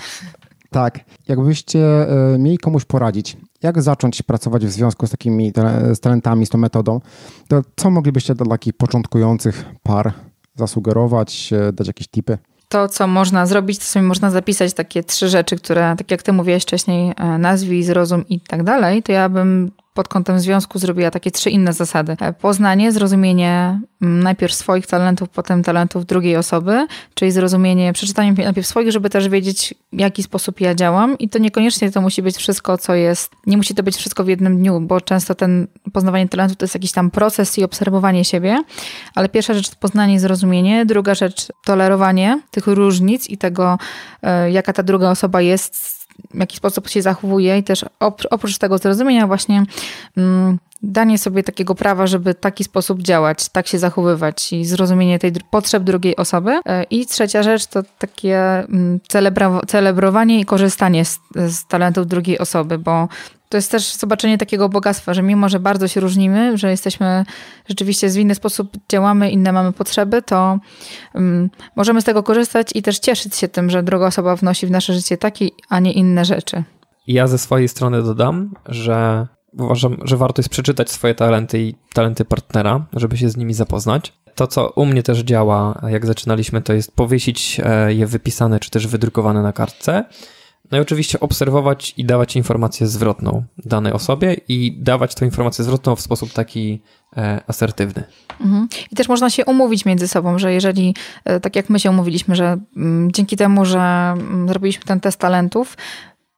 Tak. 0.69 0.99
Jakbyście 1.28 1.80
e, 2.34 2.38
mieli 2.38 2.57
komuś 2.57 2.86
poradzić, 2.86 3.38
jak 3.63 3.82
zacząć 3.82 4.21
pracować 4.21 4.65
w 4.65 4.71
związku 4.71 5.07
z 5.07 5.09
takimi 5.09 5.53
z 5.93 5.99
talentami, 5.99 6.45
z 6.45 6.49
tą 6.49 6.57
metodą, 6.57 7.01
to 7.47 7.61
co 7.76 7.91
moglibyście 7.91 8.36
dla 8.36 8.45
takich 8.45 8.74
początkujących 8.74 9.65
par 9.84 10.13
zasugerować, 10.55 11.51
dać 11.74 11.88
jakieś 11.88 12.07
tipy? 12.07 12.38
To, 12.74 12.88
co 12.88 13.07
można 13.07 13.45
zrobić, 13.45 13.80
to 13.80 13.86
sobie 13.86 14.03
można 14.03 14.32
zapisać 14.32 14.74
takie 14.74 15.03
trzy 15.03 15.30
rzeczy, 15.30 15.55
które, 15.55 15.95
tak 15.97 16.11
jak 16.11 16.24
ty 16.24 16.34
mówiłeś 16.34 16.63
wcześniej, 16.63 17.13
nazwij, 17.39 17.84
zrozum 17.84 18.28
i 18.28 18.39
tak 18.39 18.63
dalej, 18.63 19.03
to 19.03 19.11
ja 19.11 19.30
bym 19.30 19.71
pod 19.93 20.07
kątem 20.07 20.39
związku 20.39 20.79
zrobiła 20.79 21.11
takie 21.11 21.31
trzy 21.31 21.49
inne 21.49 21.73
zasady. 21.73 22.15
E, 22.21 22.33
poznanie, 22.33 22.91
zrozumienie 22.91 23.81
mm, 24.01 24.23
najpierw 24.23 24.53
swoich 24.53 24.87
talentów, 24.87 25.29
potem 25.29 25.63
talentów 25.63 26.05
drugiej 26.05 26.37
osoby, 26.37 26.87
czyli 27.13 27.31
zrozumienie, 27.31 27.93
przeczytanie 27.93 28.33
najpierw 28.33 28.67
swoich, 28.67 28.91
żeby 28.91 29.09
też 29.09 29.29
wiedzieć, 29.29 29.73
w 29.93 29.99
jaki 29.99 30.23
sposób 30.23 30.61
ja 30.61 30.75
działam. 30.75 31.17
I 31.17 31.29
to 31.29 31.39
niekoniecznie 31.39 31.91
to 31.91 32.01
musi 32.01 32.21
być 32.21 32.37
wszystko, 32.37 32.77
co 32.77 32.95
jest, 32.95 33.31
nie 33.47 33.57
musi 33.57 33.75
to 33.75 33.83
być 33.83 33.95
wszystko 33.95 34.23
w 34.23 34.27
jednym 34.27 34.57
dniu, 34.57 34.81
bo 34.81 35.01
często 35.01 35.35
ten 35.35 35.67
poznawanie 35.93 36.29
talentów 36.29 36.57
to 36.57 36.63
jest 36.63 36.75
jakiś 36.75 36.91
tam 36.91 37.11
proces 37.11 37.57
i 37.57 37.63
obserwowanie 37.63 38.25
siebie. 38.25 38.63
Ale 39.15 39.29
pierwsza 39.29 39.53
rzecz 39.53 39.69
to 39.69 39.75
poznanie 39.79 40.13
i 40.13 40.19
zrozumienie, 40.19 40.85
druga 40.85 41.15
rzecz 41.15 41.47
tolerowanie 41.65 42.41
tych 42.51 42.67
różnic 42.67 43.29
i 43.29 43.37
tego, 43.37 43.77
e, 44.21 44.51
jaka 44.51 44.73
ta 44.73 44.83
druga 44.83 45.09
osoba 45.09 45.41
jest 45.41 46.03
w 46.34 46.39
jaki 46.39 46.57
sposób 46.57 46.89
się 46.89 47.01
zachowuje 47.01 47.57
i 47.57 47.64
też 47.64 47.86
oprócz 48.30 48.57
tego 48.57 48.78
zrozumienia 48.78 49.28
właśnie 49.28 49.64
mm, 50.18 50.57
danie 50.84 51.17
sobie 51.17 51.43
takiego 51.43 51.75
prawa, 51.75 52.07
żeby 52.07 52.34
taki 52.34 52.63
sposób 52.63 53.01
działać, 53.01 53.49
tak 53.49 53.67
się 53.67 53.79
zachowywać 53.79 54.53
i 54.53 54.65
zrozumienie 54.65 55.19
tej 55.19 55.31
potrzeb 55.51 55.84
drugiej 55.84 56.15
osoby. 56.15 56.59
E, 56.65 56.84
I 56.84 57.05
trzecia 57.05 57.43
rzecz 57.43 57.65
to 57.67 57.84
takie 57.99 58.39
mm, 58.39 58.99
celebrowanie 59.67 60.39
i 60.39 60.45
korzystanie 60.45 61.05
z, 61.05 61.19
z 61.36 61.67
talentów 61.67 62.07
drugiej 62.07 62.39
osoby, 62.39 62.77
bo 62.77 63.07
to 63.49 63.57
jest 63.57 63.71
też 63.71 63.93
zobaczenie 63.95 64.38
takiego 64.38 64.69
bogactwa, 64.69 65.13
że 65.13 65.21
mimo, 65.21 65.49
że 65.49 65.59
bardzo 65.59 65.88
się 65.88 65.99
różnimy, 65.99 66.57
że 66.57 66.71
jesteśmy 66.71 67.25
rzeczywiście 67.69 68.09
w 68.09 68.17
inny 68.17 68.36
sposób 68.36 68.71
działamy, 68.89 69.31
inne 69.31 69.51
mamy 69.51 69.73
potrzeby, 69.73 70.21
to 70.21 70.59
um, 71.13 71.49
możemy 71.75 72.01
z 72.01 72.03
tego 72.03 72.23
korzystać 72.23 72.69
i 72.75 72.81
też 72.81 72.99
cieszyć 72.99 73.36
się 73.36 73.47
tym, 73.47 73.69
że 73.69 73.84
druga 73.84 74.05
osoba 74.05 74.36
wnosi 74.36 74.67
w 74.67 74.71
nasze 74.71 74.93
życie 74.93 75.17
takie, 75.17 75.47
a 75.69 75.79
nie 75.79 75.91
inne 75.91 76.25
rzeczy. 76.25 76.63
Ja 77.07 77.27
ze 77.27 77.38
swojej 77.38 77.67
strony 77.67 78.03
dodam, 78.03 78.53
że 78.65 79.27
uważam, 79.60 79.97
że 80.04 80.18
warto 80.18 80.39
jest 80.39 80.49
przeczytać 80.49 80.91
swoje 80.91 81.16
talenty 81.16 81.62
i 81.62 81.76
talenty 81.93 82.26
partnera, 82.26 82.86
żeby 82.93 83.18
się 83.18 83.30
z 83.30 83.38
nimi 83.38 83.54
zapoznać. 83.54 84.14
To, 84.36 84.47
co 84.47 84.70
u 84.70 84.86
mnie 84.86 85.04
też 85.04 85.20
działa, 85.20 85.82
jak 85.89 86.06
zaczynaliśmy, 86.06 86.62
to 86.62 86.74
jest 86.74 86.95
powiesić 86.95 87.62
e, 87.64 87.93
je 87.93 88.08
wypisane 88.08 88.60
czy 88.60 88.72
też 88.72 88.88
wydrukowane 88.88 89.41
na 89.41 89.54
kartce 89.54 90.04
no 90.74 90.78
i 90.78 90.82
oczywiście 90.82 91.20
obserwować 91.20 91.93
i 91.97 92.06
dawać 92.06 92.36
informację 92.36 92.88
zwrotną 92.88 93.43
danej 93.66 93.93
osobie 93.93 94.36
i 94.47 94.78
dawać 94.80 95.16
tę 95.16 95.26
informację 95.26 95.66
zwrotną 95.66 95.95
w 95.95 96.01
sposób 96.01 96.34
taki 96.34 96.82
e, 97.18 97.41
asertywny. 97.47 98.04
Mhm. 98.41 98.68
I 98.91 98.95
też 98.95 99.08
można 99.08 99.30
się 99.30 99.45
umówić 99.45 99.86
między 99.86 100.08
sobą, 100.08 100.39
że 100.39 100.54
jeżeli, 100.54 100.95
e, 101.26 101.39
tak 101.39 101.56
jak 101.56 101.70
my 101.70 101.80
się 101.80 101.89
umówiliśmy, 101.89 102.36
że 102.36 102.58
mm, 102.78 103.12
dzięki 103.12 103.38
temu, 103.38 103.66
że 103.66 103.80
mm, 103.80 104.47
zrobiliśmy 104.47 104.84
ten 104.84 104.99
test 104.99 105.20
talentów, 105.20 105.78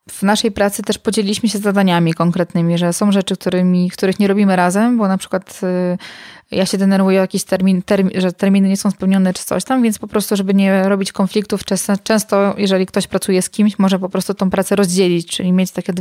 w 0.09 0.23
naszej 0.23 0.51
pracy 0.51 0.83
też 0.83 0.97
podzieliliśmy 0.97 1.49
się 1.49 1.57
zadaniami 1.57 2.13
konkretnymi, 2.13 2.77
że 2.77 2.93
są 2.93 3.11
rzeczy, 3.11 3.37
którymi, 3.37 3.89
których 3.89 4.19
nie 4.19 4.27
robimy 4.27 4.55
razem, 4.55 4.97
bo 4.97 5.07
na 5.07 5.17
przykład 5.17 5.61
y, 5.63 5.97
ja 6.51 6.65
się 6.65 6.77
denerwuję 6.77 7.19
o 7.19 7.21
jakiś 7.21 7.43
termin, 7.43 7.81
że 8.15 8.33
terminy 8.33 8.69
nie 8.69 8.77
są 8.77 8.91
spełnione 8.91 9.33
czy 9.33 9.45
coś 9.45 9.63
tam, 9.63 9.83
więc 9.83 9.99
po 9.99 10.07
prostu, 10.07 10.35
żeby 10.35 10.53
nie 10.53 10.89
robić 10.89 11.11
konfliktów, 11.11 11.61
często, 12.03 12.55
jeżeli 12.57 12.85
ktoś 12.85 13.07
pracuje 13.07 13.41
z 13.41 13.49
kimś, 13.49 13.79
może 13.79 13.99
po 13.99 14.09
prostu 14.09 14.33
tą 14.33 14.49
pracę 14.49 14.75
rozdzielić, 14.75 15.27
czyli 15.27 15.51
mieć 15.51 15.71
takie, 15.71 15.93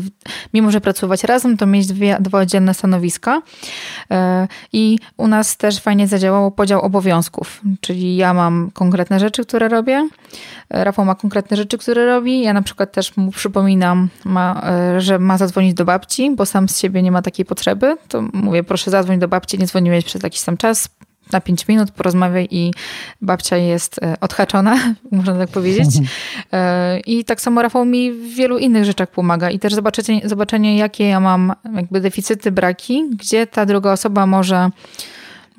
mimo 0.54 0.70
że 0.70 0.80
pracować 0.80 1.24
razem, 1.24 1.56
to 1.56 1.66
mieć 1.66 1.86
dwie, 1.86 2.16
dwa 2.20 2.40
oddzielne 2.40 2.74
stanowiska. 2.74 3.42
E, 4.10 4.48
I 4.72 4.98
u 5.16 5.28
nas 5.28 5.56
też 5.56 5.80
fajnie 5.80 6.08
zadziałało 6.08 6.50
podział 6.50 6.80
obowiązków, 6.80 7.60
czyli 7.80 8.16
ja 8.16 8.34
mam 8.34 8.70
konkretne 8.74 9.20
rzeczy, 9.20 9.44
które 9.44 9.68
robię, 9.68 10.08
e, 10.70 10.84
Rafał 10.84 11.04
ma 11.04 11.14
konkretne 11.14 11.56
rzeczy, 11.56 11.78
które 11.78 12.06
robi. 12.06 12.42
Ja 12.42 12.52
na 12.52 12.62
przykład 12.62 12.92
też 12.92 13.16
mu 13.16 13.30
przypominam, 13.30 14.08
ma, 14.24 14.62
e, 14.64 15.00
że 15.00 15.18
ma 15.18 15.38
zadzwonić 15.38 15.74
do 15.74 15.84
babci, 15.84 16.30
bo 16.36 16.46
sam 16.46 16.68
z 16.68 16.78
siebie 16.78 17.02
nie 17.02 17.12
ma 17.12 17.22
takiej 17.22 17.44
potrzeby. 17.44 17.96
To 18.08 18.22
mówię, 18.32 18.64
proszę 18.64 18.90
zadzwoń 18.90 19.18
do 19.18 19.28
babci, 19.28 19.58
nie 19.58 19.66
dzwoniłeś 19.66 20.04
przez 20.04 20.22
jakiś 20.34 20.44
tam 20.44 20.56
czas, 20.56 20.88
na 21.32 21.40
5 21.40 21.68
minut 21.68 21.90
porozmawiaj 21.90 22.48
i 22.50 22.72
babcia 23.20 23.56
jest 23.56 24.02
e, 24.02 24.14
odhaczona, 24.20 24.94
można 25.12 25.38
tak 25.38 25.48
powiedzieć. 25.48 25.88
E, 26.52 27.00
I 27.00 27.24
tak 27.24 27.40
samo 27.40 27.62
Rafał 27.62 27.84
mi 27.84 28.12
w 28.12 28.34
wielu 28.34 28.58
innych 28.58 28.84
rzeczach 28.84 29.10
pomaga 29.10 29.50
i 29.50 29.58
też 29.58 29.74
zobaczenie, 29.74 30.20
zobaczenie 30.24 30.76
jakie 30.76 31.08
ja 31.08 31.20
mam 31.20 31.52
jakby 31.74 32.00
deficyty, 32.00 32.52
braki, 32.52 33.04
gdzie 33.10 33.46
ta 33.46 33.66
druga 33.66 33.92
osoba 33.92 34.26
może 34.26 34.70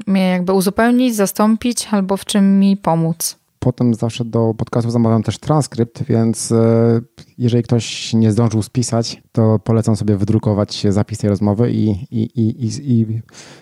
mnie 0.07 0.30
jakby 0.30 0.53
uzupełnić, 0.53 1.15
zastąpić 1.15 1.88
albo 1.91 2.17
w 2.17 2.26
czym 2.26 2.59
mi 2.59 2.78
pomóc 2.78 3.38
potem 3.66 3.93
zawsze 3.93 4.26
do 4.26 4.53
podcastu 4.57 4.91
zamawiam 4.91 5.24
też 5.24 5.39
transkrypt, 5.39 6.03
więc 6.03 6.51
e, 6.51 7.01
jeżeli 7.38 7.63
ktoś 7.63 8.13
nie 8.13 8.32
zdążył 8.32 8.61
spisać, 8.61 9.24
to 9.32 9.59
polecam 9.59 9.95
sobie 9.95 10.18
wydrukować 10.18 10.88
zapis 10.89 11.18
tej 11.20 11.30
rozmowy 11.30 11.72
i, 11.72 11.89
i, 11.89 12.41
i, 12.41 12.70
i 12.91 13.22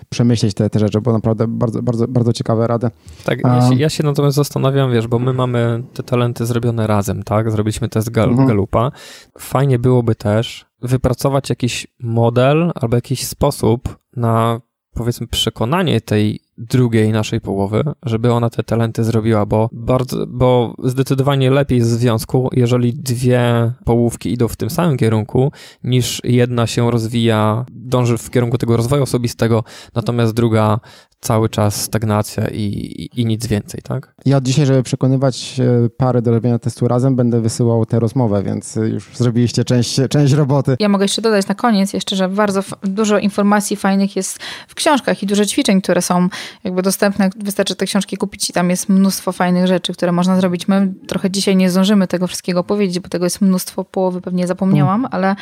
przemyśleć 0.10 0.54
te, 0.54 0.70
te 0.70 0.80
rzeczy, 0.80 1.02
bo 1.02 1.14
naprawdę 1.14 1.48
bardzo, 1.48 1.82
bardzo, 1.84 2.08
bardzo 2.08 2.34
ciekawe 2.34 2.68
rady. 2.68 2.90
Tak, 3.26 3.40
ja 3.44 3.70
się, 3.70 3.76
ja 3.76 3.90
się 3.90 4.04
natomiast 4.04 4.36
zastanawiam, 4.36 4.92
wiesz, 4.92 5.08
bo 5.08 5.20
my 5.20 5.34
mamy 5.34 5.84
te 5.94 6.04
talenty 6.04 6.46
zrobione 6.46 6.88
razem, 6.88 7.24
tak? 7.24 7.52
Zrobiliśmy 7.52 7.90
test 7.90 8.10
gal 8.10 8.30
mhm. 8.30 8.48
Galupa. 8.48 8.92
Fajnie 9.40 9.80
byłoby 9.80 10.16
też 10.16 10.66
wypracować 10.82 11.50
jakiś 11.50 11.88
model 12.00 12.72
albo 12.76 12.96
jakiś 12.96 13.28
sposób 13.28 13.98
na 14.16 14.62
powiedzmy 14.94 15.28
przekonanie 15.28 16.02
tej 16.02 16.40
drugiej 16.58 17.12
naszej 17.12 17.42
połowy, 17.42 17.84
żeby 18.04 18.32
ona 18.32 18.50
te 18.50 18.64
talenty 18.64 19.04
zrobiła, 19.04 19.46
bo 19.46 19.70
bardzo, 19.72 20.28
bo 20.28 20.76
zdecydowanie 20.84 21.52
lepiej 21.52 21.78
jest 21.78 21.90
w 21.92 21.94
związku, 21.94 22.50
jeżeli 22.54 22.94
dwie 22.94 23.72
połówki 23.86 24.34
idą 24.34 24.48
w 24.48 24.56
tym 24.56 24.70
samym 24.70 24.98
kierunku, 24.98 25.52
niż 25.84 26.22
jedna 26.24 26.68
się 26.68 26.92
rozwija, 26.92 27.66
dąży 27.72 28.18
w 28.18 28.30
kierunku 28.30 28.58
tego 28.58 28.78
rozwoju 28.78 29.04
osobistego, 29.04 29.64
natomiast 29.96 30.34
druga 30.34 30.80
cały 31.24 31.50
czas 31.50 31.82
stagnacja 31.82 32.48
i, 32.48 32.62
i, 32.62 33.22
i, 33.22 33.26
nic 33.26 33.48
więcej, 33.48 33.82
tak? 33.82 34.16
Ja 34.26 34.42
dzisiaj, 34.42 34.66
żeby 34.66 34.84
przekonywać 34.84 35.60
e, 35.60 35.90
pary 35.90 36.22
do 36.22 36.32
robienia 36.32 36.60
testu 36.60 36.88
razem, 36.88 37.16
będę 37.16 37.42
wysyłał 37.42 37.86
tę 37.86 38.00
rozmowę, 38.00 38.44
więc 38.44 38.76
już 38.76 39.10
zrobiliście 39.14 39.64
część, 39.64 40.00
część 40.10 40.34
roboty. 40.34 40.76
Ja 40.80 40.90
mogę 40.90 41.06
jeszcze 41.06 41.22
dodać 41.22 41.48
na 41.48 41.56
koniec 41.56 41.94
jeszcze, 41.94 42.16
że 42.16 42.30
bardzo 42.30 42.64
dużo 42.84 43.20
informacji 43.20 43.76
fajnych 43.76 44.16
jest 44.16 44.40
w 44.68 44.76
książkach 44.76 45.24
i 45.24 45.26
dużo 45.26 45.46
ćwiczeń, 45.46 45.82
które 45.82 46.02
są 46.02 46.30
jakby 46.64 46.82
dostępne. 46.82 47.30
Wystarczy 47.36 47.76
te 47.76 47.86
książki 47.86 48.18
kupić 48.18 48.50
i 48.50 48.54
tam 48.54 48.70
jest 48.70 48.90
mnóstwo 48.90 49.32
fajnych 49.32 49.68
rzeczy, 49.68 49.94
które 49.94 50.12
można 50.12 50.36
zrobić. 50.36 50.68
My 50.68 50.94
trochę 51.08 51.32
dzisiaj 51.32 51.56
nie 51.56 51.70
zdążymy 51.70 52.08
tego 52.08 52.28
wszystkiego 52.28 52.64
powiedzieć, 52.64 53.00
bo 53.00 53.10
tego 53.10 53.26
jest 53.26 53.42
mnóstwo, 53.42 53.84
połowy 53.84 54.22
pewnie 54.22 54.48
zapomniałam, 54.48 55.00
mm. 55.00 55.10
ale 55.12 55.36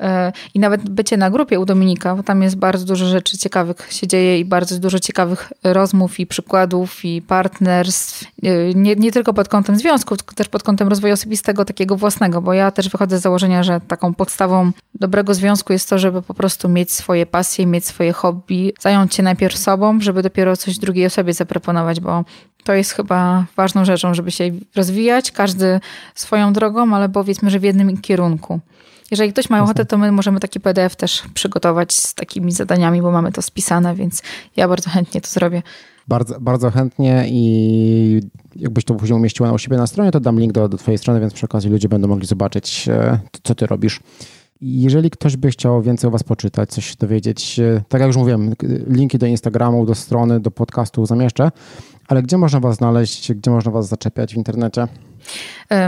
yy, 0.00 0.06
i 0.54 0.58
nawet 0.58 0.90
bycie 0.90 1.16
na 1.16 1.30
grupie 1.30 1.60
u 1.60 1.64
Dominika, 1.64 2.16
bo 2.16 2.22
tam 2.22 2.42
jest 2.42 2.56
bardzo 2.56 2.86
dużo 2.86 3.06
rzeczy 3.06 3.38
ciekawych 3.38 3.92
się 3.92 4.06
dzieje 4.06 4.38
i 4.38 4.44
bardzo 4.44 4.78
dużo 4.78 4.98
ciekawych 4.98 5.52
rozmów 5.62 6.20
i 6.20 6.26
przykładów 6.26 7.04
i 7.04 7.22
partnerstw, 7.22 8.24
y, 8.44 8.72
nie, 8.74 8.96
nie 8.96 9.12
tylko 9.12 9.34
pod 9.34 9.48
kątem 9.48 9.76
związków, 9.76 10.18
tylko 10.18 10.34
też 10.34 10.48
pod 10.48 10.62
kątem 10.62 10.88
rozwoju 10.88 11.14
osobistego, 11.14 11.64
takiego 11.64 11.96
własnego, 11.96 12.42
bo 12.42 12.52
ja 12.52 12.70
też 12.70 12.88
wychodzę 12.88 13.18
z 13.18 13.22
założenia, 13.22 13.62
że 13.62 13.80
taką 13.80 14.14
podstawą 14.14 14.72
dobrego 14.94 15.34
związku 15.34 15.72
jest 15.72 15.88
to, 15.88 15.98
żeby 15.98 16.22
po 16.22 16.34
prostu 16.34 16.68
mieć 16.68 16.92
swoje 16.92 17.26
pasje, 17.26 17.66
mieć 17.66 17.86
swoje 17.86 18.12
hobby, 18.12 18.72
zająć 18.80 19.14
się 19.14 19.22
najpierw 19.22 19.58
sobą, 19.58 20.00
żeby 20.00 20.22
dopiero 20.32 20.56
coś 20.56 20.78
drugiej 20.78 21.06
osobie 21.06 21.34
zaproponować, 21.34 22.00
bo 22.00 22.24
to 22.64 22.72
jest 22.72 22.92
chyba 22.92 23.46
ważną 23.56 23.84
rzeczą, 23.84 24.14
żeby 24.14 24.30
się 24.30 24.50
rozwijać, 24.76 25.30
każdy 25.30 25.80
swoją 26.14 26.52
drogą, 26.52 26.94
ale 26.94 27.08
powiedzmy, 27.08 27.50
że 27.50 27.58
w 27.58 27.62
jednym 27.62 27.98
kierunku. 27.98 28.60
Jeżeli 29.10 29.32
ktoś 29.32 29.50
ma 29.50 29.62
ochotę, 29.62 29.84
to 29.84 29.98
my 29.98 30.12
możemy 30.12 30.40
taki 30.40 30.60
PDF 30.60 30.96
też 30.96 31.22
przygotować 31.34 31.92
z 31.92 32.14
takimi 32.14 32.52
zadaniami, 32.52 33.02
bo 33.02 33.10
mamy 33.10 33.32
to 33.32 33.42
spisane, 33.42 33.94
więc 33.94 34.22
ja 34.56 34.68
bardzo 34.68 34.90
chętnie 34.90 35.20
to 35.20 35.28
zrobię. 35.30 35.62
Bardzo, 36.08 36.40
bardzo 36.40 36.70
chętnie 36.70 37.24
i 37.28 38.20
jakbyś 38.56 38.84
to 38.84 38.94
później 38.94 39.16
umieściła 39.16 39.52
u 39.52 39.58
siebie 39.58 39.76
na 39.76 39.86
stronie, 39.86 40.10
to 40.10 40.20
dam 40.20 40.40
link 40.40 40.52
do, 40.52 40.68
do 40.68 40.76
twojej 40.76 40.98
strony, 40.98 41.20
więc 41.20 41.32
przy 41.32 41.46
okazji 41.46 41.70
ludzie 41.70 41.88
będą 41.88 42.08
mogli 42.08 42.26
zobaczyć, 42.26 42.88
e, 42.88 43.18
co 43.42 43.54
ty 43.54 43.66
robisz. 43.66 44.00
Jeżeli 44.64 45.10
ktoś 45.10 45.36
by 45.36 45.50
chciał 45.50 45.82
więcej 45.82 46.08
o 46.08 46.10
Was 46.10 46.22
poczytać, 46.22 46.70
coś 46.70 46.96
dowiedzieć, 46.96 47.58
e, 47.58 47.82
tak 47.88 48.00
jak 48.00 48.08
już 48.08 48.16
mówiłem, 48.16 48.54
linki 48.86 49.18
do 49.18 49.26
Instagramu, 49.26 49.86
do 49.86 49.94
strony, 49.94 50.40
do 50.40 50.50
podcastu 50.50 51.06
zamieszczę, 51.06 51.50
ale 52.08 52.22
gdzie 52.22 52.38
można 52.38 52.60
Was 52.60 52.76
znaleźć, 52.76 53.32
gdzie 53.32 53.50
można 53.50 53.70
Was 53.72 53.88
zaczepiać 53.88 54.34
w 54.34 54.36
internecie? 54.36 54.88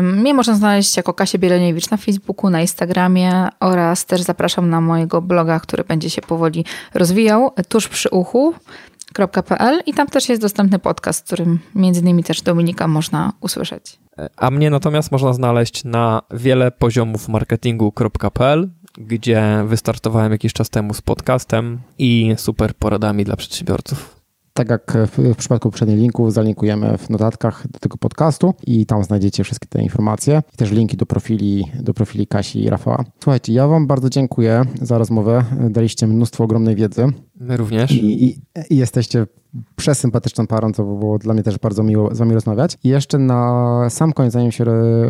Mnie 0.03 0.35
można 0.35 0.55
znaleźć 0.55 0.97
jako 0.97 1.15
Kasia 1.15 1.39
Bieleniewicz 1.39 1.91
na 1.91 1.97
Facebooku, 1.97 2.51
na 2.51 2.61
Instagramie 2.61 3.49
oraz 3.61 4.07
też 4.07 4.23
zapraszam 4.23 4.71
na 4.71 4.81
mojego 4.81 5.23
bloga, 5.23 5.61
który 5.61 5.85
będzie 5.85 6.11
się 6.11 6.23
powoli 6.23 6.65
rozwijał, 6.95 7.51
tuż 7.69 7.89
przy 7.89 8.11
uchu. 8.11 8.55
.pl 9.19 9.81
i 9.87 9.95
tam 9.95 10.07
też 10.07 10.29
jest 10.29 10.43
dostępny 10.43 10.79
podcast, 10.79 11.27
którym 11.27 11.59
między 11.75 12.01
innymi 12.01 12.25
też 12.25 12.43
Dominika 12.43 12.89
można 12.89 13.33
usłyszeć. 13.41 13.99
A 14.37 14.51
mnie 14.51 14.71
natomiast 14.71 15.13
można 15.13 15.33
znaleźć 15.33 15.85
na 15.85 16.23
wiele 16.31 16.71
poziomów 16.71 17.29
marketingu.pl, 17.29 18.71
gdzie 18.99 19.65
wystartowałem 19.67 20.33
jakiś 20.33 20.53
czas 20.53 20.71
temu 20.71 20.95
z 20.95 21.01
podcastem 21.01 21.81
i 21.99 22.35
super 22.37 22.75
poradami 22.75 23.25
dla 23.25 23.37
przedsiębiorców. 23.37 24.25
Tak 24.53 24.71
jak 24.71 24.93
w, 25.07 25.37
przypadku 25.37 25.71
poprzednich 25.71 25.99
linków, 25.99 26.33
zalinkujemy 26.33 26.99
w 26.99 27.11
notatkach 27.11 27.69
do 27.71 27.79
tego 27.79 27.97
podcastu 27.97 28.55
i 28.67 28.87
tam 28.87 29.05
znajdziecie 29.05 29.45
wszystkie 29.45 29.69
te 29.69 29.83
informacje 29.83 30.43
i 30.55 30.57
też 30.57 30.71
linki 30.71 30.97
do 30.97 31.07
profili, 31.07 31.65
do 31.81 31.95
profili 31.95 32.27
Kasi 32.27 32.63
i 32.63 32.71
Rafała. 32.71 33.05
Słuchajcie, 33.23 33.53
ja 33.53 33.67
Wam 33.67 33.87
bardzo 33.87 34.11
dziękuję 34.11 34.63
za 34.83 34.99
rozmowę. 34.99 35.45
Daliście 35.71 36.07
mnóstwo 36.07 36.45
ogromnej 36.45 36.77
wiedzy. 36.77 37.07
My 37.41 37.57
również. 37.57 37.91
I, 37.91 38.25
i, 38.25 38.39
i 38.71 38.77
jesteście 38.77 39.27
przesympatyczną 39.77 40.47
parą, 40.47 40.73
co 40.73 40.85
było 40.85 41.19
dla 41.19 41.35
mnie 41.35 41.43
też 41.43 41.59
bardzo 41.59 41.83
miło 41.83 42.15
z 42.15 42.19
wami 42.19 42.35
rozmawiać. 42.35 42.79
I 42.85 42.89
jeszcze 42.89 43.19
na 43.19 43.91
sam 43.91 44.13
koniec, 44.13 44.33
zanim 44.33 44.53
się 44.53 44.65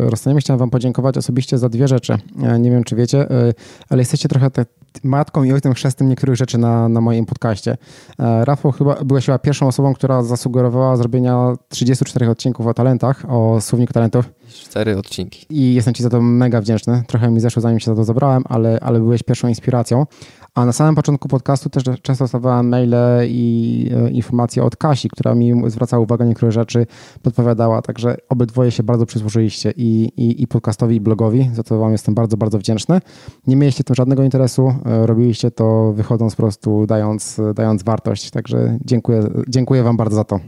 rozstaniemy, 0.09 0.39
chciałem 0.39 0.59
wam 0.59 0.69
podziękować 0.69 1.17
osobiście 1.17 1.57
za 1.57 1.69
dwie 1.69 1.87
rzeczy. 1.87 2.17
E, 2.43 2.59
nie 2.59 2.71
wiem, 2.71 2.83
czy 2.83 2.95
wiecie, 2.95 3.31
e, 3.31 3.53
ale 3.89 4.01
jesteście 4.01 4.29
trochę 4.29 4.51
te 4.51 4.65
matką 5.03 5.43
i 5.43 5.53
ojcem 5.53 5.73
chrzestnym 5.73 6.09
niektórych 6.09 6.35
rzeczy 6.35 6.57
na, 6.57 6.89
na 6.89 7.01
moim 7.01 7.25
podcaście. 7.25 7.77
E, 8.19 8.45
Rafał 8.45 8.71
chyba, 8.71 8.95
byłeś 9.03 9.25
chyba 9.25 9.39
pierwszą 9.39 9.67
osobą, 9.67 9.93
która 9.93 10.23
zasugerowała 10.23 10.97
zrobienia 10.97 11.55
34 11.69 12.29
odcinków 12.29 12.67
o 12.67 12.73
talentach, 12.73 13.25
o 13.29 13.61
słowniku 13.61 13.93
talentów. 13.93 14.29
Cztery 14.47 14.97
odcinki. 14.97 15.45
I 15.49 15.73
jestem 15.73 15.93
ci 15.93 16.03
za 16.03 16.09
to 16.09 16.21
mega 16.21 16.61
wdzięczny. 16.61 17.03
Trochę 17.07 17.31
mi 17.31 17.39
zeszło, 17.39 17.61
zanim 17.61 17.79
się 17.79 17.85
za 17.85 17.95
to 17.95 18.03
zabrałem, 18.03 18.43
ale, 18.49 18.79
ale 18.81 18.99
byłeś 18.99 19.23
pierwszą 19.23 19.47
inspiracją. 19.47 20.05
A 20.55 20.65
na 20.65 20.73
samym 20.73 20.95
początku 20.95 21.27
podcastu 21.27 21.69
też 21.69 21.83
często 22.01 22.23
dostawałem 22.23 22.69
maile 22.69 22.95
i 23.27 23.89
e, 23.95 24.09
informacje 24.09 24.63
od 24.63 24.75
Kasi, 24.75 25.09
która 25.09 25.35
mi 25.35 25.53
zwracała 25.67 26.03
uwagę 26.03 26.25
na 26.25 26.29
niektóre 26.29 26.51
rzeczy, 26.51 26.85
podpowiadała, 27.21 27.81
także 27.81 28.17
obydwoje 28.29 28.71
się 28.71 28.83
bardzo 28.83 29.05
przysłużyliście 29.05 29.73
i, 29.77 30.11
i, 30.17 30.41
i 30.41 30.47
podcastowi, 30.47 30.95
i 30.95 31.01
blogowi, 31.01 31.49
za 31.53 31.63
to 31.63 31.79
wam 31.79 31.91
jestem 31.91 32.15
bardzo, 32.15 32.37
bardzo 32.37 32.59
wdzięczny. 32.59 33.01
Nie 33.47 33.55
mieliście 33.55 33.83
tym 33.83 33.95
żadnego 33.95 34.23
interesu, 34.23 34.73
e, 34.85 35.07
robiliście 35.07 35.51
to 35.51 35.93
wychodząc 35.93 36.35
po 36.35 36.43
prostu, 36.43 36.85
dając, 36.85 37.41
dając 37.55 37.83
wartość, 37.83 38.29
także 38.29 38.77
dziękuję, 38.85 39.23
dziękuję 39.47 39.83
wam 39.83 39.97
bardzo 39.97 40.15
za 40.15 40.23
to. 40.23 40.39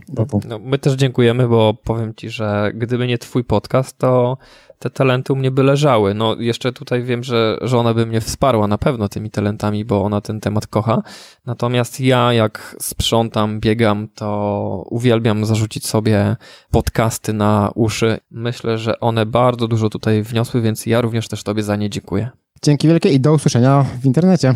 No, 0.47 0.59
my 0.59 0.79
też 0.79 0.93
dziękujemy, 0.93 1.47
bo 1.47 1.73
powiem 1.83 2.13
ci, 2.15 2.29
że 2.29 2.71
gdyby 2.75 3.07
nie 3.07 3.17
twój 3.17 3.43
podcast, 3.43 3.86
to 3.93 4.37
te 4.79 4.89
talenty 4.89 5.33
u 5.33 5.35
mnie 5.35 5.51
by 5.51 5.63
leżały. 5.63 6.13
No 6.13 6.35
jeszcze 6.39 6.73
tutaj 6.73 7.03
wiem, 7.03 7.23
że 7.23 7.57
żona 7.61 7.93
by 7.93 8.05
mnie 8.05 8.21
wsparła 8.21 8.67
na 8.67 8.77
pewno 8.77 9.09
tymi 9.09 9.31
talentami, 9.31 9.85
bo 9.85 10.03
ona 10.03 10.21
ten 10.21 10.39
temat 10.39 10.67
kocha. 10.67 11.01
Natomiast 11.45 11.99
ja 11.99 12.33
jak 12.33 12.75
sprzątam, 12.81 13.59
biegam, 13.59 14.07
to 14.15 14.83
uwielbiam 14.89 15.45
zarzucić 15.45 15.87
sobie 15.87 16.35
podcasty 16.71 17.33
na 17.33 17.71
uszy. 17.75 18.17
Myślę, 18.31 18.77
że 18.77 18.99
one 18.99 19.25
bardzo 19.25 19.67
dużo 19.67 19.89
tutaj 19.89 20.23
wniosły, 20.23 20.61
więc 20.61 20.85
ja 20.85 21.01
również 21.01 21.27
też 21.27 21.43
tobie 21.43 21.63
za 21.63 21.75
nie 21.75 21.89
dziękuję. 21.89 22.29
Dzięki 22.63 22.87
wielkie 22.87 23.09
i 23.09 23.19
do 23.19 23.33
usłyszenia 23.33 23.85
w 24.01 24.05
internecie. 24.05 24.55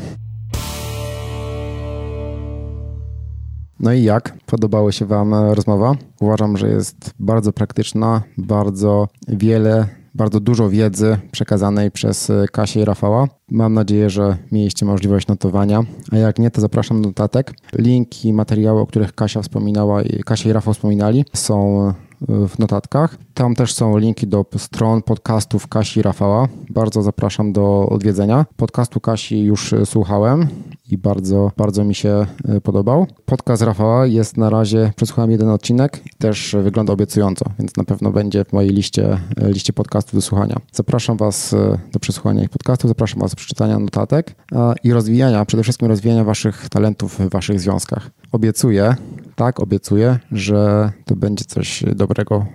No 3.81 3.93
i 3.93 4.03
jak? 4.03 4.37
Podobała 4.45 4.91
się 4.91 5.05
Wam 5.05 5.33
rozmowa? 5.33 5.95
Uważam, 6.19 6.57
że 6.57 6.69
jest 6.69 7.13
bardzo 7.19 7.53
praktyczna, 7.53 8.21
bardzo 8.37 9.07
wiele 9.27 9.87
bardzo 10.15 10.39
dużo 10.39 10.69
wiedzy 10.69 11.17
przekazanej 11.31 11.91
przez 11.91 12.31
Kasię 12.51 12.81
i 12.81 12.85
Rafała. 12.85 13.27
Mam 13.51 13.73
nadzieję, 13.73 14.09
że 14.09 14.37
mieliście 14.51 14.85
możliwość 14.85 15.27
notowania, 15.27 15.83
a 16.11 16.17
jak 16.17 16.39
nie, 16.39 16.51
to 16.51 16.61
zapraszam 16.61 17.01
do 17.01 17.09
notatek. 17.09 17.53
Linki, 17.73 18.33
materiały, 18.33 18.81
o 18.81 18.85
których 18.85 19.15
Kasia 19.15 19.41
wspominała, 19.41 20.01
Kasia 20.25 20.49
i 20.49 20.53
Rafał 20.53 20.73
wspominali, 20.73 21.25
są 21.33 21.93
w 22.27 22.59
notatkach. 22.59 23.17
Tam 23.41 23.55
też 23.55 23.73
są 23.73 23.97
linki 23.97 24.27
do 24.27 24.45
stron 24.57 25.01
podcastów 25.01 25.67
Kasi 25.67 25.99
i 25.99 26.03
Rafała. 26.03 26.47
Bardzo 26.69 27.01
zapraszam 27.01 27.53
do 27.53 27.89
odwiedzenia. 27.89 28.45
Podcastu 28.57 28.99
Kasi 28.99 29.39
już 29.39 29.73
słuchałem 29.85 30.47
i 30.91 30.97
bardzo, 30.97 31.51
bardzo 31.57 31.83
mi 31.83 31.95
się 31.95 32.25
e, 32.45 32.61
podobał. 32.61 33.07
Podcast 33.25 33.61
Rafała 33.61 34.07
jest 34.07 34.37
na 34.37 34.49
razie, 34.49 34.93
przesłuchałem 34.95 35.31
jeden 35.31 35.49
odcinek 35.49 36.01
i 36.05 36.09
też 36.17 36.55
wygląda 36.63 36.93
obiecująco, 36.93 37.45
więc 37.59 37.77
na 37.77 37.83
pewno 37.83 38.11
będzie 38.11 38.45
w 38.45 38.53
mojej 38.53 38.71
liście, 38.71 39.19
e, 39.37 39.51
liście 39.51 39.73
podcastów 39.73 40.15
do 40.15 40.21
słuchania. 40.21 40.55
Zapraszam 40.71 41.17
Was 41.17 41.53
e, 41.53 41.77
do 41.91 41.99
przesłuchania 41.99 42.43
ich 42.43 42.49
podcastów, 42.49 42.89
zapraszam 42.89 43.19
Was 43.19 43.31
do 43.31 43.35
przeczytania 43.35 43.79
notatek 43.79 44.35
i 44.83 44.93
rozwijania, 44.93 45.45
przede 45.45 45.63
wszystkim 45.63 45.87
rozwijania 45.87 46.23
Waszych 46.23 46.69
talentów 46.69 47.19
w 47.19 47.29
Waszych 47.29 47.59
związkach. 47.59 48.11
Obiecuję, 48.31 48.95
tak, 49.35 49.59
obiecuję, 49.59 50.19
że 50.31 50.91
to 51.05 51.15
będzie 51.15 51.45
coś 51.45 51.83
dobrego 51.95 52.45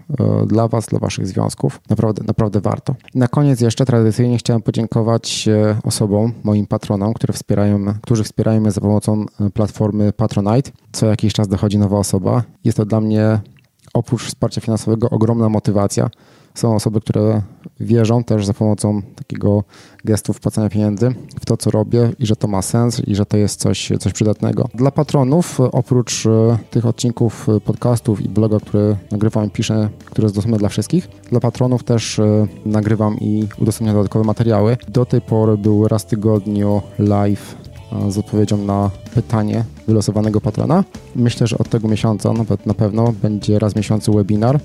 dla 0.47 0.68
Was, 0.68 0.75
dla 0.84 0.98
Waszych 0.98 1.26
związków. 1.26 1.80
Naprawdę, 1.90 2.24
naprawdę 2.26 2.60
warto. 2.60 2.94
Na 3.14 3.28
koniec 3.28 3.60
jeszcze 3.60 3.84
tradycyjnie 3.84 4.38
chciałem 4.38 4.62
podziękować 4.62 5.48
osobom, 5.82 6.32
moim 6.44 6.66
patronom, 6.66 7.14
które 7.14 7.34
wspierają, 7.34 7.84
którzy 8.02 8.24
wspierają 8.24 8.60
mnie 8.60 8.70
za 8.70 8.80
pomocą 8.80 9.24
e, 9.40 9.50
platformy 9.50 10.12
Patronite. 10.12 10.70
Co 10.92 11.06
jakiś 11.06 11.32
czas 11.32 11.48
dochodzi 11.48 11.78
nowa 11.78 11.98
osoba. 11.98 12.42
Jest 12.64 12.76
to 12.76 12.84
dla 12.84 13.00
mnie 13.00 13.40
oprócz 13.94 14.24
wsparcia 14.24 14.60
finansowego 14.60 15.10
ogromna 15.10 15.48
motywacja. 15.48 16.10
Są 16.57 16.74
osoby, 16.74 17.00
które 17.00 17.42
wierzą 17.80 18.24
też 18.24 18.46
za 18.46 18.54
pomocą 18.54 19.02
takiego 19.02 19.64
gestu 20.04 20.32
wpłacania 20.32 20.68
pieniędzy 20.68 21.14
w 21.40 21.46
to, 21.46 21.57
co 21.57 21.70
robię 21.70 22.12
i 22.18 22.26
że 22.26 22.36
to 22.36 22.48
ma 22.48 22.62
sens 22.62 23.00
i 23.00 23.14
że 23.14 23.26
to 23.26 23.36
jest 23.36 23.61
coś, 23.61 23.92
coś 24.00 24.12
przydatnego. 24.12 24.68
Dla 24.74 24.90
patronów, 24.90 25.61
oprócz 25.61 26.26
e, 26.26 26.59
tych 26.70 26.86
odcinków 26.86 27.48
e, 27.48 27.61
podcastów 27.61 28.20
i 28.20 28.28
bloga, 28.28 28.61
które 28.61 28.96
nagrywam 29.11 29.44
i 29.46 29.50
piszę, 29.50 29.88
które 30.04 30.24
jest 30.24 30.34
dostępne 30.34 30.59
dla 30.59 30.68
wszystkich, 30.68 31.09
dla 31.30 31.40
patronów 31.40 31.84
też 31.84 32.20
nagrywam 32.66 33.18
i 33.20 33.48
udostępniam 33.59 33.96
dodatkowe 33.96 34.24
materiały. 34.24 34.76
Do 34.88 35.07
tej 35.07 35.20
pory 35.20 35.59
był 35.59 35.88
raz 35.88 36.02
w 36.02 36.07
tygodniu 36.07 36.82
live 36.98 37.57
z 38.09 38.18
odpowiedzią 38.18 38.57
na 38.57 38.90
pytanie 39.14 39.64
wylosowanego 39.86 40.40
patrona. 40.40 40.84
Myślę, 41.16 41.46
że 41.46 41.59
od 41.59 41.68
tego 41.68 41.88
miesiąca 41.88 42.32
nawet 42.32 42.66
na 42.66 42.74
pewno 42.74 43.12
będzie 43.22 43.59
raz 43.59 43.72
w 43.72 43.76
miesiącu 43.76 44.12
webinar, 44.12 44.61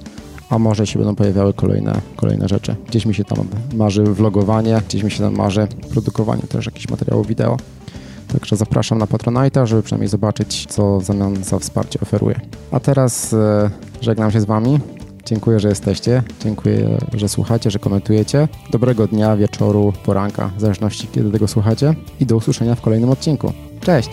a 0.51 0.59
może 0.59 0.87
się 0.87 0.99
będą 0.99 1.15
pojawiały 1.15 1.53
kolejne, 1.53 2.01
kolejne 2.15 2.47
rzeczy. 2.47 2.75
Gdzieś 2.87 3.05
mi 3.05 3.13
się 3.13 3.23
tam 3.25 3.37
marzy 3.73 4.03
vlogowanie, 4.03 4.81
gdzieś 4.87 5.03
mi 5.03 5.11
się 5.11 5.19
tam 5.19 5.35
marzy 5.35 5.67
produkowanie 5.91 6.41
też 6.41 6.65
jakichś 6.65 6.89
materiałów 6.89 7.27
wideo. 7.27 7.57
Także 8.33 8.55
zapraszam 8.55 8.97
na 8.97 9.05
Patronite'a, 9.05 9.65
żeby 9.65 9.83
przynajmniej 9.83 10.09
zobaczyć, 10.09 10.65
co 10.69 10.99
w 10.99 11.03
zamian 11.03 11.43
za 11.43 11.59
wsparcie 11.59 11.99
oferuję. 11.99 12.39
A 12.71 12.79
teraz 12.79 13.33
e, 13.33 13.69
żegnam 14.01 14.31
się 14.31 14.41
z 14.41 14.45
Wami. 14.45 14.79
Dziękuję, 15.25 15.59
że 15.59 15.69
jesteście. 15.69 16.23
Dziękuję, 16.43 16.97
że 17.13 17.29
słuchacie, 17.29 17.71
że 17.71 17.79
komentujecie. 17.79 18.47
Dobrego 18.71 19.07
dnia, 19.07 19.37
wieczoru, 19.37 19.93
poranka, 20.05 20.51
w 20.57 20.61
zależności 20.61 21.07
kiedy 21.07 21.31
tego 21.31 21.47
słuchacie. 21.47 21.95
I 22.19 22.25
do 22.25 22.35
usłyszenia 22.35 22.75
w 22.75 22.81
kolejnym 22.81 23.09
odcinku. 23.09 23.53
Cześć! 23.81 24.09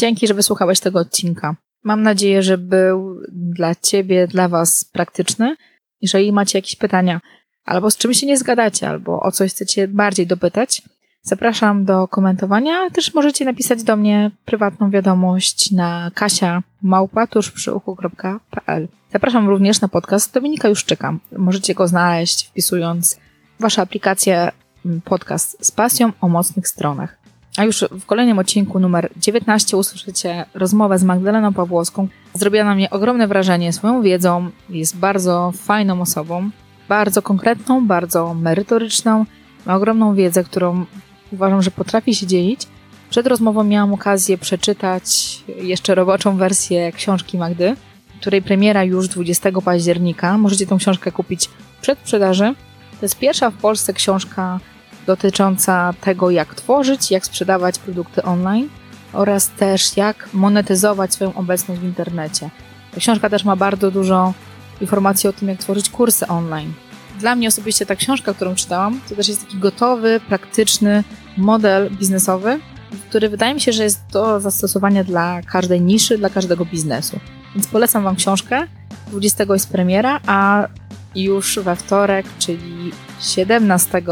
Dzięki, 0.00 0.26
że 0.26 0.34
wysłuchałeś 0.34 0.80
tego 0.80 0.98
odcinka. 0.98 1.56
Mam 1.84 2.02
nadzieję, 2.02 2.42
że 2.42 2.58
był 2.58 3.20
dla 3.32 3.74
Ciebie, 3.74 4.26
dla 4.26 4.48
Was 4.48 4.84
praktyczny. 4.84 5.56
Jeżeli 6.00 6.32
macie 6.32 6.58
jakieś 6.58 6.76
pytania, 6.76 7.20
albo 7.64 7.90
z 7.90 7.96
czymś 7.96 8.20
się 8.20 8.26
nie 8.26 8.38
zgadacie, 8.38 8.88
albo 8.88 9.20
o 9.20 9.32
coś 9.32 9.50
chcecie 9.50 9.88
bardziej 9.88 10.26
dopytać, 10.26 10.82
Zapraszam 11.22 11.84
do 11.84 12.08
komentowania. 12.08 12.90
Też 12.90 13.14
możecie 13.14 13.44
napisać 13.44 13.82
do 13.82 13.96
mnie 13.96 14.30
prywatną 14.44 14.90
wiadomość 14.90 15.70
na 15.70 16.10
kasia 16.14 16.62
małpatuszprzyuchu.pl. 16.82 18.88
Zapraszam 19.12 19.48
również 19.48 19.80
na 19.80 19.88
podcast 19.88 20.34
Dominika 20.34 20.68
Juszczyka. 20.68 21.18
Możecie 21.36 21.74
go 21.74 21.88
znaleźć 21.88 22.48
wpisując 22.48 23.20
waszą 23.60 23.82
aplikację 23.82 24.52
mm, 24.86 25.00
podcast 25.00 25.66
z 25.66 25.70
pasją 25.70 26.12
o 26.20 26.28
mocnych 26.28 26.68
stronach. 26.68 27.19
A 27.60 27.64
już 27.64 27.84
w 28.00 28.06
kolejnym 28.06 28.38
odcinku 28.38 28.78
numer 28.78 29.10
19 29.16 29.76
usłyszycie 29.76 30.44
rozmowę 30.54 30.98
z 30.98 31.04
Magdaleną 31.04 31.52
Pawłowską. 31.52 32.08
Zrobiła 32.34 32.64
na 32.64 32.74
mnie 32.74 32.90
ogromne 32.90 33.28
wrażenie 33.28 33.72
swoją 33.72 34.02
wiedzą, 34.02 34.50
jest 34.70 34.96
bardzo 34.96 35.52
fajną 35.56 36.00
osobą, 36.00 36.50
bardzo 36.88 37.22
konkretną, 37.22 37.86
bardzo 37.86 38.34
merytoryczną, 38.34 39.26
ma 39.66 39.76
ogromną 39.76 40.14
wiedzę, 40.14 40.44
którą 40.44 40.84
uważam, 41.32 41.62
że 41.62 41.70
potrafi 41.70 42.14
się 42.14 42.26
dzielić. 42.26 42.66
Przed 43.10 43.26
rozmową 43.26 43.64
miałam 43.64 43.94
okazję 43.94 44.38
przeczytać 44.38 45.38
jeszcze 45.62 45.94
roboczą 45.94 46.36
wersję 46.36 46.92
książki 46.92 47.38
Magdy, 47.38 47.76
której 48.20 48.42
premiera 48.42 48.84
już 48.84 49.08
20 49.08 49.50
października. 49.64 50.38
Możecie 50.38 50.66
tą 50.66 50.78
książkę 50.78 51.12
kupić 51.12 51.50
przed 51.80 51.98
sprzedaży. 51.98 52.54
To 53.00 53.04
jest 53.06 53.18
pierwsza 53.18 53.50
w 53.50 53.54
Polsce 53.54 53.92
książka 53.92 54.60
dotycząca 55.06 55.94
tego, 56.00 56.30
jak 56.30 56.54
tworzyć, 56.54 57.10
jak 57.10 57.26
sprzedawać 57.26 57.78
produkty 57.78 58.22
online 58.22 58.68
oraz 59.12 59.48
też 59.48 59.96
jak 59.96 60.28
monetyzować 60.32 61.14
swoją 61.14 61.34
obecność 61.34 61.80
w 61.80 61.84
internecie. 61.84 62.50
Ta 62.94 63.00
książka 63.00 63.30
też 63.30 63.44
ma 63.44 63.56
bardzo 63.56 63.90
dużo 63.90 64.34
informacji 64.80 65.28
o 65.28 65.32
tym, 65.32 65.48
jak 65.48 65.58
tworzyć 65.58 65.90
kursy 65.90 66.26
online. 66.26 66.72
Dla 67.18 67.34
mnie 67.34 67.48
osobiście 67.48 67.86
ta 67.86 67.96
książka, 67.96 68.34
którą 68.34 68.54
czytałam, 68.54 69.00
to 69.08 69.14
też 69.14 69.28
jest 69.28 69.44
taki 69.44 69.58
gotowy, 69.58 70.20
praktyczny 70.28 71.04
model 71.36 71.90
biznesowy, 71.90 72.60
który 73.08 73.28
wydaje 73.28 73.54
mi 73.54 73.60
się, 73.60 73.72
że 73.72 73.84
jest 73.84 74.00
do 74.12 74.40
zastosowania 74.40 75.04
dla 75.04 75.42
każdej 75.42 75.80
niszy, 75.80 76.18
dla 76.18 76.30
każdego 76.30 76.64
biznesu. 76.64 77.20
Więc 77.54 77.66
polecam 77.66 78.04
Wam 78.04 78.16
książkę. 78.16 78.66
20 79.08 79.44
jest 79.50 79.72
premiera, 79.72 80.20
a 80.26 80.68
już 81.14 81.58
we 81.58 81.76
wtorek, 81.76 82.26
czyli 82.38 82.92
17 83.20 84.02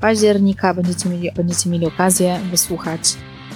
października 0.00 0.74
będziecie 0.74 1.08
mieli, 1.08 1.30
będziecie 1.32 1.70
mieli 1.70 1.86
okazję 1.86 2.40
wysłuchać 2.50 3.00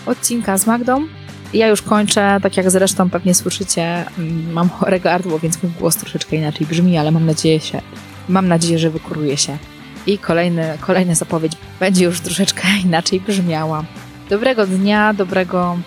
odcinka 0.07 0.59
z 0.59 0.67
Magdą. 0.67 1.07
Ja 1.53 1.69
już 1.69 1.83
kończę, 1.83 2.39
tak 2.43 2.57
jak 2.57 2.71
zresztą 2.71 3.11
pewnie 3.11 3.35
słyszycie, 3.35 4.05
mm, 4.19 4.53
mam 4.53 4.69
chore 4.69 5.01
gardło, 5.01 5.39
więc 5.39 5.63
mój 5.63 5.73
głos 5.73 5.97
troszeczkę 5.97 6.37
inaczej 6.37 6.67
brzmi, 6.67 6.99
ale 6.99 7.11
mam 7.11 7.27
nadzieję, 7.27 7.61
się, 7.61 7.81
mam 8.29 8.49
nadzieję 8.49 8.79
że 8.79 8.91
wykuruje 8.91 9.37
się 9.37 9.59
i 10.07 10.19
kolejny, 10.19 10.79
kolejna 10.81 11.15
zapowiedź 11.15 11.53
będzie 11.81 12.05
już 12.05 12.21
troszeczkę 12.21 12.63
inaczej 12.85 13.21
brzmiała. 13.21 13.85
Dobrego 14.31 14.67
dnia, 14.67 15.15
dobrego, 15.15 15.79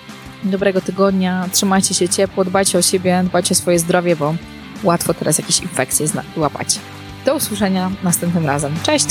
dobrego 0.43 0.82
tygodnia, 0.82 1.49
trzymajcie 1.51 1.93
się 1.93 2.10
ciepło, 2.10 2.45
dbajcie 2.45 2.78
o 2.78 2.82
siebie, 2.82 3.24
dbajcie 3.26 3.51
o 3.51 3.56
swoje 3.56 3.80
zdrowie, 3.80 4.16
bo 4.16 4.36
łatwo 4.84 5.14
teraz 5.14 5.38
jakieś 5.38 5.60
infekcje 5.60 6.08
łapać. 6.38 6.80
Do 7.26 7.36
usłyszenia 7.36 7.91
następnym 8.04 8.45
razem. 8.45 8.74
Cześć! 8.84 9.08